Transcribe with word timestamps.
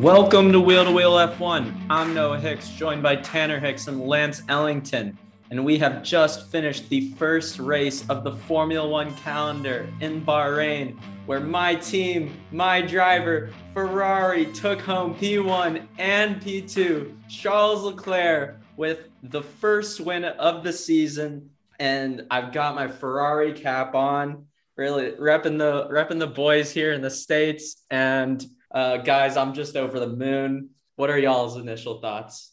Welcome 0.00 0.52
to 0.52 0.60
Wheel 0.60 0.84
to 0.84 0.92
Wheel 0.92 1.12
F1. 1.12 1.86
I'm 1.88 2.12
Noah 2.12 2.38
Hicks, 2.38 2.68
joined 2.68 3.02
by 3.02 3.16
Tanner 3.16 3.58
Hicks 3.58 3.88
and 3.88 3.98
Lance 3.98 4.42
Ellington. 4.46 5.16
And 5.50 5.64
we 5.64 5.78
have 5.78 6.02
just 6.02 6.50
finished 6.50 6.90
the 6.90 7.12
first 7.12 7.58
race 7.58 8.06
of 8.10 8.22
the 8.22 8.32
Formula 8.32 8.86
One 8.86 9.14
calendar 9.16 9.88
in 10.00 10.22
Bahrain, 10.22 10.98
where 11.24 11.40
my 11.40 11.76
team, 11.76 12.36
my 12.52 12.82
driver, 12.82 13.50
Ferrari, 13.72 14.52
took 14.52 14.82
home 14.82 15.14
P1 15.14 15.86
and 15.96 16.42
P2. 16.42 17.14
Charles 17.30 17.82
Leclerc 17.82 18.60
with 18.76 19.08
the 19.22 19.42
first 19.42 20.00
win 20.00 20.26
of 20.26 20.62
the 20.62 20.74
season. 20.74 21.48
And 21.78 22.26
I've 22.30 22.52
got 22.52 22.74
my 22.74 22.86
Ferrari 22.86 23.54
cap 23.54 23.94
on, 23.94 24.44
really 24.76 25.12
repping 25.12 25.56
the 25.56 25.88
repping 25.90 26.18
the 26.18 26.26
boys 26.26 26.70
here 26.70 26.92
in 26.92 27.00
the 27.00 27.10
States. 27.10 27.82
And 27.90 28.44
uh, 28.76 28.98
guys, 28.98 29.38
I'm 29.38 29.54
just 29.54 29.74
over 29.74 29.98
the 29.98 30.06
moon. 30.06 30.68
What 30.96 31.08
are 31.08 31.18
y'all's 31.18 31.56
initial 31.56 31.98
thoughts? 32.02 32.52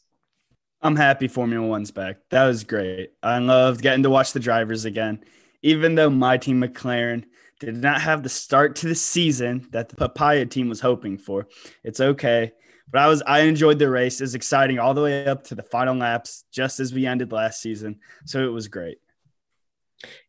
I'm 0.82 0.96
happy 0.96 1.27
Formula 1.27 1.68
One's 1.68 1.91
back. 1.91 2.20
That 2.30 2.46
was 2.46 2.63
great. 2.63 3.12
I 3.22 3.40
loved 3.40 3.82
getting 3.82 4.04
to 4.04 4.09
watch 4.09 4.32
the 4.32 4.40
drivers 4.40 4.86
again. 4.86 5.22
Even 5.63 5.96
though 5.96 6.09
my 6.09 6.38
team, 6.38 6.62
McLaren, 6.62 7.26
did 7.59 7.76
not 7.76 8.02
have 8.02 8.23
the 8.23 8.30
start 8.30 8.77
to 8.77 8.88
the 8.88 8.96
season 8.96 9.68
that 9.72 9.90
the 9.90 9.98
Papaya 9.98 10.46
team 10.46 10.70
was 10.70 10.80
hoping 10.80 11.18
for. 11.18 11.49
It's 11.84 11.99
okay. 11.99 12.54
But 12.90 13.02
I 13.02 13.08
was 13.08 13.21
I 13.27 13.41
enjoyed 13.41 13.80
the 13.80 13.90
race. 13.90 14.21
It 14.21 14.24
was 14.24 14.35
exciting 14.35 14.80
all 14.80 14.94
the 14.94 15.02
way 15.02 15.26
up 15.26 15.44
to 15.48 15.55
the 15.55 15.63
final 15.63 15.96
laps, 15.96 16.46
just 16.54 16.80
as 16.80 16.94
we 16.94 17.05
ended 17.05 17.34
last 17.34 17.62
season. 17.62 17.99
So 18.24 18.46
it 18.46 18.52
was 18.52 18.70
great. 18.70 18.99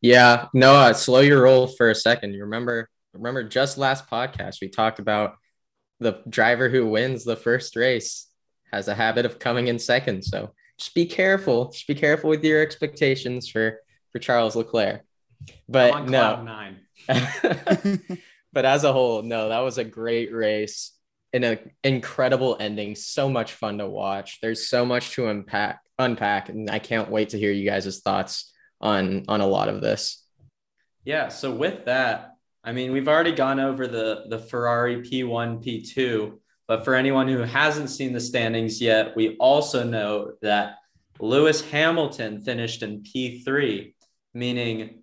Yeah, 0.01 0.47
Noah, 0.55 0.95
slow 0.95 1.21
your 1.21 1.43
roll 1.43 1.69
for 1.69 1.91
a 1.91 1.95
second. 1.95 2.33
You 2.35 2.43
remember 2.43 2.91
remember 3.13 3.45
just 3.45 3.79
last 3.79 4.09
podcast 4.09 4.61
we 4.61 4.69
talked 4.69 4.99
about 4.99 5.37
the 6.01 6.23
driver 6.29 6.69
who 6.69 6.87
wins 6.87 7.25
the 7.25 7.37
first 7.37 7.77
race 7.77 8.29
has 8.73 8.89
a 8.89 8.95
habit 8.95 9.25
of 9.25 9.39
coming 9.39 9.69
in 9.69 9.79
second. 9.79 10.25
So 10.25 10.53
just 10.79 10.95
be 10.95 11.07
careful. 11.07 11.71
Just 11.71 11.87
be 11.87 11.95
careful 11.95 12.31
with 12.31 12.45
your 12.45 12.61
expectations 12.61 13.49
for 13.49 13.81
for 14.13 14.19
Charles 14.19 14.57
Leclerc. 14.57 15.03
But 15.69 16.09
no, 16.09 16.43
nine. 16.43 16.81
but 18.53 18.65
as 18.65 18.85
a 18.85 18.93
whole, 18.93 19.23
no, 19.23 19.49
that 19.49 19.61
was 19.61 19.79
a 19.79 19.85
great 19.85 20.33
race 20.33 20.93
and 21.33 21.45
an 21.45 21.71
incredible 21.83 22.57
ending. 22.59 22.95
So 22.95 23.29
much 23.29 23.53
fun 23.53 23.79
to 23.79 23.89
watch. 23.89 24.41
There's 24.41 24.69
so 24.69 24.87
much 24.87 25.11
to 25.13 25.29
unpack, 25.29 25.81
unpack, 25.99 26.49
and 26.49 26.71
I 26.71 26.79
can't 26.79 27.11
wait 27.11 27.31
to 27.31 27.39
hear 27.39 27.51
you 27.51 27.69
guys' 27.69 28.01
thoughts 28.01 28.53
on 28.81 29.25
on 29.29 29.41
a 29.41 29.47
lot 29.47 29.69
of 29.69 29.81
this. 29.81 30.25
Yeah. 31.05 31.29
So 31.29 31.53
with 31.53 31.85
that, 31.85 32.34
I 32.65 32.73
mean, 32.73 32.93
we've 32.93 33.09
already 33.09 33.33
gone 33.33 33.61
over 33.61 33.87
the 33.87 34.25
the 34.29 34.39
Ferrari 34.39 35.03
P1, 35.03 35.63
P2, 35.63 36.39
but 36.67 36.85
for 36.85 36.95
anyone 36.95 37.29
who 37.29 37.41
hasn't 37.41 37.91
seen 37.91 38.13
the 38.15 38.21
standings 38.21 38.81
yet, 38.81 39.15
we 39.15 39.37
also 39.37 39.85
know 39.85 40.33
that 40.41 40.77
Lewis 41.21 41.61
Hamilton 41.71 42.41
finished 42.41 42.83
in 42.83 43.03
P3, 43.03 43.95
meaning 44.33 45.03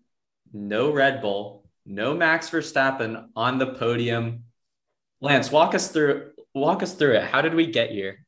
no 0.51 0.91
Red 0.91 1.21
Bull, 1.21 1.69
no 1.85 2.15
Max 2.15 2.49
Verstappen 2.49 3.27
on 3.35 3.59
the 3.59 3.67
podium. 3.67 4.43
Lance, 5.21 5.51
walk 5.51 5.75
us 5.75 5.91
through 5.91 6.31
walk 6.55 6.81
us 6.81 6.95
through 6.95 7.13
it. 7.13 7.23
How 7.23 7.41
did 7.41 7.53
we 7.53 7.67
get 7.67 7.91
here? 7.91 8.25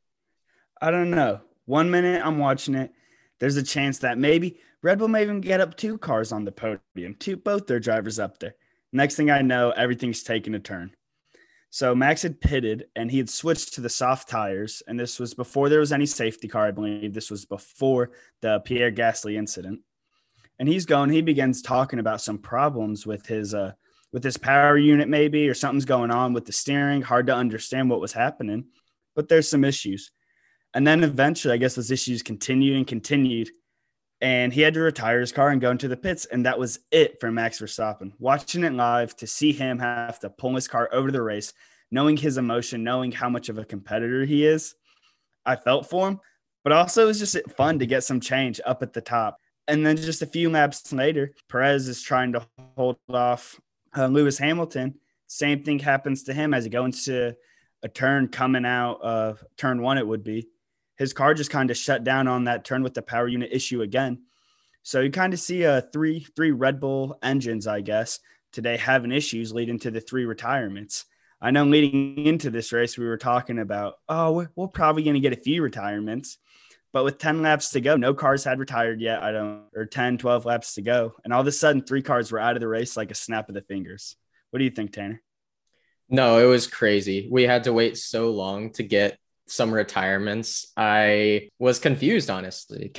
I 0.80 0.92
don't 0.92 1.10
know. 1.12 1.42
One 1.66 1.90
minute 1.90 2.22
I'm 2.24 2.38
watching 2.38 2.76
it. 2.76 2.92
There's 3.40 3.58
a 3.58 3.64
chance 3.64 4.00
that 4.00 4.20
maybe 4.20 4.60
Red 4.84 5.00
Bull 5.00 5.08
may 5.08 5.24
even 5.24 5.42
get 5.42 5.60
up 5.60 5.76
two 5.76 5.98
cars 5.98 6.32
on 6.32 6.46
the 6.46 6.52
podium, 6.52 7.16
two 7.18 7.36
both 7.36 7.66
their 7.66 7.80
drivers 7.80 8.20
up 8.20 8.40
there. 8.40 8.56
Next 8.94 9.16
thing 9.16 9.32
I 9.32 9.42
know, 9.42 9.72
everything's 9.72 10.24
taking 10.24 10.54
a 10.54 10.60
turn. 10.60 10.92
So 11.72 11.96
Max 11.96 12.22
had 12.22 12.40
pitted 12.40 12.86
and 12.96 13.10
he 13.10 13.18
had 13.18 13.30
switched 13.30 13.74
to 13.74 13.82
the 13.82 13.90
soft 13.90 14.30
tires. 14.30 14.84
And 14.88 15.00
this 15.00 15.20
was 15.20 15.34
before 15.34 15.68
there 15.68 15.80
was 15.80 15.92
any 15.92 16.06
safety 16.06 16.48
car, 16.48 16.68
I 16.68 16.72
believe. 16.72 17.14
This 17.14 17.32
was 17.32 17.46
before 17.46 18.12
the 18.42 18.60
Pierre 18.60 18.92
Gasly 18.92 19.36
incident. 19.36 19.82
And 20.60 20.70
he's 20.70 20.86
going, 20.86 21.10
he 21.10 21.24
begins 21.24 21.64
talking 21.64 21.98
about 21.98 22.22
some 22.22 22.38
problems 22.38 23.08
with 23.08 23.26
his 23.26 23.56
uh 23.56 23.74
with 24.12 24.24
his 24.24 24.38
power 24.38 24.78
unit, 24.78 25.10
maybe, 25.10 25.50
or 25.50 25.56
something's 25.56 25.86
going 25.86 26.12
on 26.12 26.34
with 26.34 26.46
the 26.46 26.52
steering. 26.52 27.02
Hard 27.02 27.26
to 27.26 27.36
understand 27.36 27.90
what 27.90 28.00
was 28.00 28.14
happening, 28.14 28.66
but 29.16 29.28
there's 29.28 29.50
some 29.50 29.64
issues. 29.64 30.12
And 30.76 30.86
then 30.86 31.04
eventually, 31.04 31.56
I 31.56 31.58
guess 31.58 31.74
those 31.74 31.90
issues 31.90 32.22
continued 32.22 32.78
and 32.78 32.86
continued. 32.86 33.50
And 34.24 34.54
he 34.54 34.62
had 34.62 34.74
to 34.76 34.80
retire 34.80 35.20
his 35.20 35.34
car 35.34 35.50
and 35.50 35.60
go 35.60 35.70
into 35.70 35.90
the 35.90 35.98
pits. 35.98 36.24
And 36.24 36.46
that 36.46 36.58
was 36.58 36.80
it 36.92 37.20
for 37.20 37.30
Max 37.30 37.60
Verstappen. 37.60 38.14
Watching 38.20 38.64
it 38.64 38.72
live 38.72 39.16
to 39.18 39.28
see 39.28 39.52
him 39.52 39.78
have 39.80 40.18
to 40.22 40.30
pull 40.30 40.56
his 40.56 40.68
car 40.68 40.88
over 40.94 41.12
the 41.12 41.22
race, 41.22 41.52
knowing 41.92 42.16
his 42.16 42.38
emotion, 42.38 42.86
knowing 42.86 43.12
how 43.12 43.28
much 43.28 43.50
of 43.50 43.58
a 43.58 43.66
competitor 43.66 44.24
he 44.24 44.46
is, 44.46 44.76
I 45.46 45.58
felt 45.58 45.90
for 45.90 46.08
him. 46.08 46.22
But 46.64 46.72
also, 46.72 47.04
it 47.04 47.08
was 47.08 47.20
just 47.20 47.38
fun 47.52 47.80
to 47.80 47.86
get 47.86 48.06
some 48.06 48.22
change 48.22 48.62
up 48.66 48.82
at 48.82 48.94
the 48.94 49.02
top. 49.02 49.42
And 49.68 49.86
then 49.86 49.98
just 49.98 50.22
a 50.22 50.26
few 50.26 50.50
laps 50.50 50.94
later, 50.94 51.34
Perez 51.50 51.90
is 51.90 52.02
trying 52.02 52.32
to 52.32 52.48
hold 52.78 52.98
off 53.10 53.60
uh, 53.96 54.08
Lewis 54.08 54.38
Hamilton. 54.38 54.96
Same 55.28 55.64
thing 55.64 55.80
happens 55.80 56.24
to 56.24 56.34
him 56.34 56.54
as 56.54 56.64
he 56.64 56.70
goes 56.70 56.86
into 57.08 57.36
a 57.84 57.90
turn 57.90 58.30
coming 58.30 58.66
out 58.66 59.02
of 59.02 59.44
turn 59.58 59.82
one, 59.82 59.98
it 59.98 60.08
would 60.08 60.24
be. 60.24 60.48
His 60.98 61.14
car 61.14 61.34
just 61.34 61.50
kind 61.50 61.72
of 61.72 61.78
shut 61.78 62.04
down 62.04 62.28
on 62.28 62.46
that 62.46 62.66
turn 62.66 62.84
with 62.84 62.94
the 62.94 63.02
power 63.02 63.28
unit 63.28 63.50
issue 63.52 63.82
again. 63.82 64.24
So 64.84 65.00
you 65.00 65.12
kind 65.12 65.34
of 65.34 65.40
see 65.40 65.66
uh, 65.66 65.82
three 65.94 66.26
three 66.36 66.52
Red 66.52 66.80
Bull 66.80 67.18
engines, 67.24 67.68
I 67.68 67.82
guess, 67.82 68.20
today 68.52 68.78
having 68.78 69.12
issues 69.12 69.54
leading 69.54 69.80
to 69.80 69.92
the 69.92 70.02
three 70.02 70.26
retirements. 70.26 71.06
I 71.42 71.52
know 71.52 71.66
leading 71.66 72.26
into 72.26 72.50
this 72.50 72.72
race, 72.72 72.98
we 72.98 73.06
were 73.06 73.18
talking 73.18 73.60
about, 73.60 73.96
oh, 74.08 74.32
we're, 74.32 74.50
we're 74.56 74.68
probably 74.68 75.04
going 75.04 75.16
to 75.16 75.20
get 75.20 75.34
a 75.34 75.42
few 75.42 75.62
retirements. 75.62 76.38
But 76.94 77.04
with 77.04 77.18
10 77.18 77.42
laps 77.42 77.72
to 77.72 77.82
go, 77.82 77.98
no 77.98 78.14
cars 78.14 78.44
had 78.44 78.60
retired 78.60 79.02
yet. 79.02 79.24
I 79.24 79.32
don't, 79.32 79.64
or 79.76 79.86
10, 79.86 80.20
12 80.20 80.46
laps 80.46 80.76
to 80.76 80.82
go. 80.82 81.16
And 81.24 81.34
all 81.34 81.42
of 81.42 81.48
a 81.48 81.52
sudden, 81.52 81.82
three 81.82 82.04
cars 82.04 82.32
were 82.32 82.40
out 82.40 82.56
of 82.56 82.62
the 82.62 82.68
race 82.68 82.96
like 82.96 83.12
a 83.12 83.16
snap 83.16 83.50
of 83.50 83.56
the 83.56 83.62
fingers. 83.62 84.16
What 84.52 84.60
do 84.60 84.64
you 84.64 84.72
think, 84.72 84.94
Tanner? 84.94 85.22
No, 86.08 86.38
it 86.38 86.46
was 86.48 86.68
crazy. 86.68 87.28
We 87.32 87.44
had 87.44 87.64
to 87.64 87.74
wait 87.74 87.98
so 87.98 88.30
long 88.30 88.72
to 88.74 88.84
get 88.84 89.18
some 89.48 89.74
retirements. 89.74 90.72
I 90.78 91.50
was 91.60 91.80
confused, 91.80 92.30
honestly. 92.30 92.92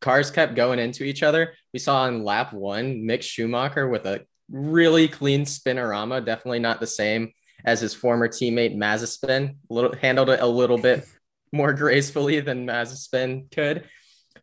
Cars 0.00 0.30
kept 0.30 0.54
going 0.54 0.78
into 0.78 1.04
each 1.04 1.22
other. 1.22 1.54
We 1.72 1.78
saw 1.78 2.02
on 2.02 2.24
lap 2.24 2.52
one, 2.52 3.02
Mick 3.02 3.22
Schumacher 3.22 3.88
with 3.88 4.06
a 4.06 4.22
really 4.50 5.08
clean 5.08 5.44
spinorama, 5.44 6.24
definitely 6.24 6.58
not 6.58 6.80
the 6.80 6.86
same 6.86 7.32
as 7.64 7.80
his 7.80 7.94
former 7.94 8.28
teammate 8.28 8.76
Mazepin. 8.76 9.56
Little 9.68 9.94
handled 9.94 10.30
it 10.30 10.40
a 10.40 10.46
little 10.46 10.78
bit 10.78 11.06
more 11.52 11.72
gracefully 11.72 12.40
than 12.40 12.66
Mazepin 12.66 13.50
could. 13.50 13.84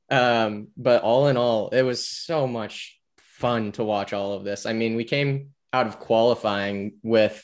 Um, 0.10 0.70
but 0.78 1.02
all 1.02 1.28
in 1.28 1.38
all, 1.38 1.70
it 1.70 1.82
was 1.82 2.08
so 2.08 2.48
much 2.48 2.98
fun 3.18 3.72
to 3.74 3.84
watch 3.84 4.14
all 4.14 4.34
of 4.34 4.44
this. 4.44 4.66
I 4.66 4.74
mean, 4.74 4.96
we 4.96 5.04
came 5.04 5.54
out 5.74 5.88
of 5.88 6.00
qualifying 6.00 6.94
with 7.04 7.44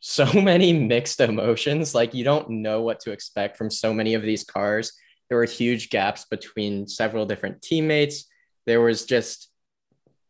so 0.00 0.24
many 0.34 0.72
mixed 0.72 1.20
emotions. 1.20 1.94
Like 1.94 2.14
you 2.14 2.24
don't 2.24 2.50
know 2.50 2.82
what 2.82 3.00
to 3.00 3.12
expect 3.12 3.56
from 3.56 3.70
so 3.70 3.94
many 3.94 4.14
of 4.14 4.22
these 4.22 4.44
cars. 4.44 4.92
There 5.28 5.38
were 5.38 5.44
huge 5.44 5.90
gaps 5.90 6.24
between 6.24 6.88
several 6.88 7.26
different 7.26 7.62
teammates. 7.62 8.24
There 8.66 8.80
was 8.80 9.04
just 9.04 9.48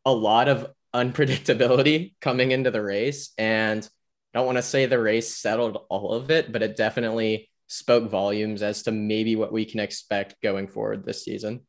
a 0.05 0.13
lot 0.13 0.49
of 0.49 0.67
unpredictability 0.95 2.15
coming 2.21 2.51
into 2.51 2.71
the 2.71 2.83
race. 2.83 3.33
And 3.39 3.89
I 4.35 4.39
don't 4.39 4.47
want 4.47 4.59
to 4.59 4.63
say 4.63 4.87
the 4.87 5.01
race 5.01 5.35
settled 5.35 5.79
all 5.89 6.13
of 6.13 6.31
it, 6.31 6.53
but 6.53 6.63
it 6.63 6.77
definitely 6.77 7.49
spoke 7.67 8.11
volumes 8.11 8.63
as 8.63 8.83
to 8.83 8.93
maybe 8.93 9.37
what 9.37 9.53
we 9.53 9.65
can 9.65 9.81
expect 9.81 10.41
going 10.43 10.69
forward 10.69 11.05
this 11.05 11.25
season. 11.25 11.61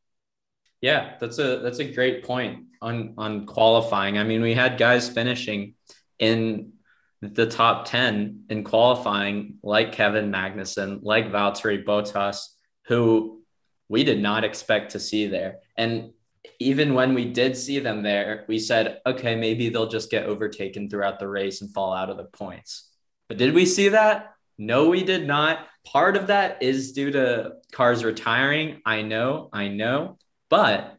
Yeah, 0.82 1.14
that's 1.20 1.38
a 1.38 1.60
that's 1.60 1.78
a 1.78 1.86
great 1.86 2.24
point 2.24 2.66
on 2.82 3.14
on 3.18 3.46
qualifying. 3.46 4.18
I 4.18 4.24
mean, 4.24 4.42
we 4.42 4.56
had 4.56 4.80
guys 4.80 5.08
finishing 5.08 5.76
in 6.18 6.74
the 7.22 7.46
top 7.46 7.86
10 7.86 8.46
in 8.50 8.64
qualifying 8.64 9.56
like 9.62 9.92
Kevin 9.92 10.32
Magnussen, 10.32 11.00
like 11.04 11.32
Valtteri 11.32 11.86
Bottas, 11.86 12.48
who 12.88 13.42
we 13.88 14.04
did 14.04 14.22
not 14.22 14.44
expect 14.44 14.92
to 14.92 15.00
see 15.00 15.28
there. 15.28 15.60
And 15.78 16.12
even 16.60 16.94
when 16.94 17.14
we 17.14 17.26
did 17.26 17.56
see 17.56 17.80
them 17.80 18.02
there, 18.02 18.46
we 18.48 18.58
said, 18.58 19.02
okay, 19.06 19.36
maybe 19.36 19.70
they'll 19.70 19.88
just 19.88 20.10
get 20.10 20.26
overtaken 20.26 20.90
throughout 20.90 21.20
the 21.20 21.28
race 21.28 21.62
and 21.62 21.72
fall 21.72 21.94
out 21.94 22.10
of 22.10 22.18
the 22.18 22.24
points. 22.24 22.90
But 23.28 23.38
did 23.38 23.54
we 23.54 23.66
see 23.66 23.90
that? 23.90 24.34
No, 24.58 24.90
we 24.90 25.04
did 25.04 25.28
not. 25.28 25.68
Part 25.86 26.18
of 26.18 26.28
that 26.28 26.62
is 26.62 26.94
due 26.94 27.12
to 27.12 27.54
cars 27.72 28.04
retiring. 28.04 28.82
I 28.86 29.02
know, 29.02 29.50
I 29.54 29.68
know, 29.68 30.18
but 30.50 30.98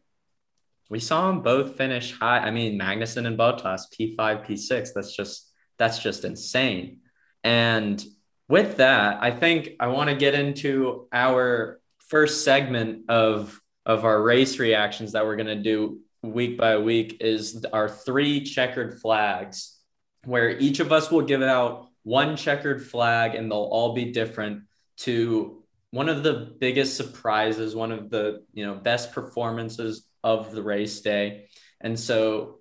we 0.89 0.99
saw 0.99 1.27
them 1.27 1.41
both 1.41 1.75
finish 1.77 2.17
high. 2.17 2.39
I 2.39 2.51
mean, 2.51 2.79
Magnussen 2.79 3.25
and 3.25 3.37
Bottas, 3.37 3.83
P5, 3.97 4.45
P6. 4.45 4.89
That's 4.93 5.15
just 5.15 5.49
that's 5.77 5.99
just 5.99 6.25
insane. 6.25 6.99
And 7.43 8.03
with 8.47 8.77
that, 8.77 9.21
I 9.21 9.31
think 9.31 9.71
I 9.79 9.87
want 9.87 10.09
to 10.09 10.15
get 10.15 10.33
into 10.33 11.07
our 11.11 11.79
first 12.09 12.43
segment 12.43 13.09
of 13.09 13.59
of 13.85 14.05
our 14.05 14.21
race 14.21 14.59
reactions 14.59 15.11
that 15.11 15.25
we're 15.25 15.35
going 15.35 15.47
to 15.47 15.61
do 15.61 15.99
week 16.21 16.57
by 16.57 16.77
week 16.77 17.17
is 17.19 17.65
our 17.73 17.89
three 17.89 18.41
checkered 18.41 19.01
flags 19.01 19.77
where 20.23 20.49
each 20.49 20.79
of 20.79 20.91
us 20.91 21.11
will 21.11 21.23
give 21.23 21.41
out 21.41 21.87
one 22.03 22.37
checkered 22.37 22.85
flag 22.85 23.35
and 23.35 23.51
they'll 23.51 23.57
all 23.57 23.93
be 23.93 24.11
different 24.11 24.63
to 24.95 25.63
one 25.91 26.09
of 26.09 26.23
the 26.23 26.55
biggest 26.59 26.97
surprises, 26.97 27.75
one 27.75 27.91
of 27.91 28.09
the 28.09 28.43
you 28.53 28.65
know 28.65 28.75
best 28.75 29.11
performances 29.11 30.05
of 30.23 30.51
the 30.51 30.63
race 30.63 31.01
day. 31.01 31.47
And 31.81 31.99
so 31.99 32.59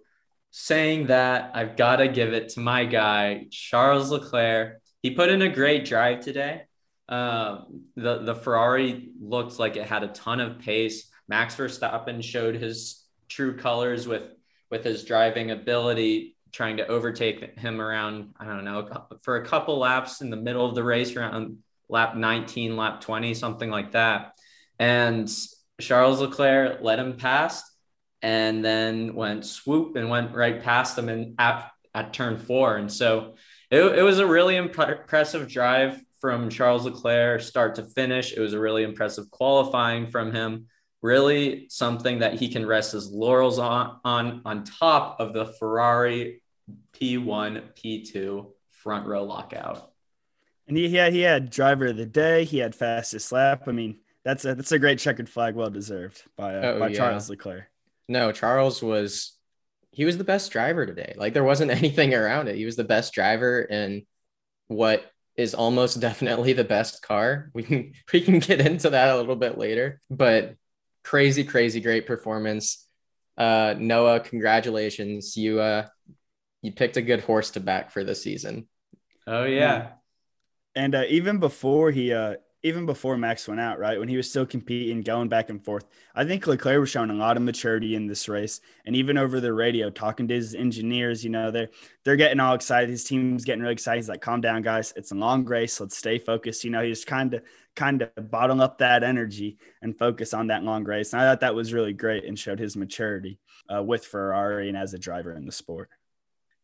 saying 0.52 1.06
that, 1.06 1.50
I've 1.54 1.76
got 1.76 1.96
to 1.96 2.08
give 2.08 2.34
it 2.34 2.50
to 2.50 2.60
my 2.60 2.84
guy, 2.84 3.46
Charles 3.50 4.10
Leclerc. 4.10 4.80
He 5.02 5.10
put 5.10 5.30
in 5.30 5.42
a 5.42 5.48
great 5.48 5.86
drive 5.86 6.20
today. 6.20 6.62
Um, 7.08 7.84
the, 7.96 8.18
the 8.18 8.34
Ferrari 8.34 9.10
looked 9.20 9.58
like 9.58 9.76
it 9.76 9.86
had 9.86 10.04
a 10.04 10.08
ton 10.08 10.40
of 10.40 10.58
pace. 10.58 11.10
Max 11.26 11.56
Verstappen 11.56 12.22
showed 12.22 12.54
his 12.54 13.02
true 13.28 13.56
colors 13.56 14.06
with, 14.06 14.24
with 14.70 14.84
his 14.84 15.04
driving 15.04 15.50
ability, 15.50 16.36
trying 16.52 16.76
to 16.76 16.86
overtake 16.86 17.58
him 17.58 17.80
around, 17.80 18.34
I 18.38 18.44
don't 18.44 18.64
know, 18.64 19.06
for 19.22 19.36
a 19.36 19.46
couple 19.46 19.78
laps 19.78 20.20
in 20.20 20.28
the 20.28 20.36
middle 20.36 20.68
of 20.68 20.74
the 20.74 20.84
race, 20.84 21.16
around 21.16 21.58
lap 21.88 22.14
19, 22.14 22.76
lap 22.76 23.00
20, 23.00 23.32
something 23.32 23.70
like 23.70 23.92
that. 23.92 24.32
And 24.78 25.30
Charles 25.80 26.20
Leclerc 26.20 26.82
let 26.82 26.98
him 26.98 27.16
pass 27.16 27.71
and 28.22 28.64
then 28.64 29.14
went 29.14 29.44
swoop 29.44 29.96
and 29.96 30.08
went 30.08 30.34
right 30.34 30.62
past 30.62 30.96
him 30.96 31.08
in, 31.08 31.34
at, 31.38 31.70
at 31.94 32.12
turn 32.12 32.36
four. 32.36 32.76
And 32.76 32.90
so 32.90 33.34
it, 33.70 33.80
it 33.80 34.02
was 34.02 34.20
a 34.20 34.26
really 34.26 34.56
imp- 34.56 34.78
impressive 34.78 35.48
drive 35.48 36.00
from 36.20 36.48
Charles 36.48 36.84
Leclerc, 36.84 37.40
start 37.40 37.74
to 37.74 37.82
finish. 37.84 38.32
It 38.32 38.40
was 38.40 38.52
a 38.52 38.60
really 38.60 38.84
impressive 38.84 39.30
qualifying 39.30 40.06
from 40.06 40.32
him. 40.32 40.66
Really 41.02 41.66
something 41.68 42.20
that 42.20 42.34
he 42.34 42.48
can 42.48 42.64
rest 42.64 42.92
his 42.92 43.10
laurels 43.10 43.58
on, 43.58 43.98
on, 44.04 44.42
on 44.44 44.62
top 44.62 45.18
of 45.18 45.32
the 45.32 45.46
Ferrari 45.46 46.40
P1, 46.92 47.62
P2 47.74 48.46
front 48.70 49.06
row 49.06 49.24
lockout. 49.24 49.90
And 50.68 50.76
he 50.76 50.94
had 50.94 51.12
he 51.12 51.22
had 51.22 51.50
driver 51.50 51.86
of 51.86 51.96
the 51.96 52.06
day. 52.06 52.44
He 52.44 52.58
had 52.58 52.74
fastest 52.76 53.32
lap. 53.32 53.64
I 53.66 53.72
mean, 53.72 53.98
that's 54.24 54.44
a 54.44 54.54
that's 54.54 54.70
a 54.70 54.78
great 54.78 55.00
checkered 55.00 55.28
flag, 55.28 55.56
well 55.56 55.70
deserved 55.70 56.22
by 56.36 56.54
uh, 56.54 56.62
oh, 56.62 56.78
by 56.78 56.88
yeah. 56.88 56.96
Charles 56.96 57.28
Leclerc. 57.28 57.64
No, 58.08 58.32
Charles 58.32 58.82
was 58.82 59.36
he 59.90 60.04
was 60.04 60.18
the 60.18 60.24
best 60.24 60.50
driver 60.50 60.86
today. 60.86 61.14
Like 61.16 61.34
there 61.34 61.44
wasn't 61.44 61.70
anything 61.82 62.14
around 62.14 62.48
it. 62.48 62.56
He 62.56 62.64
was 62.64 62.76
the 62.76 62.84
best 62.84 63.12
driver 63.12 63.60
in 63.62 64.06
what 64.68 65.04
is 65.36 65.54
almost 65.54 66.00
definitely 66.00 66.52
the 66.52 66.64
best 66.64 67.02
car. 67.02 67.50
We 67.54 67.62
can 67.62 67.92
we 68.12 68.20
can 68.20 68.38
get 68.38 68.60
into 68.60 68.90
that 68.90 69.14
a 69.14 69.16
little 69.16 69.36
bit 69.36 69.58
later, 69.58 70.00
but 70.10 70.56
crazy, 71.04 71.44
crazy 71.44 71.80
great 71.80 72.06
performance. 72.06 72.86
Uh, 73.36 73.74
Noah, 73.78 74.20
congratulations. 74.20 75.36
You 75.36 75.60
uh 75.60 75.86
you 76.60 76.72
picked 76.72 76.96
a 76.96 77.02
good 77.02 77.20
horse 77.20 77.50
to 77.52 77.60
back 77.60 77.90
for 77.90 78.04
the 78.04 78.14
season. 78.14 78.68
Oh 79.26 79.44
yeah. 79.44 79.92
And 80.74 80.94
uh, 80.94 81.04
even 81.08 81.38
before 81.38 81.90
he 81.90 82.12
uh 82.12 82.34
even 82.62 82.86
before 82.86 83.16
Max 83.16 83.48
went 83.48 83.60
out, 83.60 83.78
right? 83.78 83.98
When 83.98 84.08
he 84.08 84.16
was 84.16 84.30
still 84.30 84.46
competing, 84.46 85.00
going 85.00 85.28
back 85.28 85.50
and 85.50 85.62
forth. 85.64 85.84
I 86.14 86.24
think 86.24 86.46
Leclerc 86.46 86.78
was 86.80 86.90
showing 86.90 87.10
a 87.10 87.14
lot 87.14 87.36
of 87.36 87.42
maturity 87.42 87.96
in 87.96 88.06
this 88.06 88.28
race. 88.28 88.60
And 88.86 88.94
even 88.94 89.18
over 89.18 89.40
the 89.40 89.52
radio, 89.52 89.90
talking 89.90 90.28
to 90.28 90.34
his 90.34 90.54
engineers, 90.54 91.24
you 91.24 91.30
know, 91.30 91.50
they're 91.50 91.70
they're 92.04 92.16
getting 92.16 92.40
all 92.40 92.54
excited. 92.54 92.88
His 92.90 93.04
team's 93.04 93.44
getting 93.44 93.62
really 93.62 93.72
excited. 93.72 93.98
He's 93.98 94.08
like, 94.08 94.20
calm 94.20 94.40
down, 94.40 94.62
guys. 94.62 94.92
It's 94.96 95.12
a 95.12 95.16
long 95.16 95.44
race. 95.44 95.80
Let's 95.80 95.96
stay 95.96 96.18
focused. 96.18 96.64
You 96.64 96.70
know, 96.70 96.82
he's 96.82 97.04
kind 97.04 97.34
of 97.34 97.42
kind 97.74 98.02
of 98.02 98.30
bottle 98.30 98.60
up 98.60 98.78
that 98.78 99.02
energy 99.02 99.58
and 99.80 99.98
focus 99.98 100.34
on 100.34 100.48
that 100.48 100.62
long 100.62 100.84
race. 100.84 101.12
And 101.12 101.22
I 101.22 101.30
thought 101.30 101.40
that 101.40 101.54
was 101.54 101.72
really 101.72 101.92
great 101.92 102.24
and 102.24 102.38
showed 102.38 102.58
his 102.58 102.76
maturity 102.76 103.38
uh, 103.74 103.82
with 103.82 104.04
Ferrari 104.04 104.68
and 104.68 104.76
as 104.76 104.94
a 104.94 104.98
driver 104.98 105.34
in 105.34 105.46
the 105.46 105.52
sport. 105.52 105.88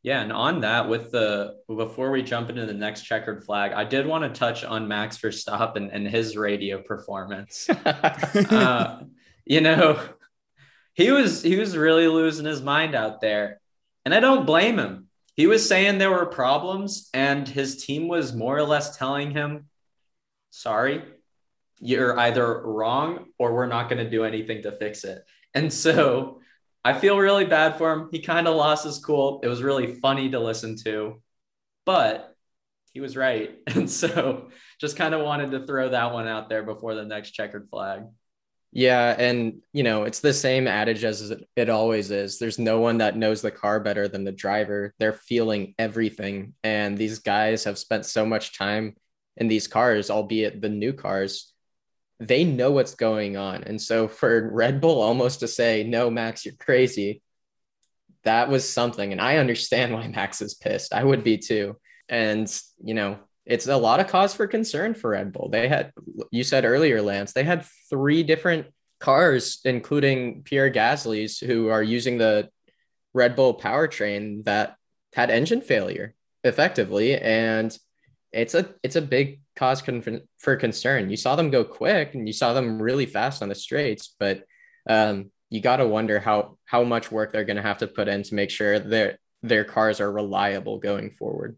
Yeah, 0.09 0.23
and 0.23 0.33
on 0.33 0.63
that, 0.63 0.89
with 0.89 1.11
the 1.11 1.57
before 1.67 2.11
we 2.11 2.23
jump 2.23 2.49
into 2.49 2.65
the 2.65 2.73
next 2.73 3.03
checkered 3.03 3.45
flag, 3.45 3.73
I 3.73 3.85
did 3.85 4.07
want 4.07 4.25
to 4.25 4.41
touch 4.41 4.65
on 4.65 4.89
Max 4.89 5.19
Verstappen 5.19 5.91
and 5.93 6.09
his 6.09 6.35
radio 6.35 6.81
performance. 6.81 7.69
uh, 7.85 9.03
you 9.45 9.61
know, 9.61 10.01
he 10.95 11.11
was 11.11 11.43
he 11.43 11.57
was 11.57 11.77
really 11.77 12.09
losing 12.09 12.47
his 12.47 12.63
mind 12.63 12.95
out 12.95 13.21
there, 13.21 13.61
and 14.07 14.15
I 14.15 14.21
don't 14.21 14.47
blame 14.47 14.79
him. 14.79 15.09
He 15.37 15.47
was 15.47 15.69
saying 15.69 15.99
there 15.99 16.11
were 16.11 16.25
problems, 16.25 17.11
and 17.13 17.47
his 17.47 17.85
team 17.85 18.09
was 18.09 18.35
more 18.35 18.57
or 18.57 18.65
less 18.65 18.97
telling 18.97 19.33
him, 19.33 19.67
"Sorry, 20.49 21.03
you're 21.81 22.19
either 22.19 22.63
wrong, 22.63 23.27
or 23.39 23.53
we're 23.53 23.67
not 23.67 23.91
going 23.91 24.03
to 24.03 24.09
do 24.09 24.25
anything 24.25 24.63
to 24.63 24.73
fix 24.73 25.05
it." 25.05 25.23
And 25.53 25.71
so 25.71 26.41
I 26.85 26.99
feel 26.99 27.19
really 27.19 27.45
bad 27.45 27.77
for 27.77 27.93
him. 27.93 28.09
He 28.11 28.21
kind 28.21 28.47
of 28.47 28.57
lost 28.57 28.85
his 28.85 28.99
cool. 28.99 29.41
It 29.43 29.49
was 29.49 29.63
really 29.63 29.95
funny 29.95 30.31
to 30.31 30.41
listen 30.41 30.77
to, 30.85 31.21
but 31.85 32.35
he 32.93 33.01
was 33.01 33.17
right. 33.17 33.57
And 33.75 33.91
so 33.91 34.51
just 34.81 34.97
kind 34.97 35.15
of 35.15 35.23
wanted 35.23 35.51
to 35.53 35.67
throw 35.67 35.91
that 35.91 36.13
one 36.13 36.29
out 36.29 36.49
there 36.49 36.63
before 36.63 36.95
the 36.95 37.05
next 37.05 37.33
checkered 37.33 37.69
flag. 37.71 38.03
Yeah. 38.71 39.15
And, 39.19 39.63
you 39.73 39.83
know, 39.83 40.05
it's 40.05 40.21
the 40.21 40.35
same 40.35 40.69
adage 40.69 41.03
as 41.03 41.33
it 41.57 41.69
always 41.71 42.11
is. 42.11 42.39
There's 42.39 42.59
no 42.59 42.81
one 42.81 42.99
that 42.99 43.17
knows 43.17 43.41
the 43.41 43.51
car 43.51 43.81
better 43.81 44.09
than 44.09 44.25
the 44.25 44.33
driver. 44.33 44.95
They're 44.99 45.15
feeling 45.15 45.75
everything. 45.79 46.55
And 46.63 46.97
these 46.97 47.21
guys 47.21 47.65
have 47.65 47.79
spent 47.79 48.05
so 48.05 48.27
much 48.27 48.59
time 48.59 48.95
in 49.39 49.49
these 49.49 49.69
cars, 49.69 50.11
albeit 50.11 50.61
the 50.61 50.69
new 50.69 50.93
cars, 50.93 51.53
they 52.21 52.45
know 52.45 52.73
what's 52.73 52.95
going 52.95 53.37
on. 53.37 53.65
And 53.65 53.81
so 53.81 54.09
for 54.09 54.51
Red 54.51 54.81
Bull 54.81 55.01
almost 55.01 55.41
to 55.41 55.49
say, 55.49 55.85
no, 55.85 56.11
Max, 56.11 56.45
you're 56.45 56.55
crazy, 56.55 57.23
that 58.25 58.49
was 58.49 58.69
something. 58.69 59.13
And 59.13 59.21
I 59.21 59.37
understand 59.37 59.93
why 59.93 60.09
Max 60.15 60.43
is 60.43 60.55
pissed. 60.55 60.93
I 60.93 61.05
would 61.05 61.23
be 61.23 61.39
too. 61.39 61.77
And, 62.09 62.51
you 62.83 62.95
know, 62.95 63.19
it's 63.47 63.67
a 63.67 63.77
lot 63.77 64.01
of 64.01 64.09
cause 64.09 64.35
for 64.35 64.47
concern 64.47 64.95
for 64.95 65.11
Red 65.11 65.33
Bull. 65.33 65.49
They 65.49 65.69
had, 65.69 65.93
you 66.31 66.45
said 66.45 66.65
earlier, 66.65 67.01
Lance, 67.01 67.33
they 67.33 67.45
had 67.45 67.65
three 67.89 68.23
different 68.23 68.67
cars, 68.99 69.61
including 69.65 70.43
Pierre 70.43 70.71
Gasly's, 70.71 71.39
who 71.39 71.69
are 71.69 71.83
using 71.83 72.19
the 72.19 72.51
Red 73.15 73.37
Bull 73.37 73.59
powertrain 73.59 74.45
that 74.45 74.77
had 75.15 75.31
engine 75.31 75.63
failure 75.63 76.15
effectively. 76.45 77.17
And 77.19 77.77
it's 78.33 78.55
a 78.55 78.75
it's 78.83 78.97
a 78.97 79.03
big 79.03 79.41
cause 79.59 79.83
con- 79.83 80.23
for 80.39 80.57
concern. 80.57 81.11
You 81.11 81.17
saw 81.17 81.35
them 81.35 81.51
go 81.51 81.65
quick 81.65 82.15
and 82.15 82.27
you 82.27 82.33
saw 82.33 82.53
them 82.53 82.81
really 82.81 83.07
fast 83.07 83.43
on 83.43 83.49
the 83.49 83.55
straights, 83.55 84.15
but 84.19 84.45
um, 84.89 85.31
you 85.51 85.61
got 85.61 85.79
to 85.79 85.87
wonder 85.87 86.21
how 86.21 86.57
how 86.65 86.85
much 86.85 87.11
work 87.11 87.33
they're 87.33 87.45
going 87.45 87.57
to 87.57 87.63
have 87.63 87.79
to 87.79 87.89
put 87.89 88.09
in 88.09 88.23
to 88.23 88.35
make 88.35 88.51
sure 88.51 88.79
their 88.79 89.19
their 89.43 89.65
cars 89.65 90.01
are 90.01 90.11
reliable 90.11 90.79
going 90.79 91.11
forward. 91.11 91.57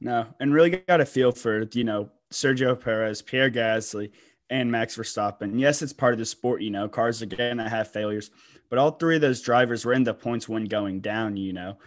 No, 0.00 0.26
and 0.40 0.52
really 0.52 0.70
got 0.70 1.00
a 1.00 1.06
feel 1.06 1.32
for 1.32 1.64
you 1.72 1.84
know 1.84 2.10
Sergio 2.32 2.78
Perez, 2.78 3.22
Pierre 3.22 3.50
Gasly, 3.50 4.10
and 4.50 4.70
Max 4.70 4.96
Verstappen. 4.96 5.60
Yes, 5.60 5.80
it's 5.80 5.92
part 5.92 6.14
of 6.14 6.18
the 6.18 6.26
sport. 6.26 6.62
You 6.62 6.70
know, 6.70 6.88
cars 6.88 7.22
are 7.22 7.26
going 7.26 7.58
to 7.58 7.68
have 7.68 7.92
failures, 7.92 8.30
but 8.68 8.78
all 8.80 8.92
three 8.92 9.16
of 9.16 9.20
those 9.20 9.42
drivers 9.42 9.84
were 9.84 9.92
in 9.92 10.04
the 10.04 10.14
points 10.14 10.48
when 10.48 10.64
going 10.64 11.00
down. 11.00 11.36
You 11.36 11.52
know, 11.52 11.78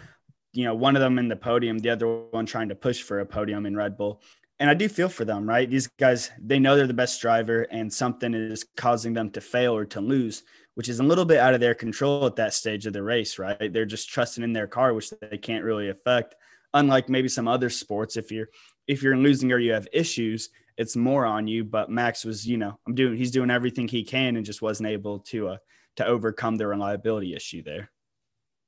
you 0.54 0.64
know, 0.66 0.76
one 0.76 0.96
of 0.96 1.02
them 1.02 1.20
in 1.20 1.28
the 1.28 1.36
podium, 1.36 1.80
the 1.80 1.90
other 1.90 2.08
one 2.08 2.46
trying 2.46 2.70
to 2.70 2.76
push 2.76 3.02
for 3.02 3.20
a 3.20 3.26
podium 3.26 3.66
in 3.66 3.76
Red 3.76 3.98
Bull. 3.98 4.22
And 4.62 4.70
I 4.70 4.76
do 4.76 4.88
feel 4.88 5.10
for 5.10 5.26
them, 5.26 5.50
right? 5.50 5.68
These 5.68 5.88
guys, 5.88 6.30
they 6.40 6.60
know 6.60 6.76
they're 6.76 6.86
the 6.86 6.94
best 6.94 7.20
driver 7.20 7.64
and 7.72 7.92
something 7.92 8.36
is 8.36 8.64
causing 8.78 9.12
them 9.12 9.32
to 9.32 9.42
fail 9.42 9.76
or 9.76 9.86
to 9.86 10.00
lose, 10.00 10.44
which 10.76 10.88
is 10.88 11.00
a 11.00 11.04
little 11.04 11.26
bit 11.26 11.40
out 11.40 11.56
of 11.56 11.60
their 11.60 11.74
control 11.74 12.28
at 12.28 12.36
that 12.36 12.54
stage 12.54 12.86
of 12.86 12.94
the 12.94 13.02
race, 13.02 13.40
right? 13.40 13.74
They're 13.74 13.86
just 13.86 14.10
trusting 14.10 14.44
in 14.44 14.54
their 14.54 14.68
car, 14.68 14.94
which 14.94 15.10
they 15.20 15.40
can't 15.40 15.64
really 15.64 15.90
affect. 15.90 16.36
Unlike 16.76 17.10
maybe 17.10 17.28
some 17.28 17.48
other 17.48 17.72
sports, 17.72 18.18
if 18.18 18.32
you're 18.32 18.50
if 18.88 19.02
you're 19.02 19.18
losing 19.18 19.52
or 19.52 19.58
you 19.58 19.74
have 19.74 19.88
issues, 19.92 20.50
it's 20.78 20.96
more 20.96 21.26
on 21.26 21.48
you. 21.48 21.64
But 21.64 21.90
Max 21.90 22.24
was, 22.24 22.48
you 22.48 22.58
know, 22.58 22.78
I'm 22.86 22.94
doing 22.94 23.18
he's 23.18 23.32
doing 23.32 23.50
everything 23.50 23.88
he 23.88 24.04
can 24.04 24.36
and 24.36 24.46
just 24.46 24.62
wasn't 24.62 24.90
able 24.90 25.22
to 25.32 25.50
uh 25.50 25.58
to 25.96 26.06
overcome 26.06 26.58
the 26.58 26.68
reliability 26.68 27.34
issue 27.34 27.64
there. 27.64 27.90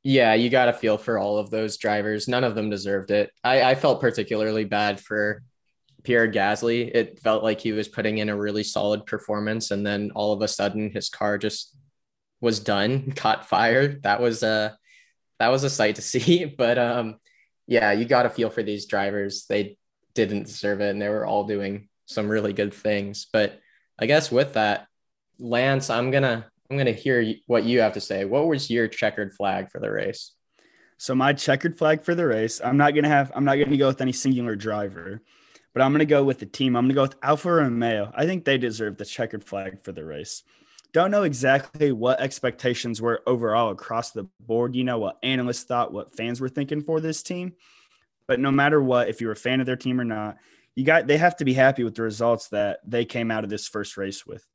Yeah, 0.02 0.34
you 0.34 0.50
got 0.50 0.66
to 0.66 0.74
feel 0.74 0.98
for 0.98 1.20
all 1.20 1.38
of 1.38 1.52
those 1.52 1.78
drivers. 1.78 2.28
None 2.28 2.44
of 2.44 2.56
them 2.56 2.72
deserved 2.72 3.12
it. 3.12 3.30
I, 3.44 3.62
I 3.62 3.76
felt 3.76 4.02
particularly 4.02 4.66
bad 4.66 5.00
for 5.00 5.44
Pierre 6.04 6.32
Gasly. 6.32 6.90
It 6.94 7.20
felt 7.20 7.44
like 7.44 7.60
he 7.60 7.72
was 7.72 7.88
putting 7.88 8.18
in 8.18 8.30
a 8.30 8.38
really 8.38 8.64
solid 8.64 9.06
performance, 9.06 9.72
and 9.72 9.86
then 9.86 10.12
all 10.16 10.34
of 10.34 10.42
a 10.42 10.48
sudden 10.48 10.92
his 10.92 11.10
car 11.10 11.38
just 11.38 11.76
was 12.42 12.60
done, 12.60 13.12
caught 13.16 13.48
fire. 13.48 14.00
That 14.02 14.22
was 14.22 14.44
a 14.44 14.78
that 15.40 15.50
was 15.50 15.64
a 15.64 15.70
sight 15.70 15.96
to 15.96 16.02
see. 16.14 16.46
But 16.46 16.78
um, 16.78 17.16
yeah, 17.68 17.92
you 17.92 18.06
got 18.06 18.24
to 18.24 18.30
feel 18.30 18.50
for 18.50 18.64
these 18.64 18.86
drivers. 18.86 19.46
They 19.48 19.78
didn't 20.14 20.46
deserve 20.46 20.82
it, 20.82 20.90
and 20.90 21.02
they 21.02 21.10
were 21.10 21.26
all 21.26 21.46
doing 21.46 21.90
some 22.06 22.28
really 22.28 22.54
good 22.54 22.74
things. 22.74 23.28
But 23.32 23.60
I 23.98 24.06
guess 24.06 24.32
with 24.32 24.54
that, 24.54 24.88
Lance, 25.40 25.90
I'm 25.90 26.12
gonna 26.12 26.46
I'm 26.70 26.78
to 26.86 26.94
hear 26.94 27.36
what 27.48 27.64
you 27.64 27.82
have 27.82 27.94
to 27.94 28.02
say. 28.02 28.26
What 28.26 28.48
was 28.48 28.70
your 28.70 28.88
checkered 28.88 29.34
flag 29.34 29.70
for 29.72 29.80
the 29.80 29.92
race? 29.92 30.32
So 30.98 31.14
my 31.14 31.34
checkered 31.34 31.78
flag 31.78 32.04
for 32.04 32.16
the 32.16 32.26
race, 32.26 32.62
I'm 32.64 32.78
not 32.78 32.94
to 33.04 33.10
have 33.10 33.32
I'm 33.36 33.46
not 33.46 33.56
to 33.56 33.78
go 33.78 33.88
with 33.88 34.02
any 34.02 34.14
singular 34.14 34.56
driver, 34.56 35.22
but 35.74 35.82
I'm 35.82 35.92
going 35.92 36.00
to 36.00 36.06
go 36.06 36.24
with 36.24 36.40
the 36.40 36.46
team. 36.46 36.76
I'm 36.76 36.84
going 36.86 36.90
to 36.90 36.96
go 36.96 37.02
with 37.02 37.16
Alfa 37.24 37.52
Romeo. 37.52 38.12
I 38.16 38.26
think 38.26 38.46
they 38.46 38.58
deserve 38.58 38.98
the 38.98 39.06
checkered 39.06 39.44
flag 39.44 39.84
for 39.84 39.92
the 39.92 40.06
race. 40.06 40.44
Don't 40.94 41.10
know 41.10 41.24
exactly 41.24 41.92
what 41.92 42.22
expectations 42.22 43.02
were 43.02 43.24
overall 43.26 43.72
across 43.72 44.12
the 44.12 44.28
board, 44.40 44.76
you 44.76 44.84
know, 44.84 45.00
what 45.00 45.18
analysts 45.24 45.64
thought, 45.64 45.92
what 45.92 46.16
fans 46.16 46.40
were 46.40 46.50
thinking 46.50 46.84
for 46.84 47.02
this 47.02 47.24
team, 47.24 47.54
But 48.28 48.40
no 48.40 48.52
matter 48.52 48.82
what, 48.82 49.10
if 49.10 49.20
you're 49.20 49.32
a 49.32 49.36
fan 49.36 49.60
of 49.60 49.66
their 49.66 49.76
team 49.76 50.00
or 50.00 50.06
not, 50.06 50.38
you 50.76 50.86
got 50.86 51.08
they 51.08 51.18
have 51.18 51.36
to 51.38 51.46
be 51.46 51.54
happy 51.54 51.84
with 51.84 51.96
the 51.96 52.04
results 52.04 52.50
that 52.50 52.80
they 52.86 53.06
came 53.06 53.32
out 53.32 53.44
of 53.44 53.50
this 53.50 53.68
first 53.68 53.98
race 53.98 54.26
with. 54.26 54.46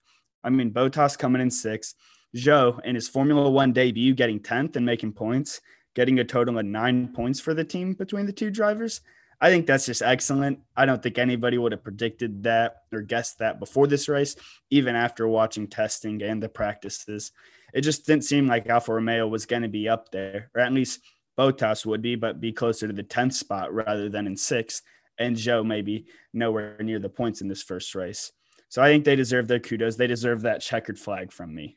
I 0.43 0.51
mean, 0.51 0.73
Bottas 0.73 1.19
coming 1.19 1.43
in 1.43 1.51
sixth, 1.51 1.97
Zhou 2.37 2.85
in 2.85 2.95
his 2.95 3.09
Formula 3.09 3.51
One 3.51 3.73
debut 3.73 4.15
getting 4.15 4.41
10th 4.41 4.77
and 4.77 4.87
making 4.87 5.13
points, 5.15 5.61
getting 5.95 6.19
a 6.21 6.25
total 6.25 6.59
of 6.59 6.65
nine 6.65 7.09
points 7.09 7.41
for 7.41 7.55
the 7.55 7.65
team 7.65 7.95
between 7.95 8.27
the 8.27 8.33
two 8.33 8.51
drivers. 8.51 9.01
I 9.41 9.51
think 9.51 9.67
that's 9.67 9.87
just 9.87 10.03
excellent. 10.03 10.59
I 10.77 10.85
don't 10.85 11.03
think 11.03 11.19
anybody 11.19 11.59
would 11.59 11.73
have 11.73 11.85
predicted 11.85 12.43
that 12.43 12.83
or 12.93 13.03
guessed 13.03 13.39
that 13.39 13.61
before 13.61 13.87
this 13.87 14.09
race, 14.09 14.35
even 14.71 14.97
after 14.97 15.29
watching 15.29 15.69
testing 15.69 16.23
and 16.23 16.43
the 16.43 16.49
practices. 16.49 17.31
It 17.73 17.83
just 17.83 18.07
didn't 18.07 18.25
seem 18.25 18.49
like 18.49 18.69
Alfa 18.69 18.95
Romeo 18.95 19.29
was 19.29 19.47
going 19.47 19.63
to 19.63 19.69
be 19.69 19.89
up 19.89 20.11
there, 20.11 20.51
or 20.55 20.61
at 20.61 20.73
least 20.73 21.01
Bottas 21.39 21.87
would 21.87 22.03
be, 22.03 22.17
but 22.17 22.41
be 22.41 22.53
closer 22.53 22.89
to 22.89 22.93
the 22.93 23.05
10th 23.05 23.35
spot 23.35 23.73
rather 23.73 24.09
than 24.09 24.27
in 24.27 24.37
sixth. 24.37 24.83
And 25.19 25.37
Zhou 25.37 25.65
maybe 25.65 26.07
nowhere 26.33 26.77
near 26.81 26.99
the 26.99 27.09
points 27.09 27.41
in 27.41 27.49
this 27.49 27.63
first 27.63 27.95
race. 27.95 28.33
So 28.69 28.83
I 28.83 28.89
think 28.89 29.05
they 29.05 29.17
deserve 29.17 29.47
their 29.47 29.61
kudos. 29.61 29.97
They 29.97 30.07
deserve 30.07 30.43
that 30.43 30.61
checkered 30.61 30.99
flag 30.99 31.33
from 31.33 31.55
me. 31.55 31.77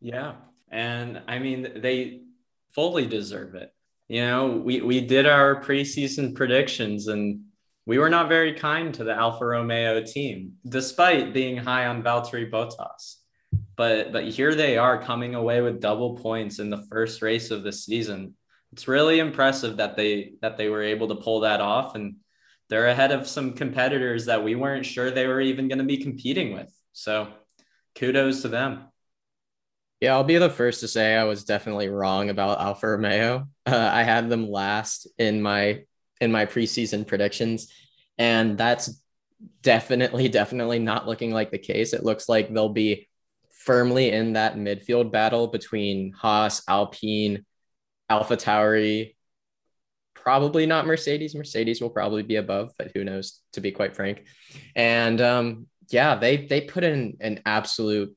Yeah. 0.00 0.34
And 0.70 1.22
I 1.28 1.38
mean, 1.38 1.80
they 1.80 2.20
fully 2.74 3.06
deserve 3.06 3.54
it. 3.54 3.73
You 4.08 4.20
know, 4.20 4.62
we, 4.64 4.82
we 4.82 5.00
did 5.00 5.26
our 5.26 5.62
preseason 5.62 6.34
predictions 6.34 7.08
and 7.08 7.40
we 7.86 7.98
were 7.98 8.10
not 8.10 8.28
very 8.28 8.54
kind 8.54 8.92
to 8.94 9.04
the 9.04 9.14
Alfa 9.14 9.44
Romeo 9.44 10.02
team, 10.02 10.54
despite 10.66 11.34
being 11.34 11.56
high 11.56 11.86
on 11.86 12.02
Valtteri 12.02 12.50
Bottas. 12.50 13.16
But 13.76 14.12
but 14.12 14.24
here 14.24 14.54
they 14.54 14.78
are 14.78 15.02
coming 15.02 15.34
away 15.34 15.60
with 15.60 15.80
double 15.80 16.16
points 16.16 16.58
in 16.58 16.70
the 16.70 16.84
first 16.90 17.22
race 17.22 17.50
of 17.50 17.62
the 17.62 17.72
season. 17.72 18.34
It's 18.72 18.88
really 18.88 19.18
impressive 19.18 19.76
that 19.76 19.96
they 19.96 20.34
that 20.42 20.56
they 20.56 20.68
were 20.68 20.82
able 20.82 21.08
to 21.08 21.16
pull 21.16 21.40
that 21.40 21.60
off 21.60 21.94
and 21.94 22.16
they're 22.68 22.88
ahead 22.88 23.12
of 23.12 23.26
some 23.26 23.52
competitors 23.52 24.26
that 24.26 24.42
we 24.42 24.54
weren't 24.54 24.86
sure 24.86 25.10
they 25.10 25.26
were 25.26 25.40
even 25.40 25.68
going 25.68 25.78
to 25.78 25.84
be 25.84 25.98
competing 25.98 26.54
with. 26.54 26.72
So 26.92 27.28
kudos 27.94 28.42
to 28.42 28.48
them. 28.48 28.86
Yeah, 30.04 30.16
I'll 30.16 30.22
be 30.22 30.36
the 30.36 30.50
first 30.50 30.80
to 30.80 30.88
say 30.88 31.16
I 31.16 31.24
was 31.24 31.44
definitely 31.44 31.88
wrong 31.88 32.28
about 32.28 32.60
Alfa 32.60 32.88
Romeo. 32.88 33.48
Uh, 33.64 33.90
I 33.90 34.02
had 34.02 34.28
them 34.28 34.50
last 34.50 35.08
in 35.16 35.40
my 35.40 35.84
in 36.20 36.30
my 36.30 36.44
preseason 36.44 37.06
predictions, 37.06 37.72
and 38.18 38.58
that's 38.58 39.02
definitely 39.62 40.28
definitely 40.40 40.78
not 40.78 41.08
looking 41.08 41.30
like 41.30 41.50
the 41.50 41.58
case. 41.58 41.94
It 41.94 42.04
looks 42.04 42.28
like 42.28 42.52
they'll 42.52 42.68
be 42.68 43.08
firmly 43.50 44.10
in 44.10 44.34
that 44.34 44.56
midfield 44.56 45.10
battle 45.10 45.46
between 45.46 46.12
Haas, 46.12 46.62
Alpine, 46.68 47.46
Alpha 48.10 48.36
Tauri, 48.36 49.16
probably 50.12 50.66
not 50.66 50.86
Mercedes. 50.86 51.34
Mercedes 51.34 51.80
will 51.80 51.88
probably 51.88 52.24
be 52.24 52.36
above, 52.36 52.72
but 52.76 52.92
who 52.94 53.04
knows? 53.04 53.40
To 53.54 53.62
be 53.62 53.72
quite 53.72 53.96
frank, 53.96 54.26
and 54.76 55.18
um, 55.22 55.66
yeah, 55.88 56.14
they 56.16 56.44
they 56.44 56.60
put 56.60 56.84
in 56.84 57.16
an 57.20 57.40
absolute 57.46 58.14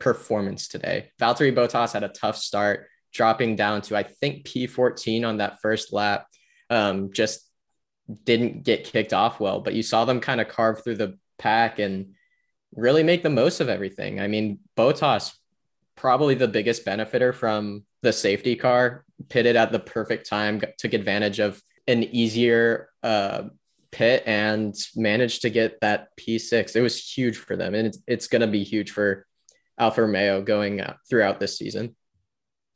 performance 0.00 0.66
today. 0.66 1.10
Valtteri 1.20 1.54
Bottas 1.54 1.92
had 1.92 2.02
a 2.02 2.08
tough 2.08 2.36
start, 2.36 2.86
dropping 3.12 3.56
down 3.56 3.82
to 3.82 3.96
I 3.96 4.02
think 4.02 4.44
P14 4.44 5.26
on 5.26 5.36
that 5.36 5.60
first 5.60 5.92
lap. 5.92 6.26
Um, 6.68 7.12
just 7.12 7.48
didn't 8.24 8.64
get 8.64 8.84
kicked 8.84 9.12
off 9.12 9.38
well, 9.38 9.60
but 9.60 9.74
you 9.74 9.82
saw 9.82 10.04
them 10.04 10.20
kind 10.20 10.40
of 10.40 10.48
carve 10.48 10.82
through 10.82 10.96
the 10.96 11.18
pack 11.38 11.78
and 11.78 12.14
really 12.74 13.02
make 13.02 13.22
the 13.22 13.30
most 13.30 13.60
of 13.60 13.68
everything. 13.68 14.20
I 14.20 14.26
mean, 14.26 14.60
Bottas 14.76 15.32
probably 15.96 16.34
the 16.34 16.48
biggest 16.48 16.84
benefiter 16.84 17.32
from 17.32 17.84
the 18.02 18.12
safety 18.12 18.56
car, 18.56 19.04
pitted 19.28 19.56
at 19.56 19.70
the 19.70 19.78
perfect 19.78 20.28
time, 20.28 20.60
took 20.78 20.94
advantage 20.94 21.40
of 21.40 21.60
an 21.86 22.02
easier 22.04 22.88
uh, 23.02 23.42
pit 23.90 24.22
and 24.26 24.74
managed 24.96 25.42
to 25.42 25.50
get 25.50 25.80
that 25.80 26.08
P6. 26.16 26.74
It 26.74 26.80
was 26.80 26.98
huge 26.98 27.36
for 27.36 27.56
them, 27.56 27.74
and 27.74 27.88
it's, 27.88 27.98
it's 28.06 28.28
going 28.28 28.40
to 28.40 28.46
be 28.46 28.62
huge 28.62 28.92
for 28.92 29.26
Alfa 29.80 30.02
Romeo 30.02 30.42
going 30.42 30.82
throughout 31.08 31.40
this 31.40 31.58
season. 31.58 31.96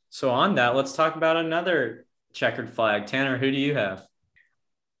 So, 0.09 0.31
on 0.31 0.55
that, 0.55 0.75
let's 0.75 0.93
talk 0.93 1.15
about 1.15 1.37
another 1.37 2.05
checkered 2.33 2.71
flag. 2.71 3.05
Tanner, 3.05 3.37
who 3.37 3.51
do 3.51 3.57
you 3.57 3.75
have? 3.75 4.05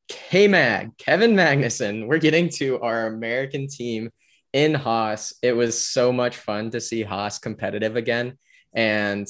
K 0.07 0.47
Mag, 0.47 0.97
Kevin 0.97 1.33
Magnussen. 1.33 2.07
We're 2.07 2.19
getting 2.19 2.49
to 2.57 2.79
our 2.81 3.07
American 3.07 3.67
team 3.67 4.11
in 4.53 4.73
Haas. 4.73 5.33
It 5.41 5.53
was 5.53 5.83
so 5.83 6.13
much 6.13 6.37
fun 6.37 6.71
to 6.71 6.79
see 6.79 7.01
Haas 7.01 7.39
competitive 7.39 7.95
again. 7.95 8.37
And 8.73 9.27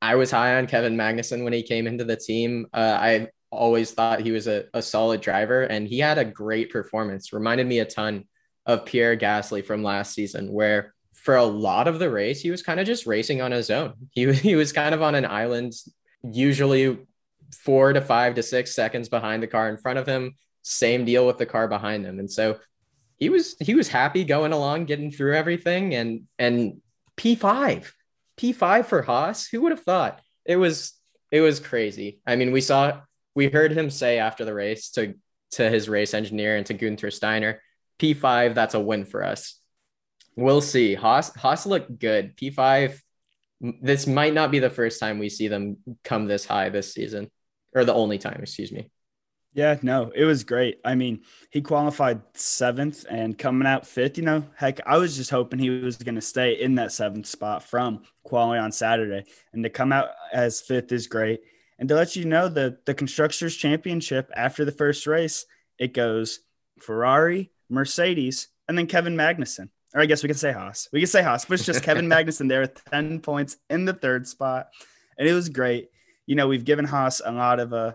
I 0.00 0.14
was 0.14 0.30
high 0.30 0.58
on 0.58 0.66
Kevin 0.66 0.96
Magnussen 0.96 1.44
when 1.44 1.52
he 1.52 1.62
came 1.62 1.86
into 1.86 2.04
the 2.04 2.16
team. 2.16 2.66
Uh, 2.72 2.96
I 3.00 3.28
always 3.50 3.90
thought 3.90 4.20
he 4.20 4.32
was 4.32 4.46
a, 4.46 4.64
a 4.74 4.82
solid 4.82 5.20
driver 5.20 5.62
and 5.62 5.88
he 5.88 5.98
had 5.98 6.18
a 6.18 6.24
great 6.24 6.70
performance. 6.70 7.32
Reminded 7.32 7.66
me 7.66 7.80
a 7.80 7.84
ton 7.84 8.24
of 8.66 8.84
Pierre 8.84 9.16
Gasly 9.16 9.64
from 9.64 9.82
last 9.82 10.14
season, 10.14 10.52
where 10.52 10.93
for 11.14 11.36
a 11.36 11.44
lot 11.44 11.88
of 11.88 11.98
the 11.98 12.10
race, 12.10 12.40
he 12.40 12.50
was 12.50 12.62
kind 12.62 12.80
of 12.80 12.86
just 12.86 13.06
racing 13.06 13.40
on 13.40 13.52
his 13.52 13.70
own. 13.70 13.94
He, 14.10 14.32
he 14.32 14.56
was 14.56 14.72
kind 14.72 14.94
of 14.94 15.02
on 15.02 15.14
an 15.14 15.24
island, 15.24 15.72
usually 16.22 16.98
four 17.54 17.92
to 17.92 18.00
five 18.00 18.34
to 18.34 18.42
six 18.42 18.74
seconds 18.74 19.08
behind 19.08 19.42
the 19.42 19.46
car 19.46 19.68
in 19.68 19.76
front 19.76 19.98
of 19.98 20.06
him. 20.06 20.34
Same 20.62 21.04
deal 21.04 21.26
with 21.26 21.38
the 21.38 21.46
car 21.46 21.68
behind 21.68 22.04
him. 22.04 22.18
And 22.18 22.30
so 22.30 22.58
he 23.16 23.28
was 23.28 23.56
he 23.60 23.74
was 23.74 23.88
happy 23.88 24.24
going 24.24 24.52
along, 24.52 24.86
getting 24.86 25.10
through 25.10 25.36
everything, 25.36 25.94
and 25.94 26.22
and 26.38 26.80
P5, 27.16 27.90
P5 28.36 28.86
for 28.86 29.02
Haas. 29.02 29.46
Who 29.46 29.62
would 29.62 29.72
have 29.72 29.84
thought? 29.84 30.20
It 30.44 30.56
was 30.56 30.94
it 31.30 31.40
was 31.40 31.60
crazy. 31.60 32.20
I 32.26 32.36
mean, 32.36 32.50
we 32.50 32.60
saw 32.60 33.00
we 33.34 33.48
heard 33.48 33.72
him 33.72 33.90
say 33.90 34.18
after 34.18 34.44
the 34.44 34.54
race 34.54 34.90
to 34.92 35.14
to 35.52 35.70
his 35.70 35.88
race 35.88 36.14
engineer 36.14 36.56
and 36.56 36.66
to 36.66 36.74
Gunther 36.74 37.10
Steiner, 37.10 37.60
P5, 38.00 38.54
that's 38.54 38.74
a 38.74 38.80
win 38.80 39.04
for 39.04 39.22
us. 39.24 39.60
We'll 40.36 40.60
see. 40.60 40.94
Haas 40.94 41.34
Haas 41.34 41.66
looked 41.66 41.98
good. 41.98 42.36
P5. 42.36 43.00
This 43.80 44.06
might 44.06 44.34
not 44.34 44.50
be 44.50 44.58
the 44.58 44.70
first 44.70 45.00
time 45.00 45.18
we 45.18 45.28
see 45.28 45.48
them 45.48 45.78
come 46.02 46.26
this 46.26 46.44
high 46.44 46.68
this 46.68 46.92
season, 46.92 47.30
or 47.74 47.84
the 47.84 47.94
only 47.94 48.18
time. 48.18 48.40
Excuse 48.42 48.72
me. 48.72 48.90
Yeah, 49.54 49.78
no, 49.82 50.10
it 50.12 50.24
was 50.24 50.42
great. 50.42 50.80
I 50.84 50.96
mean, 50.96 51.22
he 51.50 51.62
qualified 51.62 52.20
seventh 52.34 53.06
and 53.08 53.38
coming 53.38 53.68
out 53.68 53.86
fifth. 53.86 54.18
You 54.18 54.24
know, 54.24 54.44
heck, 54.56 54.80
I 54.84 54.98
was 54.98 55.16
just 55.16 55.30
hoping 55.30 55.60
he 55.60 55.70
was 55.70 55.96
going 55.96 56.16
to 56.16 56.20
stay 56.20 56.60
in 56.60 56.74
that 56.74 56.90
seventh 56.90 57.26
spot 57.26 57.62
from 57.62 58.02
quality 58.24 58.58
on 58.58 58.72
Saturday, 58.72 59.24
and 59.52 59.62
to 59.62 59.70
come 59.70 59.92
out 59.92 60.08
as 60.32 60.60
fifth 60.60 60.90
is 60.90 61.06
great. 61.06 61.40
And 61.78 61.88
to 61.88 61.94
let 61.94 62.16
you 62.16 62.24
know, 62.24 62.48
the 62.48 62.78
the 62.84 62.94
constructors 62.94 63.54
championship 63.54 64.30
after 64.34 64.64
the 64.64 64.72
first 64.72 65.06
race, 65.06 65.46
it 65.78 65.94
goes 65.94 66.40
Ferrari, 66.80 67.52
Mercedes, 67.70 68.48
and 68.68 68.76
then 68.76 68.88
Kevin 68.88 69.16
Magnussen. 69.16 69.68
Or 69.94 70.00
I 70.00 70.06
guess 70.06 70.22
we 70.22 70.28
can 70.28 70.36
say 70.36 70.52
Haas. 70.52 70.88
We 70.92 71.00
can 71.00 71.06
say 71.06 71.22
Haas, 71.22 71.44
but 71.44 71.54
it's 71.54 71.66
just 71.66 71.82
Kevin 71.84 72.08
Magnussen 72.08 72.48
there 72.48 72.60
with 72.62 72.84
10 72.86 73.20
points 73.20 73.56
in 73.70 73.84
the 73.84 73.92
third 73.92 74.26
spot. 74.26 74.68
And 75.16 75.28
it 75.28 75.32
was 75.32 75.48
great. 75.48 75.88
You 76.26 76.34
know, 76.34 76.48
we've 76.48 76.64
given 76.64 76.84
Haas 76.84 77.22
a 77.24 77.30
lot 77.30 77.60
of 77.60 77.72
uh 77.72 77.92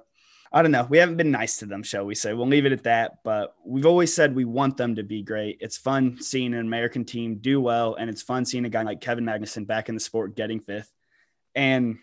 I 0.52 0.64
don't 0.64 0.72
know. 0.72 0.88
We 0.90 0.98
haven't 0.98 1.18
been 1.18 1.30
nice 1.30 1.58
to 1.58 1.68
them, 1.68 1.84
shall 1.84 2.06
we 2.06 2.16
say? 2.16 2.34
We'll 2.34 2.48
leave 2.48 2.66
it 2.66 2.72
at 2.72 2.84
that. 2.84 3.20
But 3.24 3.54
we've 3.64 3.86
always 3.86 4.12
said 4.14 4.34
we 4.34 4.46
want 4.46 4.78
them 4.78 4.96
to 4.96 5.04
be 5.04 5.22
great. 5.22 5.60
It's 5.62 5.78
fun 5.78 6.20
seeing 6.22 6.56
an 6.56 6.62
American 6.62 7.06
team 7.06 7.36
do 7.36 7.62
well, 7.62 7.94
and 7.94 8.10
it's 8.10 8.24
fun 8.24 8.46
seeing 8.46 8.66
a 8.66 8.70
guy 8.70 8.82
like 8.82 9.00
Kevin 9.00 9.26
Magnussen 9.26 9.68
back 9.68 9.90
in 9.90 9.96
the 9.96 10.02
sport 10.02 10.36
getting 10.36 10.60
fifth. 10.60 10.92
And 11.54 12.00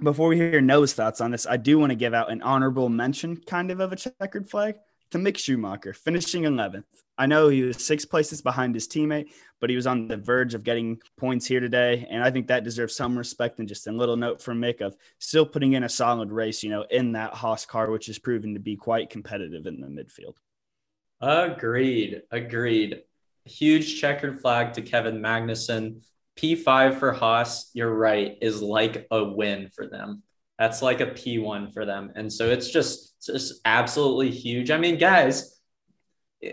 before 0.00 0.28
we 0.28 0.36
hear 0.36 0.60
Noah's 0.60 0.94
thoughts 0.94 1.20
on 1.20 1.32
this, 1.32 1.44
I 1.44 1.56
do 1.56 1.76
want 1.76 1.90
to 1.90 1.96
give 1.96 2.14
out 2.14 2.30
an 2.30 2.42
honorable 2.42 2.88
mention, 2.88 3.36
kind 3.36 3.72
of 3.72 3.80
of 3.80 3.92
a 3.92 3.96
checkered 3.96 4.48
flag 4.48 4.76
to 5.12 5.18
Mick 5.18 5.38
Schumacher, 5.38 5.92
finishing 5.92 6.42
11th. 6.42 6.84
I 7.18 7.26
know 7.26 7.48
he 7.48 7.62
was 7.62 7.84
six 7.84 8.04
places 8.04 8.40
behind 8.40 8.74
his 8.74 8.88
teammate, 8.88 9.30
but 9.60 9.70
he 9.70 9.76
was 9.76 9.86
on 9.86 10.08
the 10.08 10.16
verge 10.16 10.54
of 10.54 10.64
getting 10.64 10.98
points 11.18 11.46
here 11.46 11.60
today. 11.60 12.06
And 12.10 12.24
I 12.24 12.30
think 12.30 12.46
that 12.48 12.64
deserves 12.64 12.96
some 12.96 13.16
respect. 13.16 13.58
And 13.58 13.68
just 13.68 13.86
a 13.86 13.92
little 13.92 14.16
note 14.16 14.40
from 14.40 14.60
Mick 14.60 14.80
of 14.80 14.96
still 15.18 15.46
putting 15.46 15.74
in 15.74 15.84
a 15.84 15.88
solid 15.88 16.32
race, 16.32 16.62
you 16.62 16.70
know, 16.70 16.84
in 16.90 17.12
that 17.12 17.34
Haas 17.34 17.66
car, 17.66 17.90
which 17.90 18.06
has 18.06 18.18
proven 18.18 18.54
to 18.54 18.60
be 18.60 18.76
quite 18.76 19.10
competitive 19.10 19.66
in 19.66 19.80
the 19.80 19.86
midfield. 19.86 20.34
Agreed. 21.20 22.22
Agreed. 22.30 23.02
Huge 23.44 24.00
checkered 24.00 24.40
flag 24.40 24.72
to 24.74 24.82
Kevin 24.82 25.20
Magnussen. 25.20 26.02
P5 26.36 26.98
for 26.98 27.12
Haas, 27.12 27.70
you're 27.74 27.94
right, 27.94 28.38
is 28.40 28.62
like 28.62 29.06
a 29.10 29.22
win 29.22 29.68
for 29.68 29.86
them. 29.86 30.22
That's 30.58 30.82
like 30.82 31.00
a 31.00 31.06
P1 31.06 31.72
for 31.72 31.84
them. 31.84 32.12
And 32.14 32.32
so 32.32 32.48
it's 32.48 32.70
just, 32.70 33.14
it's 33.18 33.26
just 33.26 33.60
absolutely 33.64 34.30
huge. 34.30 34.70
I 34.70 34.78
mean, 34.78 34.98
guys, 34.98 35.58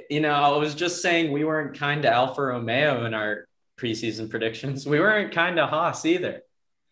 you 0.10 0.22
know, 0.22 0.32
I 0.32 0.58
was 0.58 0.76
just 0.76 1.02
saying 1.02 1.32
we 1.32 1.44
weren't 1.44 1.78
kind 1.78 2.04
to 2.04 2.10
Alfa 2.12 2.42
Romeo 2.42 3.06
in 3.06 3.14
our 3.14 3.48
preseason 3.80 4.30
predictions. 4.30 4.86
We 4.86 5.00
weren't 5.00 5.34
kind 5.34 5.58
to 5.58 5.68
Haas 5.68 6.06
either. 6.06 6.42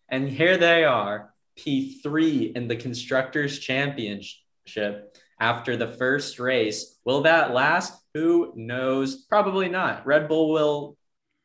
And 0.09 0.29
here 0.29 0.57
they 0.57 0.83
are, 0.83 1.33
P3 1.57 2.55
in 2.55 2.67
the 2.67 2.75
Constructors' 2.75 3.59
Championship 3.59 5.17
after 5.39 5.75
the 5.75 5.87
first 5.87 6.39
race. 6.39 6.99
Will 7.03 7.21
that 7.21 7.53
last? 7.53 7.99
Who 8.13 8.53
knows? 8.55 9.25
Probably 9.25 9.69
not. 9.69 10.05
Red 10.05 10.27
Bull 10.27 10.51
will 10.51 10.97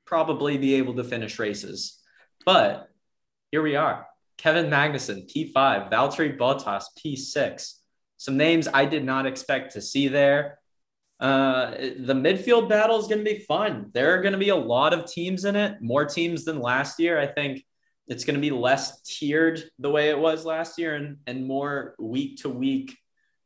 probably 0.04 0.58
be 0.58 0.74
able 0.74 0.94
to 0.94 1.04
finish 1.04 1.38
races. 1.38 1.98
But 2.44 2.88
here 3.50 3.62
we 3.62 3.76
are. 3.76 4.06
Kevin 4.36 4.66
Magnussen, 4.66 5.30
P5, 5.30 5.90
Valtteri 5.90 6.36
Bottas, 6.36 6.84
P6. 6.98 7.74
some 8.16 8.36
names 8.36 8.68
I 8.72 8.84
did 8.84 9.04
not 9.04 9.26
expect 9.26 9.72
to 9.72 9.80
see 9.80 10.08
there. 10.08 10.58
Uh, 11.20 11.70
the 11.98 12.14
midfield 12.14 12.68
battle 12.68 12.98
is 12.98 13.06
going 13.06 13.24
to 13.24 13.30
be 13.30 13.38
fun. 13.38 13.90
There 13.94 14.12
are 14.14 14.22
going 14.22 14.32
to 14.32 14.38
be 14.38 14.48
a 14.48 14.56
lot 14.56 14.92
of 14.92 15.06
teams 15.06 15.44
in 15.44 15.54
it, 15.54 15.80
more 15.80 16.04
teams 16.04 16.44
than 16.44 16.58
last 16.58 16.98
year. 16.98 17.20
I 17.20 17.28
think 17.28 17.64
it's 18.08 18.24
going 18.24 18.34
to 18.34 18.40
be 18.40 18.50
less 18.50 19.00
tiered 19.02 19.62
the 19.78 19.90
way 19.90 20.10
it 20.10 20.18
was 20.18 20.44
last 20.44 20.78
year 20.78 20.96
and, 20.96 21.18
and 21.26 21.46
more 21.46 21.94
week 22.00 22.38
to 22.42 22.48
week 22.48 22.98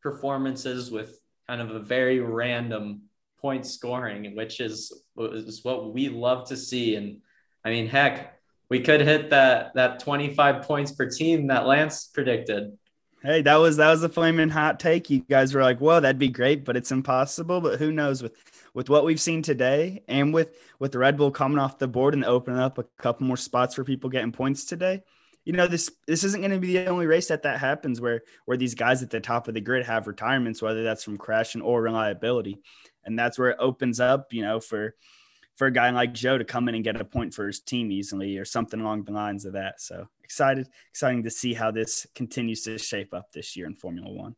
performances 0.03 0.91
with 0.91 1.19
kind 1.47 1.61
of 1.61 1.71
a 1.71 1.81
very 1.81 2.21
random 2.21 3.03
point 3.41 3.67
scoring, 3.67 4.35
which 4.35 4.61
is, 4.61 4.93
is 5.19 5.63
what 5.63 5.93
we 5.93 6.09
love 6.09 6.49
to 6.49 6.57
see. 6.57 6.97
And 6.97 7.19
I 7.65 7.71
mean, 7.71 7.89
heck, 7.89 8.36
we 8.69 8.81
could 8.81 9.01
hit 9.01 9.31
that 9.31 9.75
that 9.75 10.01
25 10.01 10.63
points 10.63 10.93
per 10.93 11.09
team 11.09 11.49
that 11.49 11.67
Lance 11.67 12.07
predicted. 12.07 12.77
Hey, 13.23 13.43
that 13.43 13.57
was 13.57 13.79
that 13.79 13.91
was 13.91 14.03
a 14.03 14.09
flaming 14.09 14.51
hot 14.51 14.79
take. 14.79 15.11
You 15.11 15.21
guys 15.21 15.55
were 15.55 15.63
like, 15.63 15.81
"Whoa, 15.81 16.01
that'd 16.01 16.19
be 16.19 16.29
great," 16.29 16.65
but 16.65 16.77
it's 16.77 16.93
impossible. 16.93 17.61
But 17.61 17.79
who 17.79 17.91
knows 17.91 18.23
with 18.23 18.37
with 18.75 18.91
what 18.91 19.05
we've 19.05 19.21
seen 19.21 19.43
today, 19.43 20.05
and 20.07 20.35
with 20.35 20.57
with 20.79 20.95
Red 20.95 21.17
Bull 21.17 21.31
coming 21.31 21.59
off 21.59 21.79
the 21.79 21.89
board 21.89 22.15
and 22.15 22.25
opening 22.25 22.61
up 22.61 22.79
a 22.79 22.85
couple 22.99 23.27
more 23.27 23.37
spots 23.37 23.75
for 23.75 23.85
people 23.85 24.11
getting 24.11 24.33
points 24.33 24.65
today. 24.65 25.03
You 25.45 25.55
know 25.55 25.67
this 25.67 25.91
this 26.07 26.25
isn't 26.25 26.41
going 26.41 26.53
to 26.53 26.59
be 26.59 26.73
the 26.73 26.87
only 26.87 27.07
race 27.07 27.29
that 27.29 27.43
that 27.43 27.59
happens 27.59 28.01
where 28.01 28.23
where 28.45 28.57
these 28.57 28.75
guys 28.75 29.03
at 29.03 29.11
the 29.11 29.21
top 29.21 29.49
of 29.49 29.55
the 29.55 29.61
grid 29.61 29.87
have 29.87 30.07
retirements, 30.07 30.61
whether 30.61 30.85
that's 30.85 31.05
from 31.05 31.19
crashing 31.19 31.63
or 31.63 31.81
reliability, 31.81 32.59
and 33.05 33.19
that's 33.19 33.39
where 33.39 33.51
it 33.51 33.59
opens 33.61 33.99
up. 33.99 34.33
You 34.33 34.43
know 34.43 34.61
for 34.61 34.95
for 35.57 35.67
a 35.67 35.73
guy 35.73 35.91
like 35.91 36.13
Zhou 36.13 36.39
to 36.39 36.45
come 36.45 36.69
in 36.69 36.75
and 36.75 36.85
get 36.85 37.01
a 37.01 37.05
point 37.05 37.35
for 37.35 37.47
his 37.47 37.61
team 37.61 37.91
easily 37.91 38.39
or 38.39 38.45
something 38.45 38.81
along 38.81 39.05
the 39.05 39.13
lines 39.13 39.45
of 39.45 39.55
that. 39.55 39.81
So 39.81 40.07
excited, 40.23 40.69
exciting 40.91 41.23
to 41.25 41.31
see 41.31 41.55
how 41.55 41.71
this 41.71 42.07
continues 42.15 42.63
to 42.65 42.79
shape 42.79 43.15
up 43.15 43.33
this 43.33 43.57
year 43.57 43.67
in 43.67 43.75
Formula 43.75 44.11
One. 44.11 44.37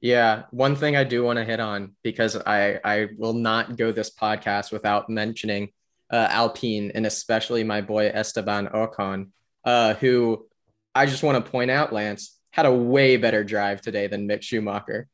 Yeah, 0.00 0.44
one 0.50 0.76
thing 0.76 0.96
I 0.96 1.04
do 1.04 1.22
want 1.22 1.38
to 1.38 1.44
hit 1.44 1.60
on 1.60 1.92
because 2.02 2.36
I 2.36 2.80
I 2.84 3.08
will 3.16 3.34
not 3.34 3.76
go 3.76 3.92
this 3.92 4.10
podcast 4.10 4.72
without 4.72 5.08
mentioning 5.08 5.70
uh, 6.10 6.26
Alpine 6.28 6.90
and 6.94 7.06
especially 7.06 7.64
my 7.64 7.80
boy 7.80 8.08
Esteban 8.08 8.66
Ocon, 8.66 9.30
uh, 9.64 9.94
who 9.94 10.46
I 10.94 11.06
just 11.06 11.22
want 11.22 11.42
to 11.42 11.50
point 11.50 11.70
out, 11.70 11.92
Lance 11.92 12.38
had 12.50 12.66
a 12.66 12.72
way 12.72 13.16
better 13.16 13.42
drive 13.44 13.80
today 13.80 14.08
than 14.08 14.28
Mick 14.28 14.42
Schumacher. 14.42 15.08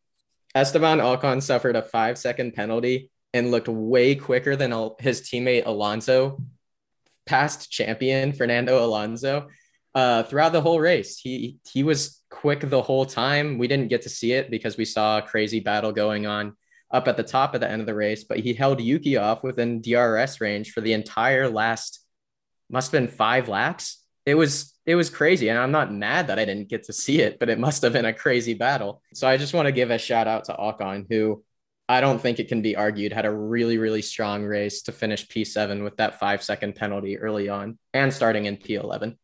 Esteban 0.55 0.99
Ocon 0.99 1.43
suffered 1.43 1.77
a 1.77 1.83
five 1.83 2.19
second 2.19 2.55
penalty 2.55 3.11
and 3.35 3.51
looked 3.51 3.69
way 3.69 4.15
quicker 4.15 4.57
than 4.57 4.73
his 5.01 5.23
teammate 5.23 5.67
Alonso, 5.67 6.43
past 7.27 7.71
champion 7.71 8.33
Fernando 8.33 8.85
Alonso. 8.85 9.49
Uh, 9.95 10.23
throughout 10.23 10.53
the 10.53 10.61
whole 10.61 10.81
race, 10.81 11.19
he 11.19 11.59
he 11.71 11.83
was 11.83 12.23
quick 12.31 12.61
the 12.61 12.83
whole 12.83 13.07
time. 13.07 13.59
We 13.59 13.69
didn't 13.69 13.89
get 13.89 14.03
to 14.03 14.09
see 14.09 14.33
it 14.33 14.51
because 14.51 14.77
we 14.77 14.85
saw 14.85 15.19
a 15.19 15.23
crazy 15.23 15.61
battle 15.61 15.93
going 15.93 16.27
on 16.27 16.57
up 16.91 17.09
at 17.09 17.17
the 17.17 17.23
top 17.23 17.55
at 17.55 17.61
the 17.61 17.71
end 17.71 17.81
of 17.81 17.87
the 17.87 17.95
race, 17.95 18.25
but 18.25 18.39
he 18.39 18.55
held 18.55 18.81
Yuki 18.81 19.17
off 19.17 19.43
within 19.43 19.83
DRS 19.83 20.41
range 20.41 20.73
for 20.73 20.81
the 20.81 20.93
entire 20.93 21.49
last 21.49 22.05
must 22.71 22.93
have 22.93 23.01
been 23.01 23.09
five 23.09 23.49
laps. 23.49 24.05
It 24.27 24.35
was 24.35 24.75
it 24.85 24.95
was 24.95 25.11
crazy, 25.11 25.49
and 25.49 25.59
I'm 25.59 25.73
not 25.73 25.93
mad 25.93 26.29
that 26.29 26.39
I 26.39 26.45
didn't 26.45 26.69
get 26.69 26.85
to 26.85 26.93
see 26.93 27.21
it, 27.21 27.39
but 27.39 27.49
it 27.49 27.59
must 27.59 27.83
have 27.83 27.93
been 27.93 28.05
a 28.05 28.13
crazy 28.13 28.55
battle. 28.55 29.03
So 29.15 29.29
I 29.29 29.37
just 29.37 29.55
want 29.55 29.67
to 29.67 29.73
give 29.73 29.91
a 29.91 29.99
shout 29.99 30.27
out 30.27 30.45
to 30.45 30.55
Ocon, 30.55 31.07
who 31.11 31.45
I 31.89 32.03
don't 32.03 32.21
think 32.21 32.39
it 32.39 32.49
can 32.49 32.61
be 32.61 32.77
argued, 32.77 33.13
had 33.13 33.25
a 33.25 33.31
really, 33.31 33.79
really 33.79 34.03
strong 34.03 34.45
race 34.45 34.83
to 34.83 34.93
finish 34.93 35.27
P7 35.27 35.83
with 35.83 35.97
that 35.97 36.19
five 36.19 36.43
second 36.43 36.75
penalty 36.75 37.19
early 37.19 37.49
on 37.49 37.79
and 37.95 38.13
starting 38.13 38.45
in 38.45 38.59
P11. 38.59 39.17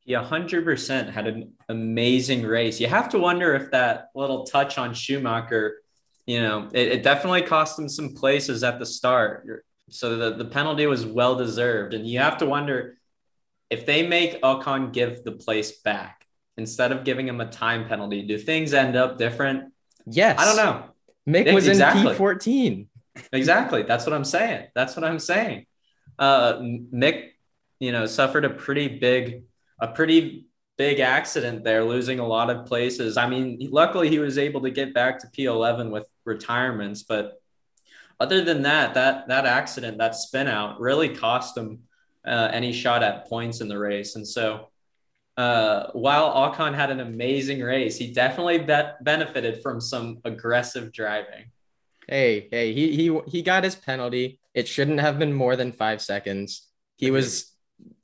He 0.00 0.12
100% 0.12 1.10
had 1.10 1.26
an 1.28 1.52
amazing 1.68 2.42
race. 2.44 2.80
You 2.80 2.88
have 2.88 3.08
to 3.10 3.18
wonder 3.18 3.54
if 3.54 3.70
that 3.70 4.08
little 4.14 4.44
touch 4.44 4.78
on 4.78 4.94
Schumacher, 4.94 5.76
you 6.26 6.40
know, 6.40 6.68
it, 6.72 6.88
it 6.88 7.02
definitely 7.02 7.42
cost 7.42 7.78
him 7.78 7.88
some 7.88 8.14
places 8.14 8.64
at 8.64 8.80
the 8.80 8.86
start. 8.86 9.64
So 9.90 10.16
the, 10.16 10.36
the 10.36 10.44
penalty 10.44 10.86
was 10.86 11.06
well 11.06 11.36
deserved. 11.36 11.94
And 11.94 12.06
you 12.06 12.18
have 12.18 12.38
to 12.38 12.46
wonder 12.46 12.98
if 13.70 13.86
they 13.86 14.06
make 14.06 14.42
Ocon 14.42 14.92
give 14.92 15.22
the 15.22 15.32
place 15.32 15.80
back 15.80 16.26
instead 16.56 16.90
of 16.90 17.04
giving 17.04 17.28
him 17.28 17.40
a 17.40 17.50
time 17.50 17.86
penalty, 17.86 18.22
do 18.22 18.38
things 18.38 18.74
end 18.74 18.96
up 18.96 19.18
different? 19.18 19.72
Yes. 20.06 20.38
I 20.38 20.44
don't 20.44 20.56
know. 20.56 20.95
Mick 21.28 21.52
was 21.52 21.66
exactly. 21.68 22.02
in 22.02 22.16
P14. 22.16 22.86
exactly. 23.32 23.82
That's 23.82 24.06
what 24.06 24.14
I'm 24.14 24.24
saying. 24.24 24.68
That's 24.74 24.96
what 24.96 25.04
I'm 25.04 25.18
saying. 25.18 25.66
Uh, 26.18 26.54
Mick, 26.58 27.30
you 27.80 27.92
know, 27.92 28.06
suffered 28.06 28.44
a 28.44 28.50
pretty 28.50 28.98
big, 28.98 29.44
a 29.80 29.88
pretty 29.88 30.46
big 30.78 31.00
accident 31.00 31.64
there, 31.64 31.84
losing 31.84 32.18
a 32.18 32.26
lot 32.26 32.50
of 32.50 32.66
places. 32.66 33.16
I 33.16 33.28
mean, 33.28 33.68
luckily 33.70 34.08
he 34.08 34.18
was 34.18 34.38
able 34.38 34.62
to 34.62 34.70
get 34.70 34.94
back 34.94 35.18
to 35.20 35.26
P11 35.26 35.90
with 35.90 36.06
retirements, 36.24 37.02
but 37.02 37.40
other 38.18 38.42
than 38.42 38.62
that, 38.62 38.94
that 38.94 39.28
that 39.28 39.46
accident, 39.46 39.98
that 39.98 40.14
spin 40.14 40.48
out, 40.48 40.80
really 40.80 41.14
cost 41.14 41.56
him 41.56 41.80
uh, 42.26 42.48
any 42.52 42.72
shot 42.72 43.02
at 43.02 43.28
points 43.28 43.60
in 43.60 43.68
the 43.68 43.78
race. 43.78 44.16
And 44.16 44.26
so, 44.26 44.68
uh, 45.36 45.90
while 45.92 46.32
Ocon 46.32 46.74
had 46.74 46.90
an 46.90 47.00
amazing 47.00 47.60
race, 47.60 47.96
he 47.96 48.12
definitely 48.12 48.58
be- 48.58 48.90
benefited 49.02 49.62
from 49.62 49.80
some 49.80 50.18
aggressive 50.24 50.92
driving. 50.92 51.44
Hey, 52.08 52.48
hey, 52.50 52.72
he 52.72 52.94
he 52.96 53.20
he 53.26 53.42
got 53.42 53.64
his 53.64 53.74
penalty. 53.74 54.38
It 54.54 54.68
shouldn't 54.68 55.00
have 55.00 55.18
been 55.18 55.32
more 55.32 55.56
than 55.56 55.72
five 55.72 56.00
seconds. 56.00 56.66
He 56.96 57.10
was, 57.10 57.52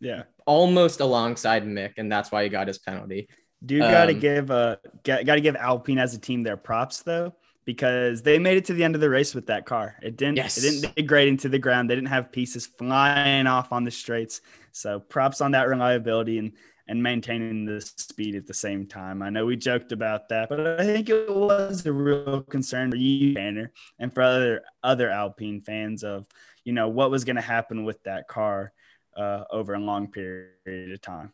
yeah, 0.00 0.24
almost 0.44 1.00
alongside 1.00 1.64
Mick, 1.64 1.92
and 1.96 2.10
that's 2.10 2.30
why 2.32 2.42
he 2.42 2.48
got 2.48 2.66
his 2.66 2.78
penalty. 2.78 3.28
Do 3.64 3.76
you 3.76 3.80
got 3.80 4.06
to 4.06 4.14
um, 4.14 4.20
give 4.20 4.50
uh 4.50 4.76
got 5.04 5.24
to 5.24 5.40
give 5.40 5.56
Alpine 5.56 5.98
as 5.98 6.14
a 6.14 6.18
team 6.18 6.42
their 6.42 6.56
props 6.56 7.02
though? 7.02 7.32
because 7.64 8.22
they 8.22 8.38
made 8.38 8.56
it 8.56 8.64
to 8.64 8.74
the 8.74 8.82
end 8.82 8.94
of 8.94 9.00
the 9.00 9.08
race 9.08 9.34
with 9.34 9.46
that 9.46 9.66
car. 9.66 9.96
It 10.02 10.16
didn't 10.16 10.36
yes. 10.36 10.58
it 10.58 10.62
didn't 10.62 10.96
degrade 10.96 11.28
into 11.28 11.48
the 11.48 11.58
ground. 11.58 11.88
They 11.88 11.94
didn't 11.94 12.08
have 12.08 12.32
pieces 12.32 12.66
flying 12.66 13.46
off 13.46 13.72
on 13.72 13.84
the 13.84 13.90
straights. 13.90 14.40
So 14.72 15.00
props 15.00 15.40
on 15.40 15.52
that 15.52 15.68
reliability 15.68 16.38
and 16.38 16.52
and 16.92 17.02
maintaining 17.02 17.64
the 17.64 17.80
speed 17.80 18.34
at 18.34 18.46
the 18.46 18.52
same 18.52 18.86
time. 18.86 19.22
I 19.22 19.30
know 19.30 19.46
we 19.46 19.56
joked 19.56 19.92
about 19.92 20.28
that, 20.28 20.50
but 20.50 20.78
I 20.78 20.84
think 20.84 21.08
it 21.08 21.34
was 21.34 21.86
a 21.86 21.92
real 21.92 22.42
concern 22.42 22.90
for 22.90 22.98
you, 22.98 23.32
Tanner, 23.32 23.72
and 23.98 24.12
for 24.12 24.20
other 24.20 24.62
other 24.82 25.08
Alpine 25.08 25.62
fans 25.62 26.04
of 26.04 26.26
you 26.64 26.74
know 26.74 26.88
what 26.88 27.10
was 27.10 27.24
going 27.24 27.36
to 27.36 27.42
happen 27.42 27.84
with 27.84 28.02
that 28.02 28.28
car 28.28 28.74
uh, 29.16 29.44
over 29.50 29.72
a 29.72 29.78
long 29.78 30.08
period 30.08 30.92
of 30.92 31.00
time. 31.00 31.32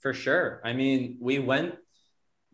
For 0.00 0.14
sure. 0.14 0.62
I 0.64 0.72
mean, 0.72 1.18
we 1.20 1.38
went 1.38 1.74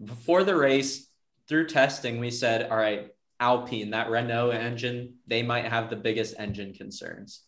before 0.05 0.43
the 0.43 0.57
race 0.57 1.09
through 1.49 1.69
testing. 1.69 2.19
We 2.19 2.33
said, 2.33 2.69
all 2.69 2.77
right, 2.77 3.15
Alpine, 3.39 3.91
that 3.91 4.11
Renault 4.11 4.51
engine, 4.51 5.19
they 5.29 5.45
might 5.45 5.67
have 5.67 5.89
the 5.89 5.95
biggest 5.95 6.35
engine 6.37 6.75
concerns. 6.75 7.43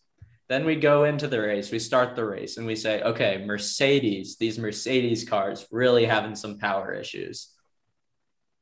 Then 0.49 0.65
we 0.65 0.75
go 0.75 1.03
into 1.03 1.27
the 1.27 1.41
race, 1.41 1.71
we 1.71 1.79
start 1.79 2.15
the 2.15 2.25
race, 2.25 2.57
and 2.57 2.65
we 2.65 2.75
say, 2.75 3.01
okay, 3.01 3.43
Mercedes, 3.45 4.37
these 4.37 4.57
Mercedes 4.57 5.27
cars 5.27 5.65
really 5.71 6.05
having 6.05 6.35
some 6.35 6.57
power 6.57 6.93
issues. 6.93 7.53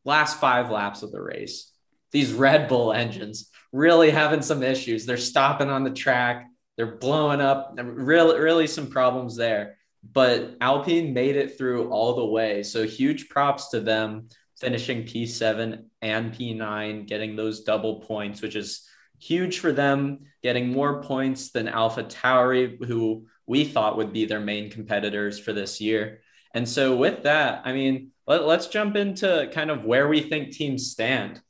Last 0.04 0.40
five 0.40 0.72
laps 0.72 1.04
of 1.04 1.12
the 1.12 1.22
race, 1.22 1.72
these 2.12 2.34
Red 2.34 2.68
Bull 2.68 2.92
engines 2.92 3.52
really 3.72 4.10
having 4.10 4.42
some 4.42 4.64
issues. 4.64 5.06
They're 5.06 5.18
stopping 5.18 5.70
on 5.70 5.84
the 5.84 5.92
track, 5.92 6.48
they're 6.76 6.98
blowing 6.98 7.42
up, 7.42 7.76
really, 7.78 8.40
really 8.40 8.68
some 8.68 8.88
problems 8.88 9.36
there. 9.36 9.78
But 10.14 10.58
Alpine 10.62 11.14
made 11.14 11.36
it 11.36 11.58
through 11.58 11.90
all 11.90 12.16
the 12.16 12.26
way. 12.26 12.64
So 12.64 12.84
huge 12.84 13.30
props 13.30 13.70
to 13.70 13.80
them 13.80 14.30
finishing 14.60 15.04
P7 15.04 15.84
and 16.02 16.34
P9, 16.34 17.08
getting 17.08 17.36
those 17.36 17.64
double 17.64 18.02
points, 18.02 18.42
which 18.42 18.56
is 18.56 18.88
huge 19.20 19.60
for 19.60 19.72
them, 19.72 20.20
getting 20.44 20.70
more 20.70 21.02
points 21.02 21.52
than 21.52 21.68
Alpha 21.68 22.04
Tauri, 22.04 22.84
who 22.86 23.28
we 23.46 23.66
thought 23.66 23.98
would 23.98 24.14
be 24.14 24.26
their 24.26 24.40
main 24.40 24.70
competitors 24.70 25.40
for 25.40 25.54
this 25.54 25.80
year. 25.82 26.22
And 26.54 26.68
so, 26.68 26.96
with 26.96 27.24
that, 27.24 27.62
I 27.66 27.74
mean, 27.74 28.12
let, 28.28 28.42
us 28.42 28.68
jump 28.68 28.96
into 28.96 29.50
kind 29.54 29.70
of 29.70 29.84
where 29.84 30.08
we 30.08 30.22
think 30.22 30.52
teams 30.52 30.92
stand. 30.92 31.42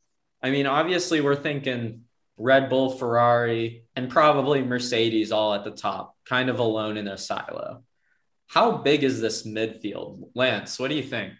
I 0.41 0.49
mean, 0.49 0.65
obviously, 0.65 1.21
we're 1.21 1.35
thinking 1.35 2.01
Red 2.37 2.69
Bull, 2.69 2.89
Ferrari, 2.89 3.85
and 3.95 4.09
probably 4.09 4.63
Mercedes 4.63 5.31
all 5.31 5.53
at 5.53 5.63
the 5.63 5.71
top, 5.71 6.15
kind 6.25 6.49
of 6.49 6.59
alone 6.59 6.97
in 6.97 7.07
a 7.07 7.17
silo. 7.17 7.83
How 8.47 8.77
big 8.77 9.03
is 9.03 9.21
this 9.21 9.45
midfield? 9.45 10.29
Lance, 10.35 10.79
what 10.79 10.89
do 10.89 10.95
you 10.95 11.03
think? 11.03 11.33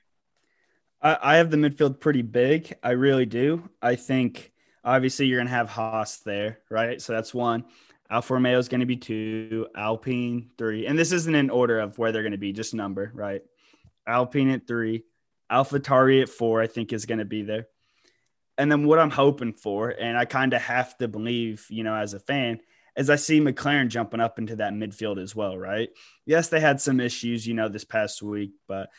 I, 1.02 1.18
I 1.22 1.36
have 1.38 1.52
the 1.52 1.58
midfield 1.58 2.00
pretty 2.00 2.22
big. 2.22 2.74
I 2.82 2.92
really 2.92 3.26
do. 3.26 3.70
I 3.82 3.96
think 3.96 4.52
Obviously, 4.86 5.26
you're 5.26 5.40
going 5.40 5.48
to 5.48 5.54
have 5.54 5.70
Haas 5.70 6.20
there, 6.20 6.60
right? 6.70 7.02
So 7.02 7.12
that's 7.12 7.34
one. 7.34 7.66
Alfa 8.10 8.36
Romeo 8.36 8.60
is 8.60 8.70
going 8.70 8.82
to 8.82 8.86
be 8.86 8.98
two, 8.98 9.68
Alpine 9.76 10.52
three, 10.60 10.86
and 10.86 10.98
this 10.98 11.12
isn't 11.12 11.34
in 11.34 11.50
order 11.50 11.80
of 11.80 11.98
where 11.98 12.12
they're 12.12 12.22
going 12.22 12.34
to 12.34 12.38
be, 12.38 12.54
just 12.54 12.76
number, 12.76 13.12
right? 13.16 13.42
Alpine 14.06 14.52
at 14.52 14.68
three, 14.68 15.04
Alpha 15.50 15.80
Tauri 15.80 16.22
at 16.22 16.30
four, 16.30 16.62
I 16.62 16.68
think 16.68 16.94
is 16.94 17.08
going 17.08 17.18
to 17.18 17.26
be 17.26 17.42
there. 17.42 17.66
And 18.60 18.72
then 18.72 18.86
what 18.86 19.00
I'm 19.00 19.10
hoping 19.10 19.54
for, 19.54 19.90
and 19.90 20.16
I 20.16 20.26
kind 20.26 20.54
of 20.54 20.62
have 20.62 20.96
to 21.00 21.08
believe, 21.08 21.66
you 21.70 21.84
know, 21.84 21.96
as 21.96 22.14
a 22.14 22.20
fan, 22.20 22.62
is 22.96 23.10
I 23.10 23.16
see 23.16 23.42
McLaren 23.42 23.90
jumping 23.90 24.22
up 24.22 24.38
into 24.38 24.58
that 24.58 24.74
midfield 24.74 25.22
as 25.22 25.36
well, 25.36 25.58
right? 25.58 25.90
Yes, 26.26 26.50
they 26.50 26.60
had 26.60 26.80
some 26.80 27.00
issues, 27.00 27.46
you 27.46 27.56
know, 27.56 27.68
this 27.68 27.84
past 27.84 28.22
week, 28.22 28.52
but 28.68 28.90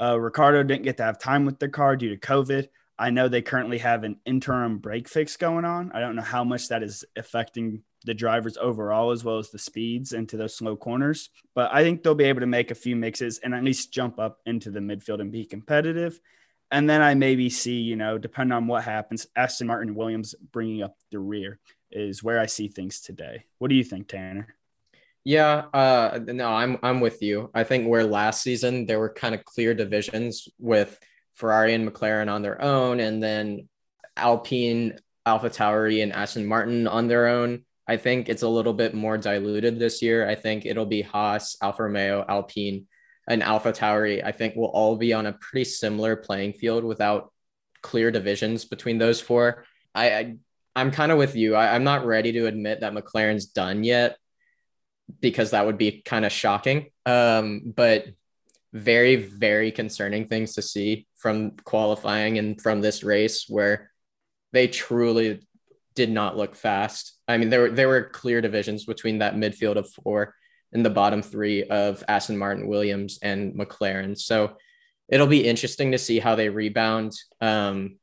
uh, 0.00 0.18
Ricciardo 0.18 0.62
didn't 0.62 0.84
get 0.84 0.96
to 0.96 1.04
have 1.04 1.18
time 1.18 1.44
with 1.44 1.58
the 1.58 1.68
car 1.68 1.96
due 1.96 2.16
to 2.16 2.16
COVID. 2.16 2.68
I 2.98 3.10
know 3.10 3.28
they 3.28 3.42
currently 3.42 3.78
have 3.78 4.04
an 4.04 4.16
interim 4.26 4.78
brake 4.78 5.08
fix 5.08 5.36
going 5.36 5.64
on. 5.64 5.92
I 5.92 6.00
don't 6.00 6.16
know 6.16 6.22
how 6.22 6.44
much 6.44 6.68
that 6.68 6.82
is 6.82 7.04
affecting 7.16 7.82
the 8.04 8.14
drivers 8.14 8.56
overall 8.56 9.10
as 9.10 9.24
well 9.24 9.38
as 9.38 9.50
the 9.50 9.58
speeds 9.58 10.12
into 10.12 10.36
those 10.36 10.56
slow 10.56 10.76
corners. 10.76 11.30
But 11.54 11.70
I 11.72 11.82
think 11.82 12.02
they'll 12.02 12.14
be 12.14 12.24
able 12.24 12.40
to 12.40 12.46
make 12.46 12.70
a 12.70 12.76
few 12.76 12.96
mixes 12.96 13.38
and 13.38 13.54
at 13.54 13.64
least 13.64 13.92
jump 13.92 14.18
up 14.18 14.38
into 14.46 14.70
the 14.70 14.80
midfield 14.80 15.20
and 15.20 15.30
be 15.30 15.44
competitive. 15.44 16.20
And 16.70 16.88
then 16.88 17.00
I 17.00 17.14
maybe 17.14 17.50
see, 17.50 17.80
you 17.80 17.96
know, 17.96 18.18
depending 18.18 18.52
on 18.52 18.66
what 18.66 18.84
happens, 18.84 19.26
Aston 19.34 19.66
Martin 19.66 19.94
Williams 19.94 20.34
bringing 20.52 20.82
up 20.82 20.96
the 21.10 21.18
rear 21.18 21.58
is 21.90 22.22
where 22.22 22.38
I 22.38 22.46
see 22.46 22.68
things 22.68 23.00
today. 23.00 23.44
What 23.58 23.68
do 23.68 23.74
you 23.74 23.84
think, 23.84 24.08
Tanner? 24.08 24.54
Yeah, 25.24 25.66
uh, 25.74 26.20
no, 26.26 26.48
I'm 26.48 26.78
I'm 26.82 27.00
with 27.00 27.22
you. 27.22 27.50
I 27.54 27.64
think 27.64 27.86
where 27.86 28.04
last 28.04 28.42
season 28.42 28.86
there 28.86 28.98
were 28.98 29.12
kind 29.12 29.34
of 29.34 29.44
clear 29.44 29.74
divisions 29.74 30.48
with 30.58 30.98
Ferrari 31.38 31.72
and 31.72 31.88
McLaren 31.88 32.30
on 32.30 32.42
their 32.42 32.60
own, 32.60 32.98
and 33.00 33.22
then 33.22 33.68
Alpine, 34.16 34.98
Alpha 35.24 35.48
Tauri, 35.48 36.02
and 36.02 36.12
Aston 36.12 36.46
Martin 36.46 36.88
on 36.88 37.06
their 37.06 37.28
own. 37.28 37.64
I 37.86 37.96
think 37.96 38.28
it's 38.28 38.42
a 38.42 38.48
little 38.48 38.74
bit 38.74 38.92
more 38.92 39.16
diluted 39.16 39.78
this 39.78 40.02
year. 40.02 40.28
I 40.28 40.34
think 40.34 40.66
it'll 40.66 40.84
be 40.84 41.00
Haas, 41.00 41.56
Alfa 41.62 41.84
Romeo, 41.84 42.24
Alpine, 42.28 42.86
and 43.28 43.42
Alpha 43.42 43.72
Tauri. 43.72 44.22
I 44.22 44.32
think 44.32 44.56
will 44.56 44.66
all 44.66 44.96
be 44.96 45.12
on 45.14 45.26
a 45.26 45.32
pretty 45.32 45.64
similar 45.64 46.16
playing 46.16 46.54
field 46.54 46.84
without 46.84 47.32
clear 47.80 48.10
divisions 48.10 48.64
between 48.64 48.98
those 48.98 49.20
four. 49.20 49.64
I, 49.94 50.10
I 50.12 50.36
I'm 50.76 50.90
kind 50.90 51.12
of 51.12 51.18
with 51.18 51.34
you. 51.36 51.54
I, 51.54 51.74
I'm 51.74 51.84
not 51.84 52.04
ready 52.04 52.32
to 52.32 52.46
admit 52.46 52.80
that 52.80 52.92
McLaren's 52.92 53.46
done 53.46 53.84
yet 53.84 54.16
because 55.20 55.52
that 55.52 55.66
would 55.66 55.78
be 55.78 56.02
kind 56.02 56.24
of 56.24 56.32
shocking. 56.32 56.90
Um, 57.06 57.72
but 57.74 58.06
very, 58.72 59.16
very 59.16 59.70
concerning 59.70 60.26
things 60.26 60.54
to 60.54 60.62
see 60.62 61.06
from 61.16 61.52
qualifying 61.64 62.38
and 62.38 62.60
from 62.60 62.80
this 62.80 63.02
race 63.02 63.46
where 63.48 63.90
they 64.52 64.68
truly 64.68 65.40
did 65.94 66.10
not 66.10 66.36
look 66.36 66.54
fast. 66.54 67.18
I 67.26 67.38
mean, 67.38 67.50
there 67.50 67.62
were 67.62 67.70
there 67.70 67.88
were 67.88 68.04
clear 68.04 68.40
divisions 68.40 68.84
between 68.84 69.18
that 69.18 69.34
midfield 69.34 69.76
of 69.76 69.90
four 69.90 70.34
and 70.72 70.84
the 70.84 70.90
bottom 70.90 71.22
three 71.22 71.64
of 71.64 72.04
Aston 72.08 72.36
Martin, 72.36 72.68
Williams, 72.68 73.18
and 73.22 73.54
McLaren. 73.54 74.16
So 74.18 74.56
it'll 75.08 75.26
be 75.26 75.46
interesting 75.46 75.92
to 75.92 75.98
see 75.98 76.18
how 76.18 76.34
they 76.34 76.50
rebound. 76.50 77.12
Um, 77.40 77.98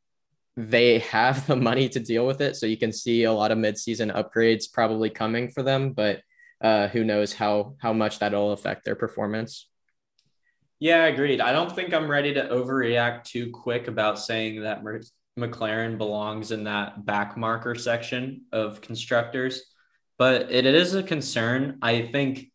they 0.58 1.00
have 1.00 1.48
the 1.48 1.56
money 1.56 1.90
to 1.90 2.00
deal 2.00 2.26
with 2.26 2.42
it, 2.42 2.56
so 2.56 2.66
you 2.66 2.78
can 2.78 2.92
see 2.92 3.24
a 3.24 3.34
lot 3.34 3.52
of 3.52 3.58
midseason 3.58 4.14
upgrades 4.14 4.72
probably 4.72 5.10
coming 5.10 5.50
for 5.50 5.64
them. 5.64 5.94
But 5.94 6.22
uh, 6.62 6.88
who 6.88 7.04
knows 7.04 7.34
how 7.34 7.76
how 7.80 7.94
much 7.94 8.20
that'll 8.20 8.52
affect 8.52 8.86
their 8.86 8.96
performance? 8.96 9.68
Yeah, 10.80 11.04
I 11.04 11.08
agreed. 11.08 11.40
I 11.40 11.52
don't 11.52 11.74
think 11.74 11.94
I'm 11.94 12.10
ready 12.10 12.34
to 12.34 12.48
overreact 12.48 13.24
too 13.24 13.50
quick 13.52 13.88
about 13.88 14.20
saying 14.20 14.62
that 14.64 14.84
McLaren 15.40 15.98
belongs 15.98 16.52
in 16.52 16.66
that 16.66 17.06
back 17.06 17.38
marker 17.38 17.76
section 17.76 18.44
of 18.52 18.82
constructors, 18.82 19.64
but 20.18 20.52
it, 20.52 20.66
it 20.66 20.76
is 20.76 20.94
a 20.94 21.04
concern. 21.04 21.78
I 21.82 22.08
think 22.12 22.52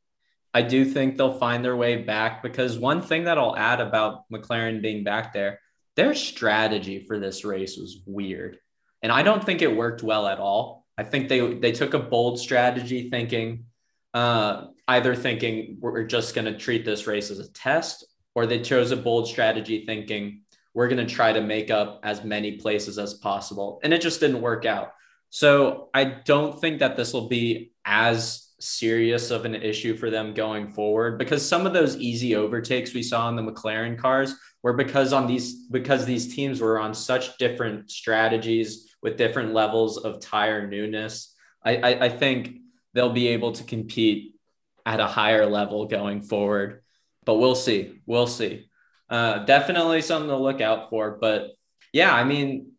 I 0.53 0.63
do 0.63 0.85
think 0.85 1.17
they'll 1.17 1.39
find 1.39 1.65
their 1.65 1.77
way 1.77 2.03
back 2.03 2.43
because 2.43 2.79
one 2.79 3.01
thing 3.03 3.25
that 3.25 3.39
I'll 3.39 3.57
add 3.57 3.81
about 3.81 4.29
McLaren 4.31 4.83
being 4.83 5.05
back 5.05 5.33
there, 5.33 5.61
their 5.97 6.15
strategy 6.15 7.05
for 7.07 7.19
this 7.19 7.45
race 7.45 7.77
was 7.77 8.03
weird. 8.05 8.59
And 9.03 9.13
I 9.13 9.23
don't 9.23 9.45
think 9.45 9.63
it 9.63 9.75
worked 9.75 10.03
well 10.03 10.27
at 10.27 10.39
all. 10.39 10.85
I 10.99 11.05
think 11.05 11.29
they 11.29 11.55
they 11.55 11.73
took 11.73 11.95
a 11.95 11.99
bold 11.99 12.39
strategy 12.39 13.09
thinking 13.09 13.65
uh, 14.13 14.67
either 14.89 15.15
thinking 15.15 15.79
we're 15.81 16.05
just 16.05 16.35
going 16.35 16.47
to 16.47 16.59
treat 16.59 16.85
this 16.85 17.07
race 17.07 17.31
as 17.31 17.39
a 17.39 17.51
test 17.53 18.05
or 18.35 18.47
they 18.47 18.61
chose 18.61 18.91
a 18.91 18.97
bold 18.97 19.29
strategy 19.29 19.85
thinking 19.87 20.43
we're 20.75 20.89
going 20.89 21.05
to 21.05 21.15
try 21.15 21.33
to 21.33 21.41
make 21.41 21.71
up 21.71 22.01
as 22.05 22.25
many 22.25 22.53
places 22.53 22.99
as 22.99 23.15
possible. 23.15 23.81
And 23.83 23.93
it 23.93 24.01
just 24.01 24.21
didn't 24.21 24.41
work 24.41 24.65
out. 24.65 24.93
So 25.31 25.89
I 25.95 26.05
don't 26.05 26.61
think 26.61 26.81
that 26.81 26.97
this 26.97 27.13
will 27.13 27.29
be 27.29 27.73
as 27.85 28.51
serious 28.61 29.31
of 29.31 29.45
an 29.45 29.55
issue 29.55 29.97
for 29.97 30.11
them 30.11 30.35
going 30.35 30.69
forward 30.69 31.19
because 31.19 31.47
some 31.47 31.67
of 31.67 31.73
those 31.73 31.97
easy 31.97 32.37
overtakes 32.37 32.93
we 32.93 33.03
saw 33.03 33.29
in 33.29 33.37
the 33.37 33.43
McLaren 33.43 33.99
cars 33.99 34.35
were 34.63 34.75
because 34.75 35.13
on 35.13 35.27
these 35.27 35.67
because 35.69 36.05
these 36.05 36.35
teams 36.35 36.61
were 36.61 36.79
on 36.79 36.93
such 36.93 37.39
different 37.39 37.91
strategies 37.91 38.95
with 39.03 39.17
different 39.17 39.55
levels 39.55 39.97
of 39.97 40.21
tire 40.21 40.67
newness. 40.67 41.35
I, 41.65 41.77
I, 41.77 42.05
I 42.05 42.09
think 42.11 42.59
they'll 42.93 43.13
be 43.13 43.29
able 43.29 43.53
to 43.53 43.65
compete 43.65 44.35
at 44.85 45.01
a 45.01 45.07
higher 45.07 45.47
level 45.47 45.87
going 45.87 46.21
forward. 46.21 46.83
But 47.25 47.37
we'll 47.37 47.55
see. 47.55 48.01
We'll 48.07 48.27
see. 48.27 48.67
Uh, 49.09 49.45
definitely 49.45 50.03
something 50.03 50.29
to 50.29 50.37
look 50.37 50.61
out 50.61 50.89
for. 50.91 51.19
But 51.21 51.51
yeah, 51.93 52.15
I 52.15 52.25
mean, 52.25 52.73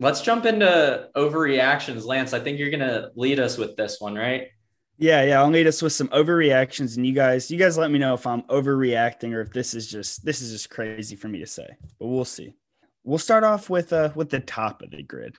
let's 0.00 0.22
jump 0.22 0.46
into 0.46 1.08
overreactions. 1.14 2.04
Lance, 2.04 2.32
I 2.32 2.40
think 2.40 2.58
you're 2.58 2.70
gonna 2.70 3.10
lead 3.14 3.38
us 3.38 3.58
with 3.58 3.76
this 3.76 4.00
one, 4.00 4.14
right? 4.14 4.48
Yeah, 4.96 5.22
yeah. 5.22 5.42
I'll 5.42 5.50
lead 5.50 5.66
us 5.66 5.82
with 5.82 5.92
some 5.92 6.08
overreactions, 6.08 6.96
and 6.96 7.06
you 7.06 7.12
guys, 7.12 7.50
you 7.50 7.58
guys, 7.58 7.76
let 7.76 7.90
me 7.90 7.98
know 7.98 8.14
if 8.14 8.26
I'm 8.26 8.42
overreacting 8.42 9.32
or 9.32 9.40
if 9.40 9.52
this 9.52 9.74
is 9.74 9.90
just 9.90 10.24
this 10.24 10.40
is 10.40 10.52
just 10.52 10.70
crazy 10.70 11.16
for 11.16 11.28
me 11.28 11.40
to 11.40 11.46
say. 11.46 11.66
But 11.98 12.06
we'll 12.06 12.24
see. 12.24 12.54
We'll 13.02 13.18
start 13.18 13.44
off 13.44 13.68
with 13.68 13.92
uh 13.92 14.10
with 14.14 14.30
the 14.30 14.40
top 14.40 14.82
of 14.82 14.90
the 14.90 15.02
grid. 15.02 15.36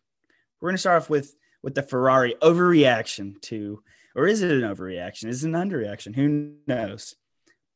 We're 0.60 0.70
gonna 0.70 0.78
start 0.78 1.02
off 1.02 1.10
with 1.10 1.36
with 1.64 1.74
the 1.74 1.84
Ferrari 1.84 2.36
overreaction 2.42 3.42
to, 3.44 3.82
or 4.16 4.28
is 4.28 4.44
it 4.44 4.52
an 4.52 4.62
overreaction? 4.62 5.26
Is 5.26 5.44
it 5.44 5.48
an 5.48 5.54
underreaction? 5.54 6.16
Who 6.16 6.54
knows? 6.68 7.16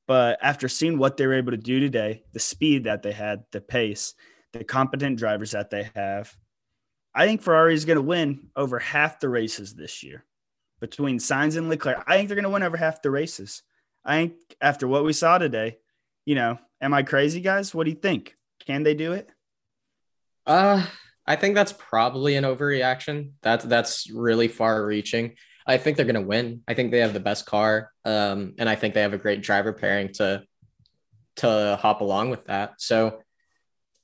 But 0.09 0.39
after 0.41 0.67
seeing 0.67 0.97
what 0.97 1.17
they 1.17 1.27
were 1.27 1.35
able 1.35 1.51
to 1.51 1.57
do 1.57 1.79
today, 1.79 2.23
the 2.33 2.39
speed 2.39 2.85
that 2.85 3.03
they 3.03 3.11
had, 3.11 3.43
the 3.51 3.61
pace, 3.61 4.15
the 4.53 4.63
competent 4.63 5.19
drivers 5.19 5.51
that 5.51 5.69
they 5.69 5.91
have, 5.93 6.35
I 7.13 7.27
think 7.27 7.43
Ferrari 7.43 7.75
is 7.75 7.85
going 7.85 7.97
to 7.97 8.01
win 8.01 8.49
over 8.55 8.79
half 8.79 9.19
the 9.19 9.29
races 9.29 9.75
this 9.75 10.01
year 10.01 10.25
between 10.79 11.19
Sainz 11.19 11.57
and 11.57 11.69
Leclerc. 11.69 12.03
I 12.07 12.17
think 12.17 12.27
they're 12.27 12.35
going 12.35 12.41
to 12.41 12.49
win 12.49 12.63
over 12.63 12.75
half 12.75 13.03
the 13.03 13.11
races. 13.11 13.61
I 14.03 14.17
think 14.17 14.33
after 14.59 14.87
what 14.87 15.03
we 15.05 15.13
saw 15.13 15.37
today, 15.37 15.77
you 16.25 16.33
know, 16.33 16.57
am 16.81 16.95
I 16.95 17.03
crazy, 17.03 17.39
guys? 17.39 17.75
What 17.75 17.83
do 17.83 17.91
you 17.91 17.97
think? 17.97 18.33
Can 18.65 18.81
they 18.81 18.95
do 18.95 19.13
it? 19.13 19.29
Uh, 20.47 20.87
I 21.27 21.35
think 21.35 21.53
that's 21.53 21.73
probably 21.73 22.35
an 22.35 22.45
overreaction. 22.45 23.33
That's 23.43 23.63
that's 23.63 24.09
really 24.09 24.47
far 24.47 24.83
reaching. 24.83 25.35
I 25.65 25.77
think 25.77 25.97
they're 25.97 26.05
going 26.05 26.15
to 26.15 26.21
win. 26.21 26.63
I 26.67 26.73
think 26.73 26.91
they 26.91 26.99
have 26.99 27.13
the 27.13 27.19
best 27.19 27.45
car, 27.45 27.91
um, 28.05 28.55
and 28.57 28.67
I 28.67 28.75
think 28.75 28.93
they 28.93 29.01
have 29.01 29.13
a 29.13 29.17
great 29.17 29.41
driver 29.41 29.73
pairing 29.73 30.13
to 30.13 30.43
to 31.37 31.77
hop 31.81 32.01
along 32.01 32.29
with 32.29 32.45
that. 32.45 32.81
So 32.81 33.21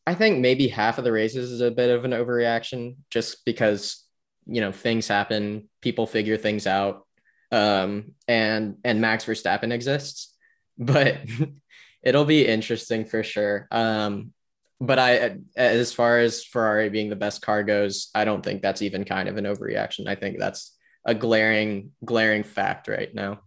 I 0.07 0.15
think 0.15 0.39
maybe 0.39 0.67
half 0.67 0.97
of 0.97 1.03
the 1.03 1.11
races 1.11 1.51
is 1.51 1.61
a 1.61 1.71
bit 1.71 1.89
of 1.89 2.05
an 2.05 2.11
overreaction, 2.11 2.97
just 3.09 3.43
because 3.45 4.03
you 4.45 4.61
know 4.61 4.71
things 4.71 5.07
happen, 5.07 5.69
people 5.81 6.05
figure 6.07 6.37
things 6.37 6.67
out, 6.67 7.05
um, 7.51 8.13
and 8.27 8.77
and 8.83 9.01
Max 9.01 9.25
Verstappen 9.25 9.71
exists, 9.71 10.33
but 10.77 11.17
it'll 12.03 12.25
be 12.25 12.47
interesting 12.47 13.05
for 13.05 13.23
sure. 13.23 13.67
Um, 13.71 14.33
but 14.79 14.99
I, 14.99 15.37
as 15.55 15.93
far 15.93 16.19
as 16.19 16.43
Ferrari 16.43 16.89
being 16.89 17.09
the 17.09 17.15
best 17.15 17.41
car 17.41 17.63
goes, 17.63 18.09
I 18.13 18.25
don't 18.25 18.43
think 18.43 18.61
that's 18.61 18.81
even 18.81 19.05
kind 19.05 19.29
of 19.29 19.37
an 19.37 19.45
overreaction. 19.45 20.07
I 20.07 20.15
think 20.15 20.37
that's 20.37 20.74
a 21.05 21.13
glaring 21.13 21.91
glaring 22.03 22.43
fact 22.43 22.87
right 22.87 23.13
now. 23.13 23.41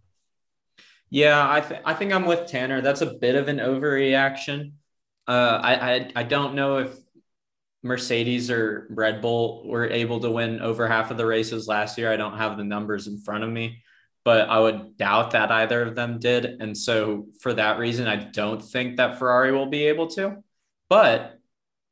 Yeah, 1.09 1.51
I 1.51 1.61
th- 1.61 1.81
I 1.85 1.93
think 1.93 2.13
I'm 2.13 2.25
with 2.25 2.47
Tanner. 2.47 2.81
That's 2.81 3.01
a 3.01 3.13
bit 3.13 3.35
of 3.35 3.47
an 3.47 3.57
overreaction. 3.57 4.73
Uh, 5.27 5.59
I, 5.61 5.93
I 5.93 6.11
I 6.17 6.23
don't 6.23 6.55
know 6.55 6.77
if 6.79 6.95
Mercedes 7.83 8.51
or 8.51 8.87
Red 8.89 9.21
Bull 9.21 9.67
were 9.67 9.87
able 9.87 10.19
to 10.21 10.29
win 10.29 10.61
over 10.61 10.87
half 10.87 11.11
of 11.11 11.17
the 11.17 11.25
races 11.25 11.67
last 11.67 11.97
year. 11.97 12.11
I 12.11 12.17
don't 12.17 12.37
have 12.37 12.57
the 12.57 12.63
numbers 12.63 13.07
in 13.07 13.19
front 13.19 13.43
of 13.43 13.49
me, 13.49 13.83
but 14.25 14.49
I 14.49 14.59
would 14.59 14.97
doubt 14.97 15.31
that 15.31 15.51
either 15.51 15.81
of 15.81 15.95
them 15.95 16.19
did. 16.19 16.45
And 16.45 16.77
so 16.77 17.27
for 17.39 17.53
that 17.53 17.79
reason, 17.79 18.07
I 18.07 18.17
don't 18.17 18.61
think 18.61 18.97
that 18.97 19.17
Ferrari 19.17 19.51
will 19.51 19.67
be 19.69 19.85
able 19.85 20.07
to. 20.11 20.43
But 20.89 21.39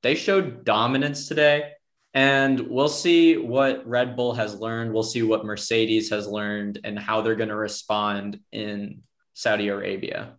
they 0.04 0.16
showed 0.16 0.66
dominance 0.66 1.28
today. 1.28 1.72
And 2.18 2.62
we'll 2.62 2.90
see 2.90 3.38
what 3.38 3.88
Red 3.88 4.16
Bull 4.16 4.34
has 4.34 4.60
learned. 4.60 4.92
We'll 4.92 5.04
see 5.04 5.22
what 5.22 5.46
Mercedes 5.46 6.10
has 6.10 6.28
learned 6.28 6.80
and 6.84 6.98
how 6.98 7.22
they're 7.22 7.36
going 7.36 7.50
to 7.50 7.56
respond 7.56 8.40
in 8.52 9.04
Saudi 9.36 9.68
Arabia. 9.68 10.34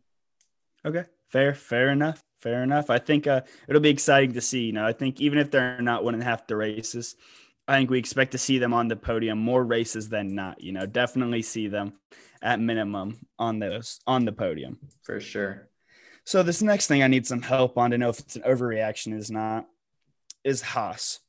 Okay, 0.85 1.05
fair, 1.29 1.55
fair 1.55 1.91
enough, 1.91 2.21
fair 2.43 2.64
enough. 2.64 2.91
I 2.91 2.99
think 2.99 3.29
uh, 3.29 3.43
it'll 3.69 3.81
be 3.81 3.91
exciting 3.91 4.33
to 4.33 4.41
see. 4.41 4.62
You 4.62 4.73
know, 4.73 4.85
I 4.85 4.93
think 4.93 5.21
even 5.21 5.38
if 5.38 5.53
they're 5.53 5.81
not 5.81 6.03
winning 6.03 6.21
half 6.21 6.49
the 6.49 6.57
races, 6.57 7.14
I 7.69 7.77
think 7.77 7.91
we 7.91 8.01
expect 8.01 8.33
to 8.33 8.38
see 8.38 8.59
them 8.59 8.75
on 8.75 8.88
the 8.88 8.97
podium 8.97 9.38
more 9.38 9.62
races 9.62 10.09
than 10.09 10.35
not. 10.35 10.61
You 10.61 10.73
know, 10.73 10.85
definitely 10.85 11.43
see 11.43 11.69
them 11.69 11.93
at 12.43 12.59
minimum 12.59 13.25
on 13.38 13.61
those 13.61 14.01
on 14.05 14.25
the 14.25 14.33
podium 14.33 14.81
for 15.03 15.21
sure. 15.21 15.69
So 16.25 16.43
this 16.43 16.61
next 16.61 16.88
thing 16.88 17.05
I 17.05 17.07
need 17.07 17.25
some 17.25 17.43
help 17.43 17.79
on 17.79 17.93
to 17.93 17.99
know 17.99 18.09
if 18.09 18.19
it's 18.19 18.35
an 18.35 18.43
overreaction 18.43 19.17
is 19.17 19.31
not 19.31 19.69
is 20.43 20.61
Haas. 20.61 21.21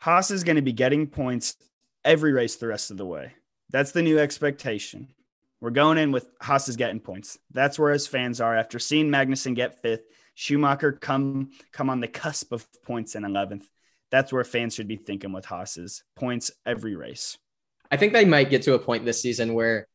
Haas 0.00 0.30
is 0.30 0.44
going 0.44 0.56
to 0.56 0.62
be 0.62 0.72
getting 0.72 1.06
points 1.06 1.56
every 2.04 2.32
race 2.32 2.56
the 2.56 2.68
rest 2.68 2.90
of 2.90 2.96
the 2.96 3.06
way. 3.06 3.32
That's 3.70 3.92
the 3.92 4.02
new 4.02 4.18
expectation. 4.18 5.08
We're 5.60 5.70
going 5.70 5.98
in 5.98 6.12
with 6.12 6.28
Haas 6.40 6.68
is 6.68 6.76
getting 6.76 7.00
points. 7.00 7.38
That's 7.50 7.78
where 7.78 7.92
his 7.92 8.06
fans 8.06 8.40
are 8.40 8.56
after 8.56 8.78
seeing 8.78 9.10
Magnussen 9.10 9.56
get 9.56 9.82
fifth, 9.82 10.04
Schumacher 10.34 10.92
come 10.92 11.50
come 11.72 11.90
on 11.90 11.98
the 11.98 12.06
cusp 12.06 12.52
of 12.52 12.64
points 12.84 13.16
in 13.16 13.24
11th. 13.24 13.64
that's 14.10 14.32
where 14.32 14.44
fans 14.44 14.74
should 14.74 14.86
be 14.86 14.96
thinking 14.96 15.32
with 15.32 15.44
Haas's 15.44 16.04
points 16.14 16.52
every 16.64 16.94
race. 16.94 17.36
I 17.90 17.96
think 17.96 18.12
they 18.12 18.24
might 18.24 18.48
get 18.48 18.62
to 18.62 18.74
a 18.74 18.78
point 18.78 19.04
this 19.04 19.20
season 19.20 19.52
where 19.52 19.88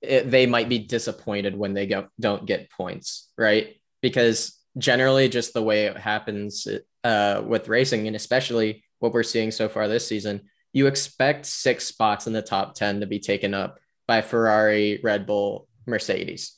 it, 0.00 0.30
they 0.30 0.46
might 0.46 0.68
be 0.68 0.78
disappointed 0.78 1.56
when 1.56 1.74
they 1.74 1.86
go, 1.88 2.06
don't 2.20 2.46
get 2.46 2.70
points, 2.70 3.30
right? 3.36 3.74
Because 4.00 4.56
generally, 4.78 5.28
just 5.28 5.54
the 5.54 5.62
way 5.62 5.86
it 5.86 5.96
happens 5.96 6.68
uh, 7.02 7.42
with 7.44 7.68
racing, 7.68 8.06
and 8.06 8.14
especially 8.14 8.84
what 9.04 9.12
we're 9.12 9.22
seeing 9.22 9.50
so 9.50 9.68
far 9.68 9.86
this 9.86 10.08
season, 10.08 10.40
you 10.72 10.86
expect 10.86 11.44
six 11.44 11.84
spots 11.84 12.26
in 12.26 12.32
the 12.32 12.40
top 12.40 12.74
10 12.74 13.00
to 13.00 13.06
be 13.06 13.20
taken 13.20 13.52
up 13.52 13.78
by 14.08 14.22
Ferrari, 14.22 14.98
Red 15.04 15.26
Bull, 15.26 15.68
Mercedes. 15.84 16.56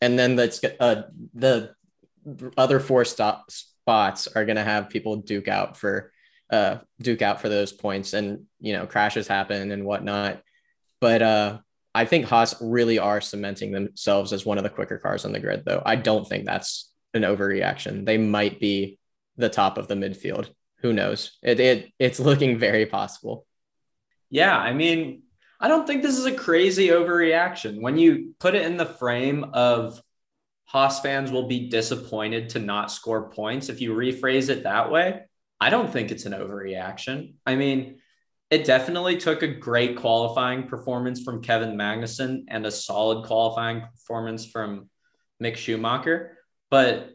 And 0.00 0.16
then 0.16 0.36
that's 0.36 0.60
uh, 0.78 1.02
the 1.34 1.74
other 2.56 2.78
four 2.78 3.04
stop 3.04 3.50
spots 3.50 4.28
are 4.28 4.44
going 4.44 4.56
to 4.56 4.62
have 4.62 4.90
people 4.90 5.16
duke 5.16 5.48
out 5.48 5.76
for 5.76 6.12
uh, 6.50 6.78
duke 7.02 7.20
out 7.20 7.40
for 7.40 7.48
those 7.48 7.72
points 7.72 8.12
and 8.12 8.44
you 8.60 8.72
know 8.74 8.86
crashes 8.86 9.26
happen 9.26 9.72
and 9.72 9.84
whatnot. 9.84 10.40
But 11.00 11.22
uh, 11.22 11.58
i 11.94 12.04
think 12.04 12.26
haas 12.26 12.54
really 12.60 12.98
are 12.98 13.20
cementing 13.20 13.72
themselves 13.72 14.32
as 14.32 14.46
one 14.46 14.58
of 14.58 14.62
the 14.62 14.70
quicker 14.70 14.98
cars 14.98 15.24
on 15.24 15.32
the 15.32 15.40
grid 15.40 15.64
though. 15.64 15.82
I 15.84 15.96
don't 15.96 16.28
think 16.28 16.46
that's 16.46 16.92
an 17.12 17.22
overreaction. 17.22 18.06
They 18.06 18.18
might 18.18 18.60
be 18.60 18.98
the 19.36 19.48
top 19.48 19.78
of 19.78 19.88
the 19.88 19.94
midfield 19.96 20.50
who 20.80 20.92
knows 20.92 21.38
it, 21.42 21.60
it 21.60 21.92
it's 21.98 22.20
looking 22.20 22.58
very 22.58 22.86
possible 22.86 23.46
yeah 24.30 24.56
i 24.56 24.72
mean 24.72 25.22
i 25.60 25.68
don't 25.68 25.86
think 25.86 26.02
this 26.02 26.18
is 26.18 26.26
a 26.26 26.32
crazy 26.32 26.88
overreaction 26.88 27.80
when 27.80 27.98
you 27.98 28.34
put 28.38 28.54
it 28.54 28.64
in 28.64 28.76
the 28.76 28.86
frame 28.86 29.44
of 29.52 30.00
Haas 30.68 31.00
fans 31.00 31.32
will 31.32 31.48
be 31.48 31.70
disappointed 31.70 32.50
to 32.50 32.58
not 32.58 32.90
score 32.90 33.30
points. 33.30 33.70
If 33.70 33.80
you 33.80 33.94
rephrase 33.94 34.50
it 34.50 34.64
that 34.64 34.90
way, 34.90 35.22
I 35.58 35.70
don't 35.70 35.90
think 35.90 36.10
it's 36.10 36.26
an 36.26 36.34
overreaction. 36.34 37.36
I 37.46 37.56
mean, 37.56 38.00
it 38.50 38.64
definitely 38.64 39.16
took 39.16 39.42
a 39.42 39.48
great 39.48 39.96
qualifying 39.96 40.68
performance 40.68 41.22
from 41.22 41.42
Kevin 41.42 41.76
Magnussen 41.76 42.44
and 42.48 42.66
a 42.66 42.70
solid 42.70 43.26
qualifying 43.26 43.80
performance 43.80 44.44
from 44.44 44.90
Mick 45.42 45.56
Schumacher, 45.56 46.36
but 46.70 47.10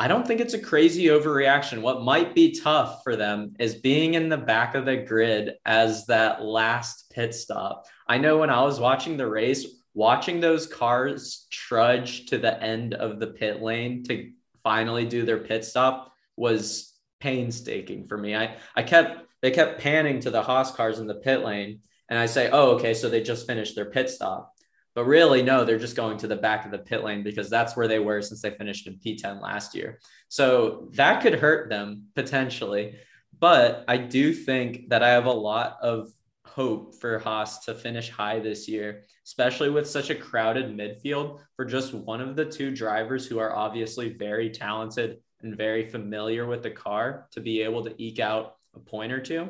I 0.00 0.06
don't 0.06 0.24
think 0.26 0.40
it's 0.40 0.54
a 0.54 0.60
crazy 0.60 1.06
overreaction. 1.06 1.82
What 1.82 2.02
might 2.02 2.32
be 2.32 2.52
tough 2.52 3.02
for 3.02 3.16
them 3.16 3.54
is 3.58 3.74
being 3.74 4.14
in 4.14 4.28
the 4.28 4.36
back 4.36 4.76
of 4.76 4.84
the 4.84 4.96
grid 4.96 5.54
as 5.66 6.06
that 6.06 6.42
last 6.42 7.10
pit 7.10 7.34
stop. 7.34 7.86
I 8.06 8.18
know 8.18 8.38
when 8.38 8.50
I 8.50 8.62
was 8.62 8.78
watching 8.78 9.16
the 9.16 9.26
race, 9.26 9.66
watching 9.94 10.38
those 10.38 10.68
cars 10.68 11.48
trudge 11.50 12.26
to 12.26 12.38
the 12.38 12.62
end 12.62 12.94
of 12.94 13.18
the 13.18 13.26
pit 13.26 13.60
lane 13.60 14.04
to 14.04 14.30
finally 14.62 15.04
do 15.04 15.24
their 15.24 15.38
pit 15.38 15.64
stop 15.64 16.12
was 16.36 16.94
painstaking 17.18 18.06
for 18.06 18.16
me. 18.16 18.36
I, 18.36 18.56
I 18.76 18.84
kept 18.84 19.24
they 19.42 19.50
kept 19.50 19.80
panning 19.80 20.20
to 20.20 20.30
the 20.30 20.42
Haas 20.42 20.70
cars 20.72 20.98
in 20.98 21.06
the 21.06 21.14
pit 21.14 21.44
lane, 21.44 21.80
and 22.08 22.18
I 22.18 22.26
say, 22.26 22.50
oh, 22.50 22.72
okay, 22.72 22.94
so 22.94 23.08
they 23.08 23.22
just 23.22 23.46
finished 23.46 23.74
their 23.74 23.90
pit 23.90 24.10
stop. 24.10 24.52
But 24.94 25.04
really, 25.04 25.42
no, 25.42 25.64
they're 25.64 25.78
just 25.78 25.96
going 25.96 26.18
to 26.18 26.26
the 26.26 26.36
back 26.36 26.64
of 26.64 26.70
the 26.70 26.78
pit 26.78 27.04
lane 27.04 27.22
because 27.22 27.48
that's 27.48 27.76
where 27.76 27.88
they 27.88 27.98
were 27.98 28.20
since 28.22 28.42
they 28.42 28.50
finished 28.50 28.86
in 28.86 28.98
P10 28.98 29.40
last 29.40 29.74
year. 29.74 30.00
So 30.28 30.88
that 30.94 31.22
could 31.22 31.34
hurt 31.34 31.68
them 31.68 32.06
potentially. 32.14 32.96
But 33.38 33.84
I 33.86 33.96
do 33.96 34.32
think 34.32 34.88
that 34.88 35.02
I 35.02 35.10
have 35.10 35.26
a 35.26 35.32
lot 35.32 35.78
of 35.82 36.08
hope 36.44 36.94
for 36.94 37.18
Haas 37.18 37.64
to 37.66 37.74
finish 37.74 38.10
high 38.10 38.40
this 38.40 38.68
year, 38.68 39.04
especially 39.24 39.70
with 39.70 39.88
such 39.88 40.10
a 40.10 40.14
crowded 40.14 40.76
midfield 40.76 41.40
for 41.54 41.64
just 41.64 41.94
one 41.94 42.20
of 42.20 42.34
the 42.34 42.44
two 42.44 42.74
drivers 42.74 43.26
who 43.26 43.38
are 43.38 43.54
obviously 43.54 44.14
very 44.14 44.50
talented 44.50 45.18
and 45.42 45.56
very 45.56 45.86
familiar 45.86 46.46
with 46.46 46.62
the 46.62 46.70
car 46.70 47.28
to 47.32 47.40
be 47.40 47.62
able 47.62 47.84
to 47.84 47.94
eke 48.02 48.18
out 48.18 48.56
a 48.74 48.80
point 48.80 49.12
or 49.12 49.20
two, 49.20 49.48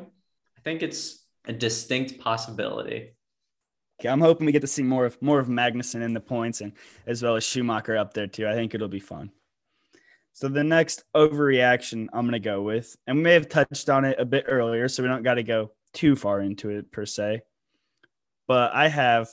I 0.57 0.61
think 0.61 0.83
it's 0.83 1.25
a 1.45 1.53
distinct 1.53 2.19
possibility. 2.19 3.15
I'm 4.05 4.21
hoping 4.21 4.45
we 4.45 4.51
get 4.51 4.61
to 4.61 4.67
see 4.67 4.83
more 4.83 5.05
of 5.05 5.21
more 5.21 5.39
of 5.39 5.47
Magnussen 5.47 6.01
in 6.01 6.13
the 6.13 6.19
points 6.19 6.61
and 6.61 6.73
as 7.05 7.23
well 7.23 7.35
as 7.35 7.43
Schumacher 7.43 7.97
up 7.97 8.13
there 8.13 8.27
too. 8.27 8.47
I 8.47 8.53
think 8.53 8.73
it'll 8.73 8.87
be 8.87 8.99
fun. 8.99 9.31
So 10.33 10.47
the 10.47 10.63
next 10.63 11.03
overreaction 11.15 12.07
I'm 12.13 12.25
going 12.25 12.33
to 12.33 12.39
go 12.39 12.61
with, 12.61 12.95
and 13.07 13.17
we 13.17 13.23
may 13.23 13.33
have 13.33 13.49
touched 13.49 13.89
on 13.89 14.05
it 14.05 14.19
a 14.19 14.25
bit 14.25 14.45
earlier, 14.47 14.87
so 14.87 15.03
we 15.03 15.09
don't 15.09 15.23
got 15.23 15.33
to 15.35 15.43
go 15.43 15.71
too 15.93 16.15
far 16.15 16.39
into 16.39 16.69
it 16.69 16.91
per 16.91 17.05
se. 17.05 17.41
But 18.47 18.73
I 18.73 18.87
have 18.87 19.29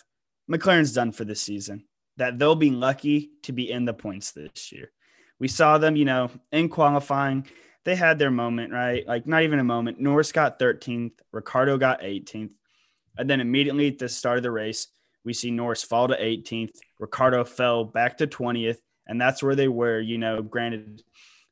McLaren's 0.51 0.93
done 0.93 1.13
for 1.13 1.25
this 1.25 1.41
season. 1.41 1.85
That 2.17 2.39
they'll 2.39 2.55
be 2.55 2.71
lucky 2.71 3.33
to 3.43 3.53
be 3.53 3.71
in 3.71 3.85
the 3.85 3.93
points 3.93 4.33
this 4.33 4.73
year 4.73 4.91
we 5.39 5.49
saw 5.49 5.79
them, 5.79 5.97
you 5.97 6.05
know, 6.05 6.31
in 6.53 6.69
qualifying. 6.69 7.47
They 7.85 7.95
had 7.95 8.19
their 8.19 8.31
moment, 8.31 8.73
right? 8.73 9.07
Like 9.07 9.27
not 9.27 9.43
even 9.43 9.59
a 9.59 9.65
moment. 9.65 10.01
Norris 10.01 10.33
got 10.33 10.59
13th, 10.59 11.13
Ricciardo 11.33 11.79
got 11.79 12.01
18th. 12.01 12.51
And 13.19 13.29
then 13.29 13.41
immediately 13.41 13.89
at 13.89 13.99
the 13.99 14.09
start 14.09 14.37
of 14.37 14.43
the 14.43 14.51
race, 14.51 14.89
we 15.25 15.33
see 15.33 15.51
Norris 15.51 15.83
fall 15.83 16.09
to 16.09 16.17
18th. 16.17 16.79
Ricciardo 16.99 17.45
fell 17.45 17.85
back 17.85 18.19
to 18.19 18.27
20th. 18.27 18.79
And 19.07 19.21
that's 19.21 19.43
where 19.43 19.55
they 19.55 19.69
were, 19.69 20.01
you 20.01 20.19
know, 20.19 20.43
granted, 20.43 21.03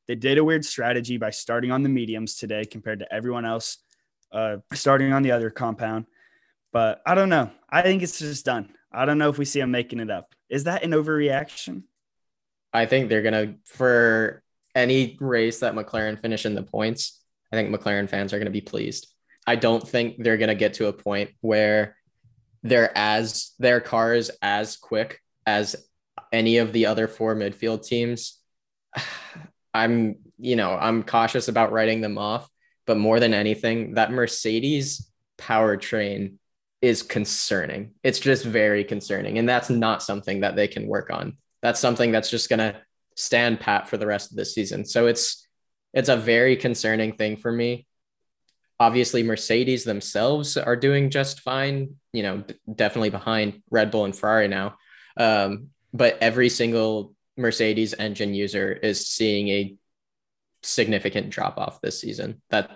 they 0.07 0.15
did 0.15 0.39
a 0.39 0.45
weird 0.45 0.65
strategy 0.65 1.17
by 1.17 1.31
starting 1.31 1.71
on 1.71 1.83
the 1.83 1.89
mediums 1.89 2.37
today 2.37 2.65
compared 2.65 2.99
to 3.01 3.13
everyone 3.13 3.45
else 3.45 3.79
uh, 4.33 4.57
starting 4.73 5.13
on 5.13 5.23
the 5.23 5.33
other 5.33 5.51
compound. 5.51 6.07
But 6.73 7.01
I 7.07 7.15
don't 7.15 7.29
know. 7.29 7.51
I 7.71 7.83
think 7.83 8.03
it's 8.03 8.19
just 8.19 8.45
done. 8.45 8.75
I 8.93 9.05
don't 9.05 9.19
know 9.19 9.31
if 9.31 9.39
we 9.39 9.45
see 9.45 9.61
them 9.61 9.71
making 9.71 10.01
it 10.01 10.11
up. 10.11 10.35
Is 10.49 10.65
that 10.65 10.83
an 10.83 10.91
overreaction? 10.91 11.85
I 12.73 12.87
think 12.87 13.09
they're 13.09 13.23
gonna 13.23 13.55
for 13.65 14.43
any 14.75 15.17
race 15.21 15.61
that 15.61 15.75
McLaren 15.75 16.21
finish 16.21 16.45
in 16.45 16.57
the 16.57 16.63
points. 16.63 17.21
I 17.53 17.57
think 17.57 17.75
McLaren 17.75 18.11
fans 18.11 18.33
are 18.33 18.39
gonna 18.39 18.51
be 18.51 18.61
pleased. 18.61 19.14
I 19.47 19.57
don't 19.57 19.87
think 19.87 20.17
they're 20.19 20.37
gonna 20.37 20.55
get 20.55 20.75
to 20.75 20.87
a 20.87 20.93
point 20.93 21.31
where 21.41 21.97
they're 22.63 22.97
as 22.97 23.53
their 23.59 23.81
car 23.81 24.15
is 24.15 24.31
as 24.41 24.77
quick 24.77 25.21
as 25.47 25.77
any 26.33 26.59
of 26.59 26.73
the 26.73 26.87
other 26.87 27.09
four 27.09 27.35
midfield 27.35 27.87
teams. 27.87 28.41
I'm, 29.75 30.17
you 30.39 30.55
know, 30.55 30.71
I'm 30.71 31.03
cautious 31.03 31.49
about 31.49 31.73
writing 31.73 32.01
them 32.01 32.17
off, 32.17 32.49
but 32.87 32.97
more 32.97 33.19
than 33.19 33.35
anything, 33.35 33.95
that 33.95 34.13
Mercedes 34.13 35.11
powertrain 35.37 36.35
is 36.81 37.03
concerning. 37.03 37.91
It's 38.05 38.21
just 38.21 38.45
very 38.45 38.85
concerning. 38.85 39.39
And 39.39 39.49
that's 39.49 39.71
not 39.71 40.01
something 40.01 40.41
that 40.41 40.55
they 40.55 40.69
can 40.69 40.87
work 40.87 41.11
on 41.11 41.37
that's 41.65 41.81
something 41.81 42.13
that's 42.13 42.29
just 42.29 42.51
going 42.51 42.59
to 42.59 42.77
stand 43.17 43.59
pat 43.59 43.89
for 43.89 43.97
the 43.97 44.07
rest 44.07 44.31
of 44.31 44.37
the 44.37 44.45
season. 44.45 44.85
So 44.85 45.07
it's 45.07 45.49
it's 45.95 46.11
a 46.11 46.17
very 46.17 46.57
concerning 46.57 47.15
thing 47.15 47.39
for 47.39 47.51
me. 47.51 47.87
Obviously, 48.85 49.23
Mercedes 49.23 49.85
themselves 49.85 50.57
are 50.57 50.77
doing 50.77 51.09
just 51.09 51.41
fine. 51.41 51.97
You 52.13 52.23
know, 52.23 52.39
d- 52.39 52.55
definitely 52.75 53.11
behind 53.11 53.63
Red 53.71 53.91
Bull 53.91 54.05
and 54.05 54.15
Ferrari 54.15 54.49
now. 54.49 54.77
Um, 55.17 55.71
but 55.93 56.19
every 56.21 56.51
single 56.51 57.15
Mercedes 57.37 57.95
engine 57.95 58.35
user 58.35 58.71
is 58.73 59.09
seeing 59.09 59.49
a 59.49 59.77
significant 60.63 61.31
drop 61.31 61.57
off 61.57 61.81
this 61.81 62.01
season. 62.01 62.43
That 62.51 62.71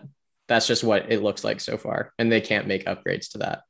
that's 0.47 0.67
just 0.67 0.83
what 0.83 1.13
it 1.13 1.23
looks 1.23 1.45
like 1.45 1.61
so 1.61 1.77
far, 1.77 2.13
and 2.19 2.33
they 2.33 2.41
can't 2.41 2.67
make 2.67 2.87
upgrades 2.87 3.33
to 3.33 3.39
that. 3.39 3.63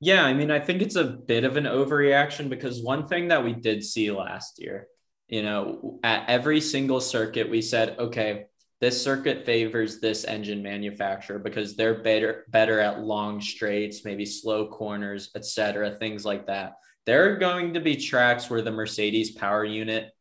Yeah, 0.00 0.24
I 0.24 0.32
mean, 0.32 0.50
I 0.50 0.58
think 0.60 0.82
it's 0.82 0.96
a 0.96 1.04
bit 1.04 1.44
of 1.44 1.56
an 1.56 1.64
overreaction 1.64 2.48
because 2.48 2.82
one 2.82 3.06
thing 3.06 3.28
that 3.28 3.44
we 3.44 3.52
did 3.52 3.84
see 3.84 4.10
last 4.10 4.60
year, 4.60 4.88
you 5.28 5.42
know, 5.42 6.00
at 6.02 6.28
every 6.28 6.60
single 6.60 7.00
circuit, 7.00 7.50
we 7.50 7.62
said, 7.62 7.96
okay, 7.98 8.46
this 8.80 9.02
circuit 9.02 9.44
favors 9.44 10.00
this 10.00 10.24
engine 10.24 10.62
manufacturer 10.62 11.38
because 11.38 11.76
they're 11.76 12.02
better 12.02 12.44
better 12.48 12.80
at 12.80 13.00
long 13.00 13.40
straights, 13.40 14.04
maybe 14.04 14.24
slow 14.24 14.66
corners, 14.66 15.30
etc., 15.34 15.90
things 15.96 16.24
like 16.24 16.46
that. 16.46 16.76
There 17.06 17.32
are 17.32 17.36
going 17.36 17.74
to 17.74 17.80
be 17.80 17.96
tracks 17.96 18.48
where 18.48 18.62
the 18.62 18.70
Mercedes 18.70 19.32
power 19.32 19.64
unit 19.64 20.12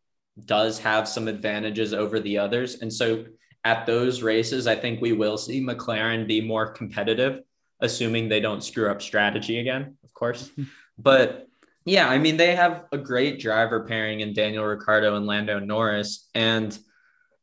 does 0.45 0.80
have 0.80 1.08
some 1.08 1.28
advantages 1.28 1.93
over 1.93 2.19
the 2.19 2.38
others, 2.38 2.82
and 2.82 2.91
so 2.91 3.26
at 3.65 3.86
those 3.86 4.22
races, 4.22 4.67
I 4.67 4.76
think 4.76 5.02
we 5.02 5.12
will 5.12 5.38
see 5.38 5.62
McLaren 5.62 6.28
be 6.28 6.39
more 6.39 6.72
competitive 6.72 7.41
assuming 7.82 8.28
they 8.28 8.39
don't 8.39 8.63
screw 8.63 8.89
up 8.89 9.02
strategy 9.02 9.60
again, 9.60 9.98
of 10.04 10.13
course. 10.13 10.50
but 10.98 11.48
yeah, 11.86 12.08
I 12.08 12.17
mean, 12.17 12.38
they 12.38 12.56
have 12.56 12.86
a 12.91 12.98
great 12.98 13.39
driver 13.39 13.86
pairing 13.86 14.19
in 14.19 14.34
Daniel 14.34 14.65
Ricciardo 14.65 15.15
and 15.15 15.26
Lando 15.26 15.60
Norris. 15.60 16.30
And 16.36 16.78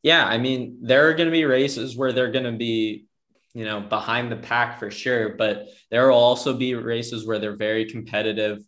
yeah, 0.07 0.25
I 0.25 0.39
mean, 0.39 0.79
there 0.83 1.09
are 1.09 1.15
going 1.15 1.27
to 1.27 1.33
be 1.33 1.47
races 1.47 1.97
where 1.97 2.13
they're 2.13 2.31
going 2.31 2.45
to 2.45 2.53
be, 2.53 3.07
you 3.55 3.65
know, 3.65 3.81
behind 3.81 4.31
the 4.31 4.37
pack 4.37 4.79
for 4.79 4.89
sure, 4.89 5.31
but 5.31 5.67
there 5.91 6.07
will 6.09 6.17
also 6.17 6.55
be 6.55 6.77
races 6.77 7.27
where 7.27 7.41
they're 7.41 7.57
very 7.57 7.87
competitive. 7.87 8.63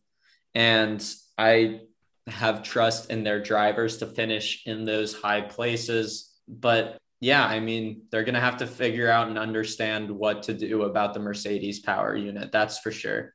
And 0.56 1.00
I 1.38 1.82
have 2.26 2.64
trust 2.64 3.12
in 3.12 3.22
their 3.22 3.40
drivers 3.40 3.98
to 3.98 4.06
finish 4.06 4.66
in 4.66 4.84
those 4.84 5.14
high 5.14 5.42
places. 5.42 6.34
But 6.48 6.98
yeah, 7.20 7.46
I 7.46 7.60
mean, 7.60 8.02
they're 8.10 8.24
going 8.24 8.34
to 8.34 8.40
have 8.40 8.56
to 8.56 8.66
figure 8.66 9.08
out 9.08 9.28
and 9.28 9.38
understand 9.38 10.10
what 10.10 10.42
to 10.44 10.54
do 10.54 10.82
about 10.82 11.14
the 11.14 11.20
Mercedes 11.20 11.78
power 11.78 12.16
unit. 12.16 12.50
That's 12.50 12.80
for 12.80 12.90
sure. 12.90 13.32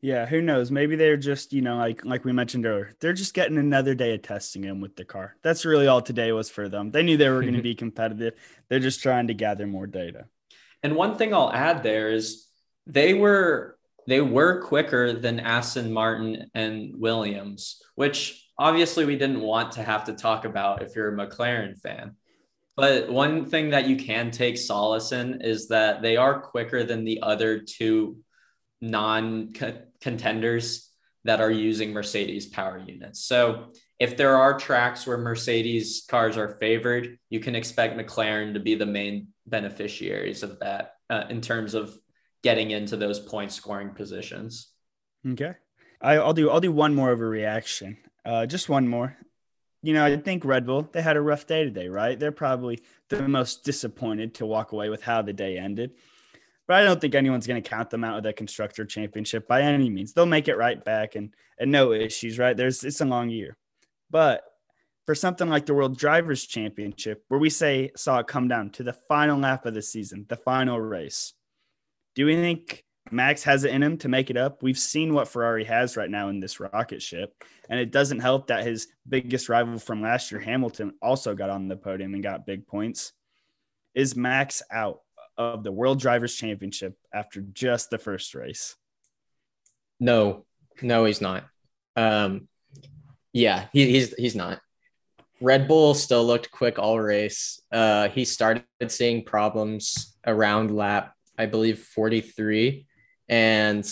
Yeah, 0.00 0.26
who 0.26 0.40
knows? 0.40 0.70
Maybe 0.70 0.94
they're 0.94 1.16
just, 1.16 1.52
you 1.52 1.60
know, 1.60 1.76
like 1.76 2.04
like 2.04 2.24
we 2.24 2.32
mentioned 2.32 2.66
earlier, 2.66 2.92
they're 3.00 3.12
just 3.12 3.34
getting 3.34 3.58
another 3.58 3.94
day 3.94 4.14
of 4.14 4.22
testing 4.22 4.62
them 4.62 4.80
with 4.80 4.94
the 4.94 5.04
car. 5.04 5.36
That's 5.42 5.64
really 5.64 5.88
all 5.88 6.00
today 6.00 6.30
was 6.30 6.48
for 6.48 6.68
them. 6.68 6.92
They 6.92 7.02
knew 7.02 7.16
they 7.16 7.28
were 7.28 7.42
going 7.42 7.54
to 7.54 7.62
be 7.62 7.74
competitive. 7.76 8.34
They're 8.68 8.78
just 8.78 9.02
trying 9.02 9.26
to 9.26 9.34
gather 9.34 9.66
more 9.66 9.88
data. 9.88 10.26
And 10.84 10.94
one 10.94 11.16
thing 11.16 11.34
I'll 11.34 11.52
add 11.52 11.82
there 11.82 12.10
is 12.10 12.46
they 12.86 13.12
were 13.14 13.76
they 14.06 14.20
were 14.20 14.62
quicker 14.62 15.12
than 15.12 15.40
Aston 15.40 15.92
Martin 15.92 16.48
and 16.54 16.94
Williams, 16.96 17.82
which 17.96 18.48
obviously 18.56 19.04
we 19.04 19.18
didn't 19.18 19.40
want 19.40 19.72
to 19.72 19.82
have 19.82 20.04
to 20.04 20.14
talk 20.14 20.44
about 20.44 20.82
if 20.82 20.94
you're 20.94 21.12
a 21.12 21.16
McLaren 21.16 21.76
fan. 21.76 22.16
But 22.76 23.10
one 23.10 23.46
thing 23.46 23.70
that 23.70 23.88
you 23.88 23.96
can 23.96 24.30
take 24.30 24.56
solace 24.56 25.10
in 25.10 25.42
is 25.42 25.68
that 25.68 26.00
they 26.00 26.16
are 26.16 26.40
quicker 26.40 26.84
than 26.84 27.04
the 27.04 27.20
other 27.22 27.58
two 27.58 28.18
non 28.80 29.52
contenders 30.00 30.90
that 31.24 31.40
are 31.40 31.50
using 31.50 31.92
Mercedes 31.92 32.46
power 32.46 32.78
units. 32.78 33.24
So 33.24 33.72
if 33.98 34.16
there 34.16 34.36
are 34.36 34.58
tracks 34.58 35.06
where 35.06 35.18
Mercedes 35.18 36.04
cars 36.08 36.36
are 36.36 36.56
favored, 36.60 37.18
you 37.30 37.40
can 37.40 37.54
expect 37.54 37.98
McLaren 37.98 38.54
to 38.54 38.60
be 38.60 38.74
the 38.74 38.86
main 38.86 39.28
beneficiaries 39.46 40.42
of 40.42 40.60
that 40.60 40.94
uh, 41.10 41.24
in 41.28 41.40
terms 41.40 41.74
of 41.74 41.96
getting 42.42 42.70
into 42.70 42.96
those 42.96 43.18
point 43.18 43.52
scoring 43.52 43.90
positions. 43.90 44.72
Okay. 45.28 45.54
I, 46.00 46.18
will 46.18 46.32
do 46.32 46.50
I'll 46.50 46.60
do 46.60 46.72
one 46.72 46.94
more 46.94 47.14
overreaction. 47.14 47.96
Uh, 48.24 48.46
just 48.46 48.68
one 48.68 48.86
more. 48.86 49.16
You 49.82 49.94
know, 49.94 50.04
I 50.04 50.16
think 50.16 50.44
Red 50.44 50.66
Bull, 50.66 50.88
they 50.92 51.02
had 51.02 51.16
a 51.16 51.20
rough 51.20 51.46
day 51.46 51.64
today, 51.64 51.88
right? 51.88 52.18
They're 52.18 52.32
probably 52.32 52.80
the 53.08 53.28
most 53.28 53.64
disappointed 53.64 54.34
to 54.34 54.46
walk 54.46 54.72
away 54.72 54.88
with 54.88 55.02
how 55.02 55.22
the 55.22 55.32
day 55.32 55.56
ended 55.56 55.92
but 56.68 56.76
I 56.76 56.84
don't 56.84 57.00
think 57.00 57.14
anyone's 57.14 57.46
going 57.46 57.60
to 57.60 57.68
count 57.68 57.88
them 57.88 58.04
out 58.04 58.18
of 58.18 58.22
the 58.22 58.32
constructor 58.34 58.84
championship 58.84 59.48
by 59.48 59.62
any 59.62 59.88
means. 59.88 60.12
They'll 60.12 60.26
make 60.26 60.48
it 60.48 60.58
right 60.58 60.82
back 60.84 61.16
and 61.16 61.34
and 61.58 61.72
no 61.72 61.92
issues, 61.92 62.38
right? 62.38 62.56
There's 62.56 62.84
it's 62.84 63.00
a 63.00 63.06
long 63.06 63.30
year. 63.30 63.56
But 64.10 64.44
for 65.06 65.14
something 65.14 65.48
like 65.48 65.64
the 65.64 65.74
World 65.74 65.96
Drivers 65.96 66.46
Championship, 66.46 67.24
where 67.28 67.40
we 67.40 67.48
say 67.48 67.90
saw 67.96 68.18
it 68.18 68.26
come 68.26 68.46
down 68.46 68.70
to 68.72 68.82
the 68.82 68.92
final 68.92 69.38
lap 69.38 69.64
of 69.64 69.72
the 69.72 69.82
season, 69.82 70.26
the 70.28 70.36
final 70.36 70.78
race, 70.78 71.32
do 72.14 72.26
we 72.26 72.36
think 72.36 72.84
Max 73.10 73.42
has 73.44 73.64
it 73.64 73.70
in 73.70 73.82
him 73.82 73.96
to 73.98 74.08
make 74.10 74.28
it 74.28 74.36
up? 74.36 74.62
We've 74.62 74.78
seen 74.78 75.14
what 75.14 75.28
Ferrari 75.28 75.64
has 75.64 75.96
right 75.96 76.10
now 76.10 76.28
in 76.28 76.38
this 76.38 76.60
rocket 76.60 77.00
ship, 77.00 77.42
and 77.70 77.80
it 77.80 77.90
doesn't 77.90 78.20
help 78.20 78.48
that 78.48 78.66
his 78.66 78.88
biggest 79.08 79.48
rival 79.48 79.78
from 79.78 80.02
last 80.02 80.30
year, 80.30 80.40
Hamilton, 80.40 80.92
also 81.00 81.34
got 81.34 81.48
on 81.48 81.68
the 81.68 81.76
podium 81.76 82.12
and 82.12 82.22
got 82.22 82.44
big 82.44 82.66
points. 82.66 83.14
Is 83.94 84.14
Max 84.14 84.62
out? 84.70 85.00
Of 85.38 85.62
the 85.62 85.72
World 85.72 86.00
Drivers 86.00 86.34
Championship 86.34 86.98
after 87.14 87.40
just 87.40 87.88
the 87.88 87.98
first 87.98 88.34
race? 88.34 88.76
No, 90.00 90.44
no, 90.82 91.04
he's 91.04 91.20
not. 91.20 91.44
Um, 91.96 92.48
yeah, 93.32 93.66
he, 93.72 93.90
he's 93.90 94.14
he's 94.14 94.34
not. 94.34 94.60
Red 95.40 95.68
Bull 95.68 95.94
still 95.94 96.24
looked 96.24 96.50
quick 96.50 96.78
all 96.78 96.98
race. 96.98 97.62
Uh, 97.70 98.08
he 98.08 98.24
started 98.24 98.64
seeing 98.88 99.24
problems 99.24 100.16
around 100.26 100.74
lap, 100.74 101.14
I 101.38 101.46
believe, 101.46 101.78
43. 101.78 102.86
And 103.28 103.88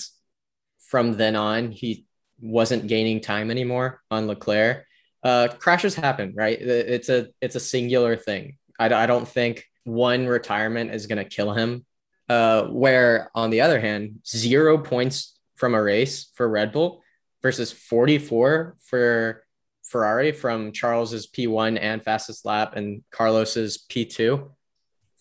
from 0.80 1.16
then 1.16 1.36
on, 1.36 1.70
he 1.70 2.06
wasn't 2.40 2.88
gaining 2.88 3.20
time 3.20 3.50
anymore 3.50 4.00
on 4.10 4.26
Leclerc. 4.26 4.84
Uh, 5.22 5.48
crashes 5.58 5.94
happen, 5.94 6.34
right? 6.36 6.60
It's 6.60 7.08
a 7.08 7.28
it's 7.40 7.56
a 7.56 7.60
singular 7.60 8.16
thing. 8.16 8.58
I, 8.78 8.86
I 8.92 9.06
don't 9.06 9.26
think 9.26 9.64
one 9.86 10.26
retirement 10.26 10.90
is 10.90 11.06
going 11.06 11.22
to 11.22 11.24
kill 11.24 11.52
him. 11.52 11.86
Uh, 12.28 12.64
where 12.64 13.30
on 13.36 13.50
the 13.50 13.60
other 13.60 13.78
hand, 13.78 14.18
zero 14.26 14.76
points 14.76 15.38
from 15.54 15.74
a 15.74 15.82
race 15.82 16.28
for 16.34 16.48
Red 16.48 16.72
Bull 16.72 17.02
versus 17.40 17.70
44 17.70 18.76
for 18.80 19.44
Ferrari 19.84 20.32
from 20.32 20.72
Charles's 20.72 21.28
P1 21.28 21.78
and 21.80 22.02
fastest 22.02 22.44
lap 22.44 22.74
and 22.74 23.04
Carlos's 23.12 23.84
P2. 23.88 24.50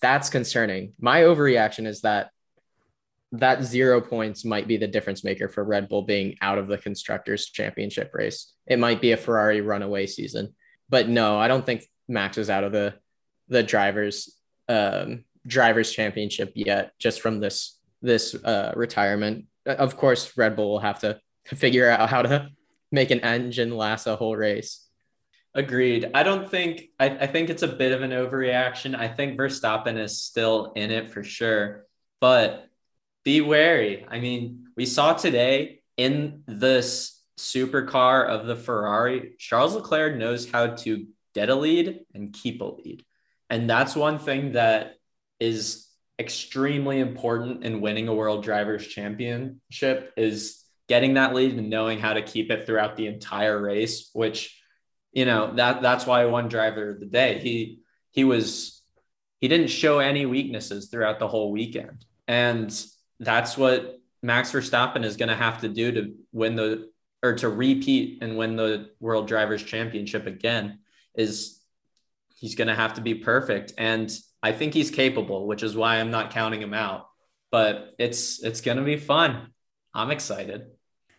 That's 0.02 0.32
concerning. 0.32 0.94
My 1.00 1.22
overreaction 1.22 1.86
is 1.86 2.02
that 2.02 2.32
that 3.34 3.64
zero 3.64 4.02
points 4.02 4.44
might 4.44 4.68
be 4.68 4.78
the 4.78 4.88
difference 4.88 5.24
maker 5.24 5.48
for 5.48 5.64
Red 5.64 5.90
Bull 5.90 6.02
being 6.02 6.38
out 6.42 6.58
of 6.58 6.68
the 6.68 6.78
constructors 6.78 7.48
championship 7.48 8.12
race. 8.14 8.54
It 8.66 8.80
might 8.80 9.02
be 9.02 9.12
a 9.12 9.18
Ferrari 9.18 9.62
runaway 9.62 10.08
season. 10.08 10.56
But 10.90 11.10
no, 11.10 11.38
I 11.38 11.48
don't 11.48 11.66
think 11.66 11.86
Max 12.08 12.38
is 12.38 12.50
out 12.50 12.64
of 12.64 12.72
the 12.72 12.96
the 13.48 13.62
drivers 13.62 14.35
um, 14.68 15.24
drivers 15.46 15.92
championship 15.92 16.52
yet, 16.56 16.94
just 17.00 17.22
from 17.22 17.40
this 17.40 17.80
this 18.02 18.36
uh, 18.36 18.74
retirement. 18.76 19.46
Of 19.66 19.98
course, 19.98 20.38
Red 20.38 20.56
Bull 20.56 20.72
will 20.72 20.80
have 20.80 21.00
to 21.00 21.20
figure 21.46 21.90
out 21.90 22.10
how 22.10 22.22
to 22.22 22.50
make 22.92 23.12
an 23.12 23.22
engine 23.22 23.76
last 23.76 24.08
a 24.08 24.16
whole 24.16 24.36
race. 24.36 24.82
Agreed. 25.54 26.12
I 26.14 26.24
don't 26.24 26.50
think 26.50 26.90
I, 27.00 27.10
I 27.10 27.28
think 27.28 27.50
it's 27.50 27.64
a 27.64 27.68
bit 27.68 27.92
of 27.94 28.02
an 28.02 28.12
overreaction. 28.12 28.96
I 28.96 29.08
think 29.08 29.38
Verstappen 29.38 29.98
is 29.98 30.22
still 30.22 30.74
in 30.76 30.92
it 30.92 31.10
for 31.10 31.24
sure, 31.24 31.86
but 32.20 32.68
be 33.24 33.42
wary. 33.42 34.06
I 34.08 34.20
mean, 34.20 34.68
we 34.76 34.86
saw 34.86 35.14
today 35.14 35.82
in 35.98 36.44
this 36.46 37.22
supercar 37.38 38.28
of 38.28 38.46
the 38.46 38.56
Ferrari, 38.56 39.36
Charles 39.40 39.76
Leclerc 39.76 40.16
knows 40.18 40.50
how 40.50 40.68
to 40.68 41.08
get 41.34 41.50
a 41.50 41.56
lead 41.56 42.02
and 42.14 42.34
keep 42.34 42.62
a 42.62 42.66
lead. 42.66 43.04
And 43.50 43.70
that's 43.70 43.96
one 43.96 44.20
thing 44.20 44.54
that 44.54 44.96
is 45.40 45.88
extremely 46.18 47.00
important 47.00 47.64
in 47.64 47.82
winning 47.82 48.08
a 48.08 48.14
world 48.14 48.44
drivers 48.44 48.88
championship 48.88 50.14
is 50.16 50.64
getting 50.88 51.16
that 51.16 51.34
lead 51.34 51.58
and 51.58 51.70
knowing 51.70 52.00
how 52.00 52.14
to 52.14 52.22
keep 52.22 52.52
it 52.52 52.66
throughout 52.66 52.96
the 52.96 53.08
entire 53.08 53.62
race, 53.62 54.10
which, 54.14 54.62
you 55.12 55.26
know, 55.26 55.54
that 55.56 55.82
that's 55.82 56.06
why 56.06 56.22
I 56.22 56.26
won 56.26 56.48
driver 56.48 56.92
of 56.92 57.00
the 57.00 57.06
day. 57.06 57.40
He 57.40 57.80
he 58.12 58.24
was 58.24 58.82
he 59.42 59.48
didn't 59.48 59.68
show 59.68 60.00
any 60.00 60.26
weaknesses 60.26 60.88
throughout 60.88 61.20
the 61.20 61.28
whole 61.28 61.52
weekend. 61.52 62.06
And 62.28 62.74
that's 63.20 63.58
what 63.58 64.00
Max 64.24 64.52
Verstappen 64.52 65.04
is 65.04 65.18
going 65.18 65.30
to 65.30 65.36
have 65.36 65.62
to 65.62 65.70
do 65.70 65.92
to 65.92 66.16
win 66.32 66.56
the 66.56 66.90
or 67.22 67.34
to 67.36 67.50
repeat 67.50 68.20
and 68.22 68.38
win 68.38 68.56
the 68.56 68.90
World 69.00 69.28
Drivers 69.28 69.64
Championship 69.64 70.28
again 70.28 70.80
is 71.16 71.60
he's 72.46 72.54
going 72.54 72.68
to 72.68 72.76
have 72.76 72.94
to 72.94 73.02
be 73.02 73.16
perfect. 73.16 73.74
And 73.76 74.16
I 74.44 74.52
think 74.52 74.76
he's 74.76 74.92
capable, 74.92 75.48
which 75.48 75.64
is 75.64 75.76
why 75.76 75.96
I'm 75.96 76.12
not 76.12 76.30
counting 76.30 76.62
him 76.62 76.76
out. 76.76 77.08
But 77.52 77.96
it's 77.98 78.44
it's 78.44 78.62
going 78.62 78.78
to 78.78 78.84
be 78.84 78.98
fun. 78.98 79.48
I'm 79.96 80.12
excited. 80.12 80.68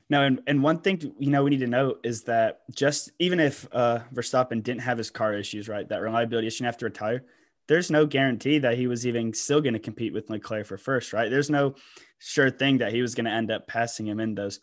No, 0.08 0.22
and, 0.22 0.40
and 0.46 0.62
one 0.62 0.78
thing 0.78 1.14
you 1.18 1.30
know 1.30 1.42
we 1.42 1.50
need 1.50 1.60
to 1.60 1.66
note 1.66 1.98
is 2.04 2.22
that 2.24 2.60
just 2.72 3.10
even 3.18 3.40
if 3.40 3.66
uh, 3.72 4.00
Verstappen 4.14 4.62
didn't 4.62 4.82
have 4.82 4.98
his 4.98 5.10
car 5.10 5.34
issues, 5.34 5.68
right, 5.68 5.88
that 5.88 6.00
reliability 6.00 6.46
issue 6.46 6.62
have 6.62 6.76
to 6.76 6.84
retire, 6.84 7.24
there's 7.66 7.90
no 7.90 8.06
guarantee 8.06 8.58
that 8.60 8.78
he 8.78 8.86
was 8.86 9.04
even 9.04 9.34
still 9.34 9.60
going 9.60 9.74
to 9.74 9.80
compete 9.80 10.12
with 10.12 10.30
Leclerc 10.30 10.66
for 10.66 10.78
first, 10.78 11.12
right? 11.12 11.28
There's 11.28 11.50
no 11.50 11.74
sure 12.20 12.50
thing 12.50 12.78
that 12.78 12.92
he 12.92 13.02
was 13.02 13.16
going 13.16 13.24
to 13.24 13.32
end 13.32 13.50
up 13.50 13.66
passing 13.66 14.06
him 14.06 14.20
in 14.20 14.36
those 14.36 14.60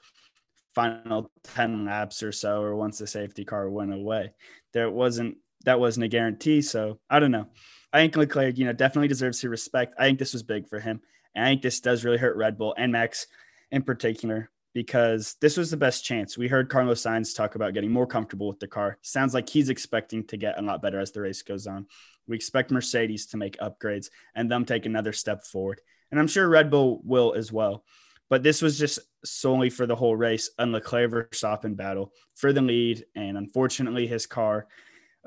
final 0.73 1.29
10 1.43 1.83
laps 1.83 2.23
or 2.23 2.31
so, 2.31 2.61
or 2.61 2.73
once 2.73 2.99
the 2.99 3.07
safety 3.07 3.43
car 3.43 3.69
went 3.69 3.93
away. 3.93 4.31
There 4.71 4.89
wasn't 4.89 5.37
that 5.63 5.79
wasn't 5.79 6.05
a 6.05 6.09
guarantee. 6.09 6.61
So 6.61 6.99
I 7.09 7.19
don't 7.19 7.31
know. 7.31 7.47
I 7.91 7.99
think 7.99 8.15
Leclerc, 8.15 8.57
you 8.57 8.65
know, 8.65 8.73
definitely 8.73 9.07
deserves 9.07 9.41
his 9.41 9.49
respect. 9.49 9.95
I 9.99 10.05
think 10.05 10.19
this 10.19 10.33
was 10.33 10.43
big 10.43 10.67
for 10.67 10.79
him. 10.79 11.01
And 11.35 11.45
I 11.45 11.49
think 11.49 11.61
this 11.61 11.79
does 11.79 12.03
really 12.03 12.17
hurt 12.17 12.37
Red 12.37 12.57
Bull 12.57 12.73
and 12.77 12.91
Max 12.91 13.27
in 13.71 13.83
particular 13.83 14.49
because 14.73 15.35
this 15.41 15.57
was 15.57 15.69
the 15.69 15.77
best 15.77 16.03
chance. 16.03 16.37
We 16.37 16.47
heard 16.47 16.69
Carlos 16.69 17.01
Sainz 17.01 17.35
talk 17.35 17.55
about 17.55 17.73
getting 17.73 17.91
more 17.91 18.07
comfortable 18.07 18.47
with 18.47 18.59
the 18.59 18.67
car. 18.67 18.97
Sounds 19.01 19.33
like 19.33 19.47
he's 19.47 19.69
expecting 19.69 20.25
to 20.27 20.37
get 20.37 20.57
a 20.57 20.61
lot 20.61 20.81
better 20.81 20.99
as 20.99 21.11
the 21.11 21.21
race 21.21 21.43
goes 21.43 21.67
on. 21.67 21.85
We 22.27 22.35
expect 22.35 22.71
Mercedes 22.71 23.27
to 23.27 23.37
make 23.37 23.57
upgrades 23.57 24.09
and 24.33 24.49
them 24.49 24.65
take 24.65 24.85
another 24.85 25.13
step 25.13 25.43
forward. 25.43 25.81
And 26.09 26.19
I'm 26.19 26.27
sure 26.27 26.47
Red 26.47 26.71
Bull 26.71 27.01
will 27.03 27.33
as 27.33 27.51
well. 27.51 27.83
But 28.29 28.41
this 28.41 28.61
was 28.61 28.79
just 28.79 28.99
solely 29.23 29.69
for 29.69 29.85
the 29.85 29.95
whole 29.95 30.15
race, 30.15 30.49
a 30.57 30.65
Leclerc 30.65 31.11
Verstappen 31.31 31.75
battle 31.75 32.11
for 32.35 32.51
the 32.51 32.61
lead. 32.61 33.05
And 33.15 33.37
unfortunately, 33.37 34.07
his 34.07 34.25
car 34.25 34.67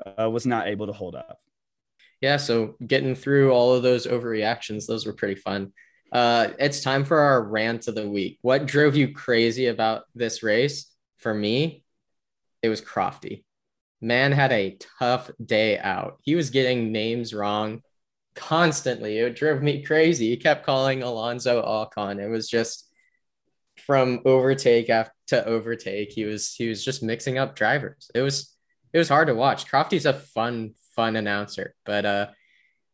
uh, 0.05 0.29
was 0.29 0.45
not 0.45 0.67
able 0.67 0.87
to 0.87 0.93
hold 0.93 1.15
up. 1.15 1.39
Yeah, 2.21 2.37
so 2.37 2.75
getting 2.85 3.15
through 3.15 3.51
all 3.51 3.73
of 3.73 3.83
those 3.83 4.07
overreactions, 4.07 4.87
those 4.87 5.05
were 5.05 5.13
pretty 5.13 5.35
fun. 5.35 5.71
Uh, 6.11 6.49
it's 6.59 6.81
time 6.81 7.05
for 7.05 7.19
our 7.19 7.43
rant 7.43 7.87
of 7.87 7.95
the 7.95 8.09
week. 8.09 8.39
What 8.41 8.65
drove 8.65 8.95
you 8.95 9.13
crazy 9.13 9.67
about 9.67 10.03
this 10.15 10.41
race? 10.41 10.91
For 11.17 11.33
me, 11.33 11.83
it 12.61 12.69
was 12.69 12.81
Crofty. 12.81 13.43
Man 14.01 14.31
had 14.31 14.51
a 14.51 14.77
tough 14.99 15.29
day 15.43 15.77
out. 15.77 16.19
He 16.21 16.35
was 16.35 16.49
getting 16.49 16.91
names 16.91 17.33
wrong 17.33 17.81
constantly. 18.35 19.17
It 19.17 19.35
drove 19.35 19.61
me 19.61 19.83
crazy. 19.83 20.29
He 20.29 20.37
kept 20.37 20.65
calling 20.65 21.03
Alonso 21.03 21.61
Ocon. 21.61 22.21
It 22.21 22.29
was 22.29 22.47
just 22.47 22.87
from 23.85 24.21
overtake 24.25 24.89
after 24.89 25.13
to 25.27 25.45
overtake. 25.45 26.11
He 26.11 26.25
was 26.25 26.53
he 26.53 26.69
was 26.69 26.83
just 26.83 27.03
mixing 27.03 27.37
up 27.37 27.55
drivers. 27.55 28.09
It 28.15 28.21
was 28.21 28.55
it 28.93 28.97
was 28.97 29.09
hard 29.09 29.27
to 29.27 29.35
watch. 29.35 29.67
Crofty's 29.67 30.05
a 30.05 30.13
fun, 30.13 30.73
fun 30.95 31.15
announcer, 31.15 31.75
but 31.85 32.05
uh, 32.05 32.27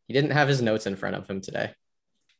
he 0.08 0.14
didn't 0.14 0.32
have 0.32 0.48
his 0.48 0.62
notes 0.62 0.86
in 0.86 0.96
front 0.96 1.16
of 1.16 1.28
him 1.30 1.42
today. 1.42 1.72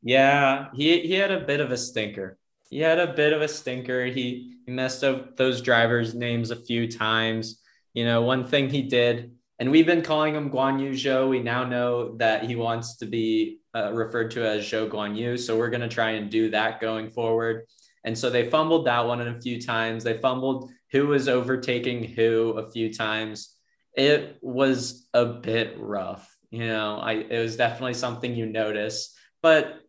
Yeah, 0.02 0.68
he 0.74 1.00
he 1.02 1.14
had 1.14 1.32
a 1.32 1.40
bit 1.46 1.60
of 1.62 1.72
a 1.72 1.78
stinker. 1.78 2.38
he 2.70 2.80
had 2.80 3.00
a 3.00 3.14
bit 3.14 3.34
of 3.34 3.42
a 3.42 3.48
stinker. 3.48 4.06
He, 4.06 4.58
he 4.66 4.72
messed 4.72 5.04
up 5.04 5.38
those 5.38 5.62
drivers' 5.62 6.14
names 6.14 6.52
a 6.52 6.56
few 6.56 6.92
times. 6.92 7.62
You 7.94 8.06
know, 8.06 8.24
one 8.24 8.48
thing 8.48 8.70
he 8.70 8.82
did, 8.82 9.32
and 9.60 9.70
we've 9.72 9.86
been 9.86 10.02
calling 10.02 10.36
him 10.36 10.50
Guan 10.50 10.82
Yu 10.82 10.92
Zhou. 10.92 11.30
We 11.30 11.40
now 11.42 11.64
know 11.64 12.18
that 12.18 12.44
he 12.46 12.56
wants 12.56 12.98
to 12.98 13.06
be 13.06 13.60
uh, 13.76 13.94
referred 13.94 14.32
to 14.32 14.46
as 14.46 14.64
Zhou 14.66 14.90
Guan 14.90 15.16
Yu. 15.16 15.38
So 15.38 15.58
we're 15.58 15.70
going 15.70 15.82
to 15.82 15.88
try 15.88 16.12
and 16.12 16.30
do 16.30 16.50
that 16.50 16.82
going 16.82 17.10
forward. 17.10 17.66
And 18.04 18.18
so 18.18 18.30
they 18.30 18.50
fumbled 18.50 18.88
that 18.88 19.06
one 19.06 19.22
a 19.22 19.40
few 19.40 19.62
times. 19.62 20.04
They 20.04 20.18
fumbled 20.18 20.72
who 20.94 21.08
was 21.08 21.28
overtaking 21.28 22.04
who 22.04 22.52
a 22.52 22.72
few 22.72 22.94
times. 22.94 23.54
It 23.96 24.38
was 24.42 25.08
a 25.14 25.26
bit 25.26 25.76
rough. 25.78 26.30
You 26.52 26.68
know, 26.68 26.98
I 26.98 27.14
it 27.14 27.40
was 27.40 27.58
definitely 27.58 27.96
something 27.96 28.34
you 28.34 28.46
notice, 28.46 29.14
but 29.42 29.80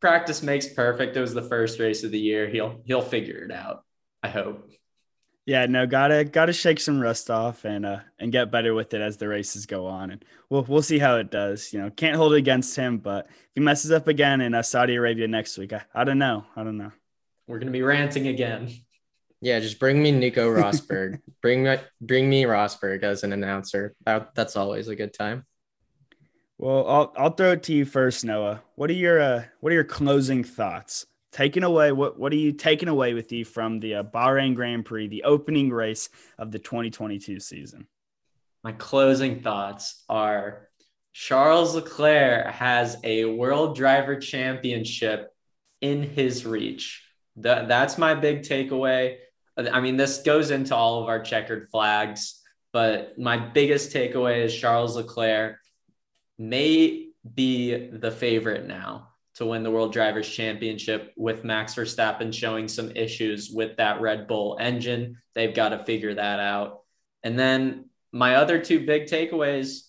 practice 0.00 0.42
makes 0.42 0.68
perfect. 0.68 1.16
It 1.16 1.20
was 1.20 1.32
the 1.32 1.42
first 1.42 1.78
race 1.78 2.02
of 2.02 2.10
the 2.10 2.18
year. 2.18 2.48
He'll 2.48 2.82
he'll 2.84 3.00
figure 3.00 3.44
it 3.44 3.52
out. 3.52 3.84
I 4.22 4.28
hope. 4.28 4.68
Yeah, 5.46 5.66
no, 5.66 5.86
gotta 5.86 6.24
gotta 6.24 6.52
shake 6.52 6.80
some 6.80 7.00
rust 7.00 7.30
off 7.30 7.64
and 7.64 7.86
uh 7.86 8.00
and 8.18 8.32
get 8.32 8.50
better 8.50 8.74
with 8.74 8.94
it 8.94 9.00
as 9.00 9.16
the 9.16 9.28
races 9.28 9.66
go 9.66 9.86
on, 9.86 10.10
and 10.10 10.24
we'll 10.48 10.64
we'll 10.64 10.82
see 10.82 10.98
how 10.98 11.16
it 11.16 11.30
does. 11.30 11.72
You 11.72 11.80
know, 11.80 11.90
can't 11.90 12.16
hold 12.16 12.32
it 12.32 12.38
against 12.38 12.74
him, 12.74 12.98
but 12.98 13.26
if 13.28 13.34
he 13.54 13.60
messes 13.60 13.92
up 13.92 14.08
again 14.08 14.40
in 14.40 14.54
uh, 14.54 14.62
Saudi 14.62 14.96
Arabia 14.96 15.28
next 15.28 15.56
week, 15.56 15.72
I, 15.72 15.82
I 15.94 16.02
don't 16.02 16.18
know, 16.18 16.44
I 16.56 16.64
don't 16.64 16.78
know. 16.78 16.90
We're 17.46 17.60
gonna 17.60 17.70
be 17.70 17.82
ranting 17.82 18.26
again. 18.26 18.70
Yeah, 19.40 19.58
just 19.60 19.78
bring 19.78 20.02
me 20.02 20.12
Nico 20.12 20.48
Rosberg. 20.50 21.20
bring 21.42 21.62
me 21.62 21.76
bring 22.00 22.28
me 22.28 22.44
Rosberg 22.44 23.02
as 23.02 23.22
an 23.24 23.32
announcer. 23.32 23.94
That, 24.04 24.34
that's 24.34 24.56
always 24.56 24.88
a 24.88 24.96
good 24.96 25.14
time. 25.14 25.46
Well, 26.58 26.86
I'll 26.86 27.14
I'll 27.16 27.30
throw 27.30 27.52
it 27.52 27.62
to 27.64 27.72
you 27.72 27.86
first, 27.86 28.24
Noah. 28.24 28.62
What 28.74 28.90
are 28.90 28.94
your 28.94 29.20
uh, 29.20 29.44
what 29.60 29.70
are 29.70 29.74
your 29.74 29.84
closing 29.84 30.44
thoughts? 30.44 31.06
Taking 31.32 31.62
away 31.62 31.92
what 31.92 32.18
what 32.18 32.32
are 32.32 32.36
you 32.36 32.52
taking 32.52 32.88
away 32.88 33.14
with 33.14 33.32
you 33.32 33.46
from 33.46 33.80
the 33.80 33.96
uh, 33.96 34.02
Bahrain 34.02 34.54
Grand 34.54 34.84
Prix, 34.84 35.08
the 35.08 35.22
opening 35.22 35.70
race 35.70 36.10
of 36.38 36.50
the 36.52 36.58
2022 36.58 37.40
season? 37.40 37.86
My 38.62 38.72
closing 38.72 39.40
thoughts 39.40 40.04
are 40.10 40.68
Charles 41.12 41.74
Leclerc 41.74 42.46
has 42.48 42.98
a 43.04 43.24
World 43.24 43.74
Driver 43.74 44.16
Championship 44.16 45.32
in 45.80 46.02
his 46.02 46.44
reach. 46.44 47.06
That, 47.36 47.68
that's 47.68 47.96
my 47.96 48.14
big 48.14 48.42
takeaway. 48.42 49.16
I 49.68 49.80
mean, 49.80 49.96
this 49.96 50.22
goes 50.22 50.50
into 50.50 50.74
all 50.74 51.02
of 51.02 51.08
our 51.08 51.20
checkered 51.20 51.68
flags, 51.70 52.40
but 52.72 53.18
my 53.18 53.36
biggest 53.36 53.92
takeaway 53.92 54.44
is 54.44 54.56
Charles 54.56 54.96
Leclerc 54.96 55.56
may 56.38 57.08
be 57.34 57.88
the 57.88 58.10
favorite 58.10 58.66
now 58.66 59.08
to 59.34 59.46
win 59.46 59.62
the 59.62 59.70
World 59.70 59.92
Drivers' 59.92 60.28
Championship 60.28 61.12
with 61.16 61.44
Max 61.44 61.74
Verstappen 61.74 62.32
showing 62.32 62.68
some 62.68 62.90
issues 62.90 63.50
with 63.50 63.76
that 63.76 64.00
Red 64.00 64.26
Bull 64.26 64.56
engine. 64.60 65.16
They've 65.34 65.54
got 65.54 65.70
to 65.70 65.84
figure 65.84 66.14
that 66.14 66.40
out. 66.40 66.80
And 67.22 67.38
then 67.38 67.86
my 68.12 68.36
other 68.36 68.58
two 68.58 68.84
big 68.86 69.04
takeaways 69.04 69.82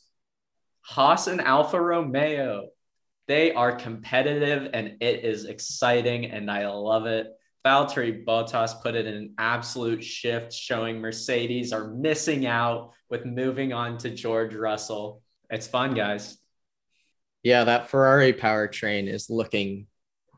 Haas 0.81 1.27
and 1.27 1.41
Alfa 1.41 1.79
Romeo. 1.79 2.69
They 3.27 3.53
are 3.53 3.75
competitive 3.75 4.69
and 4.73 4.97
it 4.99 5.23
is 5.23 5.45
exciting 5.45 6.25
and 6.25 6.49
I 6.49 6.67
love 6.67 7.05
it. 7.05 7.27
Valtteri 7.65 8.25
Bottas 8.25 8.81
put 8.81 8.95
it 8.95 9.05
in 9.05 9.13
an 9.13 9.33
absolute 9.37 10.03
shift, 10.03 10.51
showing 10.51 10.99
Mercedes 10.99 11.73
are 11.73 11.89
missing 11.89 12.45
out 12.45 12.93
with 13.09 13.25
moving 13.25 13.71
on 13.71 13.97
to 13.99 14.09
George 14.09 14.55
Russell. 14.55 15.21
It's 15.49 15.67
fun, 15.67 15.93
guys. 15.93 16.37
Yeah, 17.43 17.63
that 17.65 17.89
Ferrari 17.89 18.33
powertrain 18.33 19.07
is 19.07 19.29
looking 19.29 19.87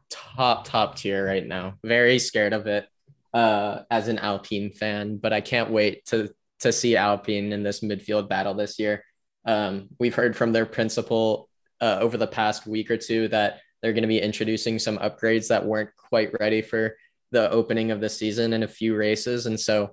top, 0.09 0.65
top 0.65 0.95
tier 0.97 1.26
right 1.26 1.45
now. 1.45 1.76
Very 1.84 2.19
scared 2.19 2.53
of 2.53 2.67
it 2.67 2.88
uh, 3.34 3.80
as 3.89 4.07
an 4.07 4.19
Alpine 4.19 4.71
fan, 4.71 5.17
but 5.17 5.34
I 5.34 5.41
can't 5.41 5.71
wait 5.71 6.05
to 6.07 6.30
to 6.59 6.71
see 6.71 6.95
Alpine 6.95 7.51
in 7.51 7.61
this 7.61 7.82
midfield 7.82 8.30
battle 8.30 8.53
this 8.53 8.80
year. 8.80 9.03
Um, 9.45 9.89
we've 9.99 10.15
heard 10.15 10.36
from 10.36 10.53
their 10.53 10.65
principal 10.65 11.49
uh, 11.82 11.97
over 11.99 12.15
the 12.15 12.28
past 12.28 12.65
week 12.65 12.89
or 12.89 12.95
two 12.95 13.28
that 13.28 13.59
they're 13.82 13.91
going 13.91 14.03
to 14.03 14.07
be 14.07 14.21
introducing 14.21 14.80
some 14.80 14.97
upgrades 14.99 15.49
that 15.49 15.65
weren't 15.65 15.89
quite 15.97 16.32
ready 16.39 16.61
for 16.61 16.95
the 17.34 17.52
opening 17.52 17.92
of 17.92 18.00
the 18.00 18.10
season 18.10 18.54
in 18.54 18.64
a 18.64 18.68
few 18.68 18.96
races. 18.96 19.46
And 19.46 19.60
so, 19.60 19.92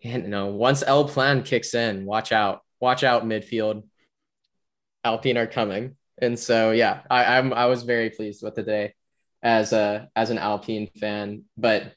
you 0.00 0.16
know, 0.16 0.46
once 0.46 0.82
L 0.86 1.06
plan 1.06 1.42
kicks 1.42 1.74
in, 1.74 2.06
watch 2.06 2.32
out, 2.32 2.62
watch 2.80 3.04
out 3.04 3.26
midfield. 3.26 3.82
Alpine 5.04 5.36
are 5.36 5.46
coming. 5.46 5.96
And 6.16 6.38
so, 6.38 6.70
yeah, 6.70 7.02
I, 7.10 7.36
I'm, 7.36 7.52
I 7.52 7.66
was 7.66 7.82
very 7.82 8.10
pleased 8.10 8.42
with 8.42 8.54
the 8.54 8.62
day 8.62 8.94
as 9.42 9.72
a, 9.72 10.08
as 10.16 10.30
an 10.30 10.38
Alpine 10.38 10.88
fan, 10.98 11.44
but 11.56 11.92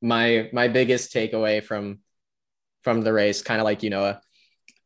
my, 0.00 0.48
my 0.52 0.68
biggest 0.68 1.12
takeaway 1.12 1.62
from, 1.62 1.98
from 2.82 3.02
the 3.02 3.12
race, 3.12 3.42
kind 3.42 3.60
of 3.60 3.64
like, 3.64 3.82
you 3.82 3.90
know, 3.90 4.04
uh, 4.04 4.18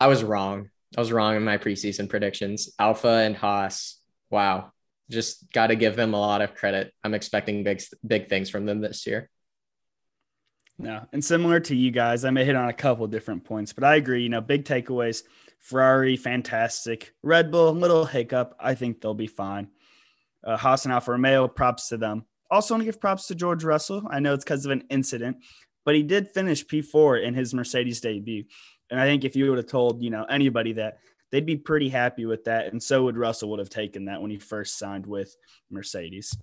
I 0.01 0.07
was 0.07 0.25
wrong. 0.25 0.71
I 0.97 1.01
was 1.01 1.13
wrong 1.13 1.37
in 1.37 1.45
my 1.45 1.59
preseason 1.59 2.09
predictions. 2.09 2.71
Alfa 2.79 3.09
and 3.09 3.37
Haas, 3.37 4.01
wow, 4.31 4.73
just 5.11 5.51
got 5.53 5.69
to 5.69 5.77
give 5.77 5.97
them 5.97 6.15
a 6.15 6.21
lot 6.21 6.43
of 6.43 6.55
credit. 6.55 6.93
I'm 7.03 7.15
expecting 7.15 7.65
big 7.65 7.83
big 8.07 8.29
things 8.29 8.51
from 8.51 8.67
them 8.67 8.81
this 8.81 9.07
year. 9.07 9.31
No, 10.79 11.07
and 11.13 11.25
similar 11.25 11.59
to 11.61 11.75
you 11.75 11.91
guys, 11.91 12.25
I 12.25 12.31
may 12.31 12.45
hit 12.45 12.55
on 12.55 12.69
a 12.69 12.73
couple 12.73 13.07
different 13.09 13.45
points, 13.45 13.73
but 13.73 13.85
I 13.85 13.97
agree. 13.97 14.23
You 14.23 14.29
know, 14.29 14.41
big 14.41 14.65
takeaways: 14.65 15.23
Ferrari, 15.61 16.17
fantastic. 16.17 17.13
Red 17.23 17.51
Bull, 17.51 17.73
little 17.73 18.05
hiccup. 18.05 18.55
I 18.61 18.75
think 18.75 19.01
they'll 19.01 19.15
be 19.15 19.27
fine. 19.27 19.69
Uh, 20.45 20.57
Haas 20.57 20.85
and 20.85 20.93
Alfa 20.93 21.13
Romeo, 21.13 21.49
props 21.49 21.89
to 21.89 21.97
them. 21.97 22.25
Also, 22.51 22.75
want 22.75 22.83
to 22.83 22.87
give 22.87 23.01
props 23.01 23.27
to 23.27 23.35
George 23.35 23.65
Russell. 23.65 24.07
I 24.09 24.21
know 24.21 24.35
it's 24.35 24.45
because 24.45 24.65
of 24.65 24.71
an 24.71 24.85
incident, 24.89 25.39
but 25.85 25.95
he 25.95 26.03
did 26.03 26.29
finish 26.29 26.65
P4 26.65 27.23
in 27.23 27.35
his 27.35 27.53
Mercedes 27.53 28.01
debut. 28.01 28.45
And 28.91 29.01
I 29.01 29.05
think 29.05 29.25
if 29.25 29.37
you 29.37 29.49
would 29.51 29.59
have 29.59 29.67
told, 29.67 30.03
you 30.03 30.11
know, 30.11 30.25
anybody 30.25 30.75
that 30.75 30.99
they'd 31.31 31.47
be 31.47 31.57
pretty 31.57 31.89
happy 31.89 32.27
with 32.27 32.45
that. 32.45 32.73
And 32.73 32.83
so 32.83 33.05
would 33.05 33.17
Russell 33.17 33.51
would 33.51 33.59
have 33.59 33.71
taken 33.71 34.07
that 34.07 34.21
when 34.21 34.31
he 34.31 34.39
first 34.39 34.79
signed 34.79 35.07
with 35.07 35.37
Mercedes. 35.71 36.37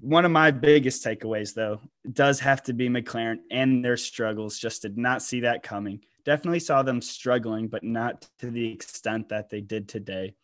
One 0.00 0.24
of 0.24 0.30
my 0.30 0.50
biggest 0.50 1.04
takeaways, 1.04 1.54
though, 1.54 1.80
does 2.12 2.40
have 2.40 2.62
to 2.64 2.72
be 2.72 2.88
McLaren 2.88 3.38
and 3.50 3.84
their 3.84 3.96
struggles. 3.96 4.58
Just 4.58 4.82
did 4.82 4.98
not 4.98 5.22
see 5.22 5.40
that 5.40 5.62
coming. 5.62 6.00
Definitely 6.24 6.60
saw 6.60 6.82
them 6.82 7.00
struggling, 7.00 7.68
but 7.68 7.82
not 7.82 8.28
to 8.40 8.50
the 8.50 8.70
extent 8.70 9.30
that 9.30 9.50
they 9.50 9.60
did 9.60 9.88
today. 9.88 10.34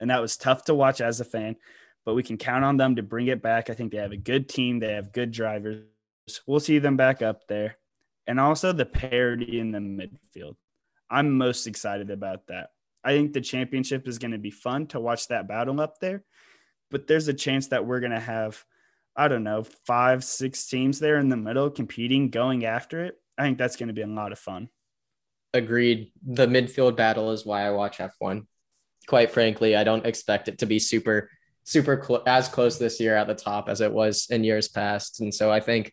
And 0.00 0.10
that 0.10 0.20
was 0.20 0.36
tough 0.36 0.64
to 0.64 0.74
watch 0.74 1.00
as 1.00 1.20
a 1.20 1.24
fan, 1.24 1.56
but 2.04 2.14
we 2.14 2.22
can 2.22 2.36
count 2.36 2.64
on 2.64 2.76
them 2.76 2.96
to 2.96 3.02
bring 3.02 3.26
it 3.26 3.42
back. 3.42 3.70
I 3.70 3.74
think 3.74 3.92
they 3.92 3.98
have 3.98 4.12
a 4.12 4.16
good 4.16 4.48
team, 4.48 4.78
they 4.78 4.92
have 4.92 5.12
good 5.12 5.32
drivers. 5.32 5.82
We'll 6.46 6.60
see 6.60 6.78
them 6.78 6.96
back 6.96 7.22
up 7.22 7.46
there. 7.48 7.76
And 8.26 8.40
also 8.40 8.72
the 8.72 8.86
parity 8.86 9.60
in 9.60 9.72
the 9.72 9.78
midfield. 9.78 10.56
I'm 11.10 11.36
most 11.36 11.66
excited 11.66 12.10
about 12.10 12.46
that. 12.48 12.70
I 13.04 13.10
think 13.10 13.32
the 13.32 13.40
championship 13.40 14.08
is 14.08 14.18
going 14.18 14.32
to 14.32 14.38
be 14.38 14.50
fun 14.50 14.86
to 14.88 15.00
watch 15.00 15.28
that 15.28 15.48
battle 15.48 15.80
up 15.80 16.00
there. 16.00 16.24
But 16.90 17.06
there's 17.06 17.28
a 17.28 17.34
chance 17.34 17.68
that 17.68 17.86
we're 17.86 18.00
going 18.00 18.12
to 18.12 18.20
have, 18.20 18.64
I 19.16 19.28
don't 19.28 19.44
know, 19.44 19.64
five, 19.86 20.24
six 20.24 20.66
teams 20.66 20.98
there 20.98 21.18
in 21.18 21.28
the 21.28 21.36
middle 21.36 21.70
competing, 21.70 22.30
going 22.30 22.64
after 22.64 23.04
it. 23.04 23.14
I 23.38 23.42
think 23.42 23.58
that's 23.58 23.76
going 23.76 23.88
to 23.88 23.94
be 23.94 24.02
a 24.02 24.06
lot 24.06 24.32
of 24.32 24.38
fun. 24.38 24.68
Agreed. 25.54 26.12
The 26.24 26.46
midfield 26.46 26.96
battle 26.96 27.32
is 27.32 27.46
why 27.46 27.66
I 27.66 27.70
watch 27.70 27.98
F1. 27.98 28.46
Quite 29.06 29.30
frankly, 29.30 29.76
I 29.76 29.84
don't 29.84 30.06
expect 30.06 30.48
it 30.48 30.58
to 30.58 30.66
be 30.66 30.78
super, 30.78 31.30
super 31.64 32.02
cl- 32.04 32.22
as 32.26 32.48
close 32.48 32.78
this 32.78 33.00
year 33.00 33.16
at 33.16 33.26
the 33.26 33.34
top 33.34 33.68
as 33.68 33.80
it 33.80 33.92
was 33.92 34.26
in 34.30 34.44
years 34.44 34.68
past. 34.68 35.20
And 35.20 35.32
so 35.32 35.50
I 35.50 35.60
think 35.60 35.92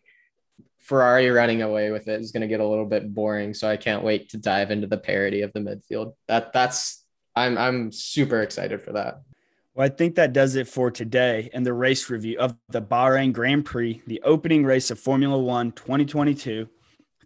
Ferrari 0.78 1.30
running 1.30 1.62
away 1.62 1.90
with 1.90 2.08
it 2.08 2.20
is 2.20 2.30
going 2.30 2.42
to 2.42 2.46
get 2.46 2.60
a 2.60 2.66
little 2.66 2.84
bit 2.84 3.14
boring. 3.14 3.54
So 3.54 3.68
I 3.68 3.76
can't 3.76 4.04
wait 4.04 4.28
to 4.30 4.36
dive 4.36 4.70
into 4.70 4.86
the 4.86 4.98
parity 4.98 5.40
of 5.40 5.52
the 5.52 5.60
midfield. 5.60 6.14
That 6.28 6.52
that's 6.52 7.04
I'm 7.34 7.56
I'm 7.56 7.90
super 7.90 8.42
excited 8.42 8.82
for 8.82 8.92
that. 8.92 9.22
Well, 9.74 9.86
I 9.86 9.88
think 9.88 10.14
that 10.14 10.32
does 10.32 10.54
it 10.54 10.68
for 10.68 10.90
today 10.90 11.50
and 11.52 11.66
the 11.66 11.72
race 11.72 12.08
review 12.08 12.38
of 12.38 12.54
the 12.68 12.82
Bahrain 12.82 13.32
Grand 13.32 13.64
Prix, 13.64 14.02
the 14.06 14.22
opening 14.22 14.64
race 14.64 14.90
of 14.90 15.00
Formula 15.00 15.36
One 15.36 15.72
2022. 15.72 16.68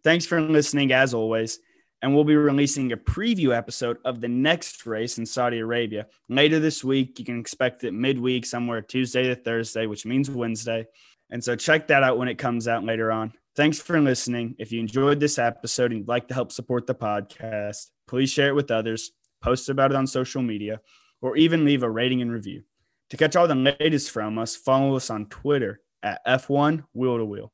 Thanks 0.02 0.24
for 0.24 0.40
listening 0.40 0.92
as 0.92 1.12
always. 1.12 1.58
And 2.00 2.14
we'll 2.14 2.24
be 2.24 2.36
releasing 2.36 2.92
a 2.92 2.96
preview 2.96 3.54
episode 3.54 3.98
of 4.04 4.20
the 4.20 4.28
next 4.28 4.86
race 4.86 5.18
in 5.18 5.26
Saudi 5.26 5.58
Arabia 5.58 6.06
later 6.28 6.60
this 6.60 6.84
week. 6.84 7.18
You 7.18 7.24
can 7.24 7.40
expect 7.40 7.82
it 7.82 7.92
midweek, 7.92 8.46
somewhere 8.46 8.80
Tuesday 8.80 9.24
to 9.24 9.34
Thursday, 9.34 9.86
which 9.86 10.06
means 10.06 10.30
Wednesday. 10.30 10.86
And 11.30 11.42
so 11.42 11.56
check 11.56 11.88
that 11.88 12.02
out 12.02 12.18
when 12.18 12.28
it 12.28 12.38
comes 12.38 12.68
out 12.68 12.84
later 12.84 13.12
on. 13.12 13.32
Thanks 13.54 13.80
for 13.80 14.00
listening. 14.00 14.54
If 14.58 14.72
you 14.72 14.80
enjoyed 14.80 15.20
this 15.20 15.38
episode 15.38 15.90
and 15.90 16.00
you'd 16.00 16.08
like 16.08 16.28
to 16.28 16.34
help 16.34 16.52
support 16.52 16.86
the 16.86 16.94
podcast, 16.94 17.86
please 18.06 18.30
share 18.30 18.48
it 18.48 18.54
with 18.54 18.70
others 18.70 19.12
post 19.40 19.68
about 19.68 19.90
it 19.90 19.96
on 19.96 20.06
social 20.06 20.42
media, 20.42 20.80
or 21.20 21.36
even 21.36 21.64
leave 21.64 21.82
a 21.82 21.90
rating 21.90 22.22
and 22.22 22.32
review. 22.32 22.62
To 23.10 23.16
catch 23.16 23.36
all 23.36 23.48
the 23.48 23.54
latest 23.54 24.10
from 24.10 24.38
us, 24.38 24.56
follow 24.56 24.96
us 24.96 25.10
on 25.10 25.26
Twitter 25.26 25.80
at 26.02 26.24
F1 26.26 26.84
Wheel 26.92 27.18
to 27.18 27.24
Wheel. 27.24 27.52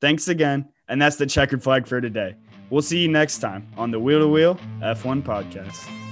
Thanks 0.00 0.28
again, 0.28 0.68
and 0.88 1.00
that's 1.00 1.16
the 1.16 1.26
checkered 1.26 1.62
flag 1.62 1.86
for 1.86 2.00
today. 2.00 2.36
We'll 2.70 2.82
see 2.82 2.98
you 2.98 3.08
next 3.08 3.38
time 3.38 3.68
on 3.76 3.90
the 3.90 4.00
Wheel 4.00 4.20
to 4.20 4.28
Wheel 4.28 4.58
F1 4.80 5.22
podcast. 5.22 6.07